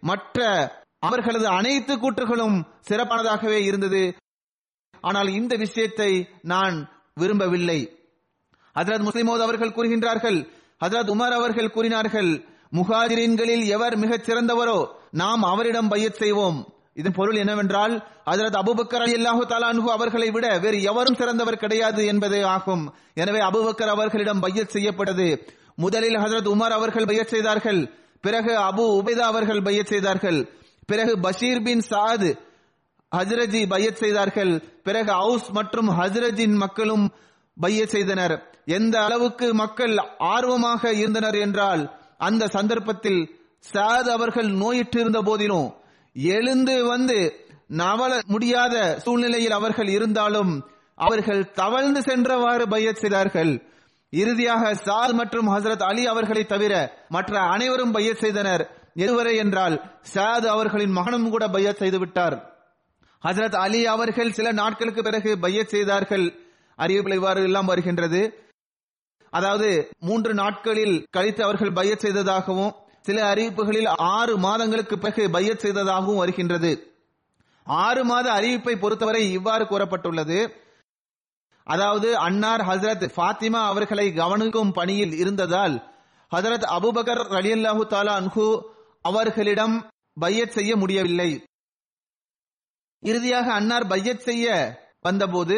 மற்ற 0.00 0.46
அவர்களது 0.98 1.46
அனைத்து 1.48 1.96
கூற்றுகளும் 1.96 2.66
சிறப்பானதாகவே 2.88 3.64
இருந்தது. 3.64 4.16
ஆனால் 5.00 5.28
இந்த 5.28 5.56
விஷயத்தை 5.56 6.28
நான் 6.42 7.04
விரும்பவில்லை. 7.14 7.97
ஹஜரத் 8.74 9.06
முஸ்லிமோத் 9.06 9.42
அவர்கள் 9.42 9.70
கூறுகின்றார்கள். 9.70 10.48
ஹஜரத் 10.84 11.10
உமர் 11.10 11.30
அவர்கள் 11.30 11.70
கூறினார்கள் 11.70 12.44
முகாதிரீன்களில் 12.72 13.66
எவர் 13.66 13.96
மிகச் 13.96 14.30
சிறந்தவரோ 14.30 14.86
நாம் 15.10 15.42
அவரிடம் 15.42 15.88
பையத் 15.88 16.14
செய்வோம். 16.14 16.72
இதன் 16.94 17.12
பொருள் 17.12 17.34
என்னவென்றால் 17.34 18.06
ஹஜரத் 18.26 18.56
அபுபக்கர் 18.56 19.02
அலி 19.02 19.14
அல்லாஹு 19.14 19.44
தாலான்ஹு 19.48 19.84
அவர்களை 19.84 20.30
விட 20.30 20.58
வேறு 20.58 20.82
எவரும் 20.82 21.14
சிறந்தவர் 21.14 21.56
கிடையாது 21.56 22.06
என்பதே 22.06 22.42
ஆகும். 22.42 22.94
எனவே 23.14 23.38
அபுபக்கர் 23.38 23.88
அவர்களிடம் 23.88 24.40
பையத் 24.40 24.68
செய்யப்பட்டது. 24.68 25.52
முதலில் 25.76 26.14
ஹசரத் 26.14 26.48
உமர் 26.48 26.70
அவர்கள் 26.70 27.04
பையத் 27.04 27.28
செய்தார்கள். 27.28 27.94
பிறகு 28.20 28.52
அபு 28.52 29.02
உபைதா 29.02 29.18
அவர்கள் 29.18 29.62
பையத் 29.62 29.86
செய்தார்கள். 29.86 30.48
பிறகு 30.86 31.18
பஷீர் 31.18 31.62
பின் 31.62 31.82
சாத் 31.90 32.38
ஹஜ்ரஜி 33.16 33.68
பையத் 33.68 33.96
செய்தார்கள். 33.96 34.62
பிறகு 34.82 35.12
அவுஸ் 35.12 35.50
மற்றும் 35.50 35.88
ஹஜ்ரஜின் 35.88 36.54
மக்களும் 36.54 37.10
பையத் 37.60 37.88
செய்தனர். 37.88 38.57
எந்த 38.68 39.04
அளவுக்கு 39.04 39.54
மக்கள் 39.54 39.96
ஆர்வமாக 40.18 40.92
இருந்தனர் 40.92 41.34
என்றால் 41.34 41.98
அந்த 42.18 42.48
சந்தர்ப்பத்தில் 42.48 43.40
சாத் 43.72 44.10
அவர்கள் 44.10 44.46
நோயிட்டு 44.46 45.22
போதிலும் 45.22 45.74
எழுந்து 46.14 46.86
வந்து 46.86 47.46
நவல 47.68 48.22
முடியாத 48.26 48.98
சூழ்நிலையில் 48.98 49.50
அவர்கள் 49.50 49.86
இருந்தாலும் 49.86 50.66
அவர்கள் 50.94 51.50
தவழ்ந்து 51.50 52.00
சென்றவாறு 52.00 52.68
பையத் 52.68 52.96
செய்தார்கள். 52.96 53.66
இறுதியாக 54.10 54.74
சாத் 54.74 55.12
மற்றும் 55.12 55.48
ஹசரத் 55.48 55.82
அலி 55.82 56.06
அவர்களை 56.06 56.46
தவிர 56.46 57.04
மற்ற 57.08 57.40
அனைவரும் 57.40 57.92
பையத் 57.92 58.18
செய்தனர். 58.18 58.90
எதுவரை 58.94 59.36
என்றால் 59.36 59.98
சாத் 60.14 60.46
அவர்களின் 60.46 60.90
மகனும் 60.90 61.30
கூட 61.30 61.48
பையத் 61.48 61.76
செய்து 61.76 61.98
விட்டார். 61.98 62.56
ஹசரத் 63.26 63.54
அலி 63.54 63.86
அவர்கள் 63.86 64.32
சில 64.32 64.52
நாட்களுக்கு 64.52 65.02
பிறகு 65.02 65.38
பையத் 65.38 65.68
செய்தார்கள். 65.68 66.38
அறிவிப்பில் 66.78 67.14
இவ்வாறு 67.14 67.42
எல்லாம் 67.42 67.66
வருகின்றது. 67.66 68.46
அதாவது 69.30 69.90
மூன்று 69.98 70.34
நாட்களில் 70.34 71.06
கழித்து 71.10 71.42
அவர்கள் 71.42 71.72
பையச் 71.72 71.98
செய்ததாகவும் 71.98 72.74
சில 73.00 73.34
அறிவிப்புகளில் 73.34 73.86
ஆறு 73.86 74.38
மாதங்களுக்கு 74.38 74.98
பிறகு 74.98 75.30
பையச் 75.30 75.58
செய்ததாகவும் 75.58 76.16
வருகின்றது. 76.16 76.96
ஆறு 77.66 78.04
மாத 78.04 78.32
அறிவிப்பை 78.32 78.78
பொறுத்தவரை 78.78 79.32
இவ்வாறு 79.32 79.64
கூறப்பட்டுள்ளது. 79.64 80.48
அதாவது 81.64 82.16
அன்னார் 82.16 82.60
ஹசரத் 82.60 83.10
ஃபாத்திமா 83.16 83.64
அவர்களை 83.66 84.12
கவனிக்கும் 84.12 84.72
பணியில் 84.72 85.12
இருந்ததால் 85.12 85.74
ஹசரத் 86.32 86.66
அபுபக்கர் 86.76 87.22
ரலியல்லாஹு 87.36 87.84
தாலா 87.90 88.14
அன்ஹு 88.20 88.46
அவர்களிடம் 89.02 89.90
பையத் 90.20 90.50
செய்ய 90.50 90.76
முடியவில்லை. 90.76 91.44
இறுதியாக 93.00 93.52
அன்னார் 93.52 93.86
பையத் 93.86 94.20
செய்ய 94.20 94.46
வந்தபோது 95.00 95.56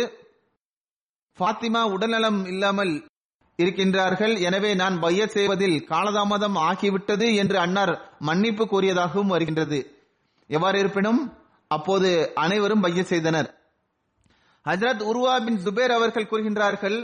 ஃபாத்திமா 1.38 1.82
உடல்நலம் 1.82 2.46
இல்லாமல் 2.46 3.08
இருக்கின்றார்கள். 3.62 4.34
எனவே 4.40 4.74
நான் 4.74 4.96
பையத் 5.00 5.34
செய்வதில் 5.36 5.76
காலதாமதம் 5.92 6.58
ஆகிவிட்டது 6.68 7.28
என்று 7.34 7.58
அன்னார் 7.58 7.94
மன்னிப்பு 8.18 8.64
கோரியதாகவும் 8.64 9.32
வருகின்றது. 9.34 9.80
எவ்வாறு 10.46 10.78
இருப்பினும் 10.78 11.20
அப்போது 11.68 12.10
அனைவரும் 12.34 12.80
பைய 12.80 13.02
செய்தனர். 13.04 13.48
ஹஜரத் 14.66 15.02
உருவா 15.10 15.34
பின் 15.44 15.60
ஜுபேர் 15.64 15.96
அவர்கள் 15.98 16.30
கூறுகின்றார்கள் 16.30 16.98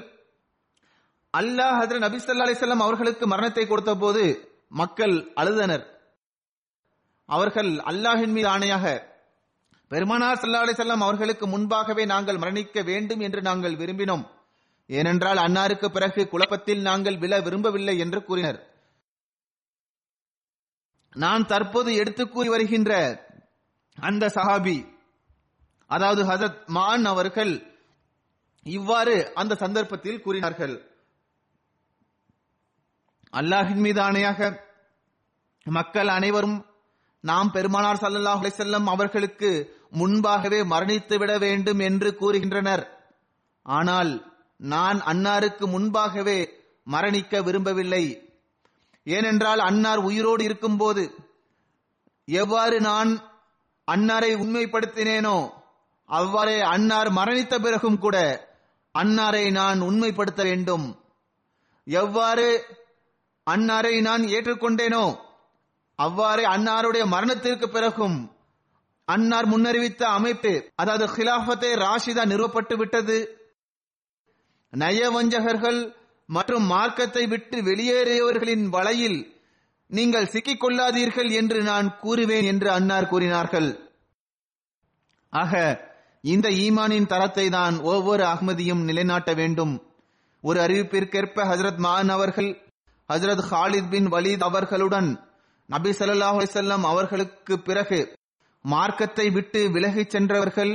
அல்லாஹ் 1.34 1.76
ஹஜரத் 1.80 2.06
நபி 2.06 2.16
ஸல்லல்லாஹு 2.16 2.86
அவர்களுக்கு 2.86 3.26
மரணத்தை 3.26 3.66
கொடுத்த 3.66 3.94
போது 3.94 4.22
மக்கள் 4.68 5.14
அழுதனர். 5.40 5.84
அவர்கள் 7.28 7.70
அல்லாஹின் 7.90 8.34
மீது 8.36 8.48
ஆணையாக 8.48 8.86
பெருமானா 9.90 10.28
சல்லா 10.42 10.60
அலிசல்லாம் 10.64 11.04
அவர்களுக்கு 11.06 11.46
முன்பாகவே 11.46 12.04
நாங்கள் 12.04 12.36
மரணிக்க 12.36 12.82
வேண்டும் 12.84 13.20
என்று 13.20 13.40
நாங்கள் 13.42 13.76
விரும்பினோம். 13.76 14.24
ஏனென்றால் 14.86 15.36
அன்னாருக்கு 15.36 15.86
பிறகு 15.88 16.28
குழப்பத்தில் 16.28 16.80
நாங்கள் 16.80 17.16
விழ 17.18 17.40
விரும்பவில்லை 17.40 17.98
என்று 17.98 18.24
கூறினர். 18.24 18.58
நான் 21.12 21.46
தற்போது 21.46 21.94
எடுத்து 21.94 22.28
கூறி 22.28 22.48
வருகின்ற 22.48 22.92
அந்த 23.98 24.24
சஹாபி 24.28 24.78
அதாவது 25.86 26.22
ஹசத் 26.24 26.60
மான் 26.66 27.04
அவர்கள் 27.04 27.52
இவ்வாறு 28.66 29.16
அந்த 29.34 29.54
சந்தர்ப்பத்தில் 29.54 30.22
கூறினார்கள். 30.22 30.74
அல்லாஹின் 33.32 33.82
மீது 33.86 34.00
ஆணையாக 34.00 34.40
மக்கள் 35.66 36.08
அனைவரும் 36.08 36.58
நாம் 37.20 37.50
பெருமானார் 37.50 38.02
சல்லல்லாஹ் 38.02 38.44
செல்லம் 38.58 38.86
அவர்களுக்கு 38.86 39.50
முன்பாகவே 39.90 40.60
மரணித்து 40.62 41.16
விட 41.18 41.32
வேண்டும் 41.38 41.78
என்று 41.78 42.08
கூறுகின்றனர். 42.20 42.84
ஆனால் 43.66 44.12
நான் 44.60 44.98
அன்னாருக்கு 45.00 45.64
முன்பாகவே 45.66 46.38
மரணிக்க 46.86 47.42
விரும்பவில்லை. 47.42 48.04
ஏனென்றால் 49.06 49.58
அன்னார் 49.58 49.98
உயிரோடு 49.98 50.44
இருக்கும்போது 50.44 51.04
எவ்வாறு 52.28 52.80
நான் 52.80 53.10
அன்னாரை 53.88 54.30
உண்மைப்படுத்தினேனோ 54.34 55.36
அவ்வாறே 56.08 56.60
அன்னார் 56.60 57.08
மரணித்த 57.10 57.54
பிறகும் 57.58 57.98
கூட 57.98 58.16
அன்னாரை 58.94 59.50
நான் 59.50 59.80
உண்மைப்படுத்த 59.80 60.42
வேண்டும். 60.42 60.86
எவ்வாறு 61.86 62.48
அன்னாரை 63.46 64.00
நான் 64.00 64.22
ஏற்றுக்கொண்டேனோ 64.22 65.04
அவ்வாறே 65.98 66.44
அன்னாருடைய 66.44 67.04
மரணத்திற்கு 67.06 67.68
பிறகும் 67.68 68.16
அன்னார் 69.08 69.46
முன்னறிவித்த 69.46 70.02
அமைப்பு 70.08 70.52
அதாவது 70.74 71.06
ஹிலாஃபத்தை 71.06 71.70
ராஷிதா 71.84 72.24
நிறுவப்பட்டு 72.26 72.76
விட்டது. 72.76 73.18
நயவஞ்சகர்கள் 74.72 75.80
மற்றும் 76.28 76.64
மார்க்கத்தை 76.64 77.26
விட்டு 77.26 77.62
வெளியேறியவர்களின் 77.62 78.64
வலையில் 78.66 79.18
நீங்கள் 79.90 80.26
சிக்கிக் 80.26 80.62
கொள்ளாதீர்கள் 80.62 81.30
என்று 81.30 81.62
நான் 81.62 81.88
கூறுவேன் 82.02 82.44
என்று 82.44 82.70
அன்னார் 82.70 83.08
கூறினார்கள். 83.08 83.68
ஆக 85.32 85.52
இந்த 86.20 86.48
ஈமானின் 86.48 87.06
தரத்தை 87.06 87.50
தான் 87.50 87.78
ஒவ்வொரு 87.80 88.24
அகமதியும் 88.24 88.82
நிலைநாட்ட 88.84 89.34
வேண்டும். 89.34 89.74
ஒரு 90.40 90.60
அறிவிப்பிற்கேற்ப 90.60 91.44
ஹசரத் 91.50 91.76
மான் 91.76 92.08
அவர்கள் 92.08 92.50
ஹசரத் 93.08 93.44
ஹாலித் 93.50 93.90
பின் 93.90 94.08
வலீத் 94.12 94.44
அவர்களுடன் 94.48 95.10
நபி 95.66 95.90
ஸல்லல்லாஹு 95.90 96.84
அவர்களுக்கு 96.92 97.54
பிறகு 97.58 98.00
மார்க்கத்தை 98.64 99.30
விட்டு 99.30 99.60
விலகிச் 99.68 100.10
சென்றவர்கள் 100.10 100.72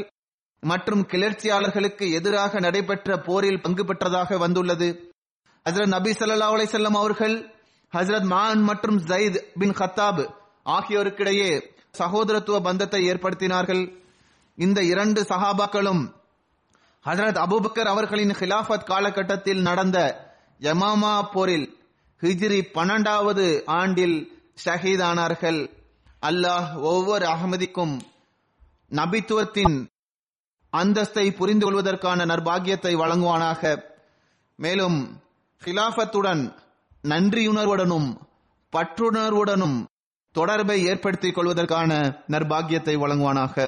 மற்றும் 0.62 1.06
கிளர்ச்சியாளர்களுக்கு 1.06 2.12
எதிராக 2.12 2.60
நடைபெற்ற 2.60 3.18
போரில் 3.18 3.62
பங்கு 3.62 3.84
பெற்றதாக 3.84 4.38
வந்துள்ளது. 4.38 5.14
ஹசரத் 5.70 5.88
நபி 5.88 6.12
சல்லா 6.12 6.48
அலிசல்லாம் 6.48 6.98
அவர்கள் 6.98 7.56
ஹசரத் 7.94 8.24
மான் 8.24 8.62
மற்றும் 8.62 9.00
ஜயித் 9.02 9.44
பின் 9.60 9.72
ஹத்தாப் 9.72 10.34
ஆகியோருக்கிடையே 10.66 11.62
சகோதரத்துவ 11.98 12.62
பந்தத்தை 12.62 13.10
ஏற்படுத்தினார்கள். 13.12 14.00
இந்த 14.56 14.84
இரண்டு 14.84 15.22
சஹாபாக்களும் 15.22 16.14
ஹசரத் 17.06 17.42
அபுபக்கர் 17.46 17.92
அவர்களின் 17.94 18.30
ஹிலாஃபத் 18.30 18.84
காலகட்டத்தில் 18.84 19.62
நடந்த 19.62 20.30
யமாமா 20.60 21.28
போரில் 21.34 21.78
ஹிஜ்ரி 22.22 22.62
பன்னெண்டாவது 22.74 23.66
ஆண்டில் 23.66 24.18
ஷஹீதானார்கள். 24.66 25.72
அல்லாஹ் 26.22 26.80
ஒவ்வொரு 26.80 27.26
அகமதிக்கும் 27.26 28.00
நபித்துவத்தின் 28.92 29.91
அந்தஸ்தை 30.78 31.36
புரிந்து 31.36 31.66
கொள்வதற்கான 31.66 32.26
நற்பாகியத்தை 32.26 32.96
வழங்குவானாக. 32.96 33.84
மேலும் 34.56 35.22
ஹிலாஃபத்துடன் 35.66 36.54
நன்றியுணர்வுடனும் 37.04 38.16
பற்றுணர்வுடனும் 38.72 39.86
தொடர்பை 40.32 40.84
ஏற்படுத்திக் 40.84 41.36
கொள்வதற்கான 41.36 41.92
நற்பாகியத்தை 42.28 42.96
வழங்குவானாக. 42.98 43.68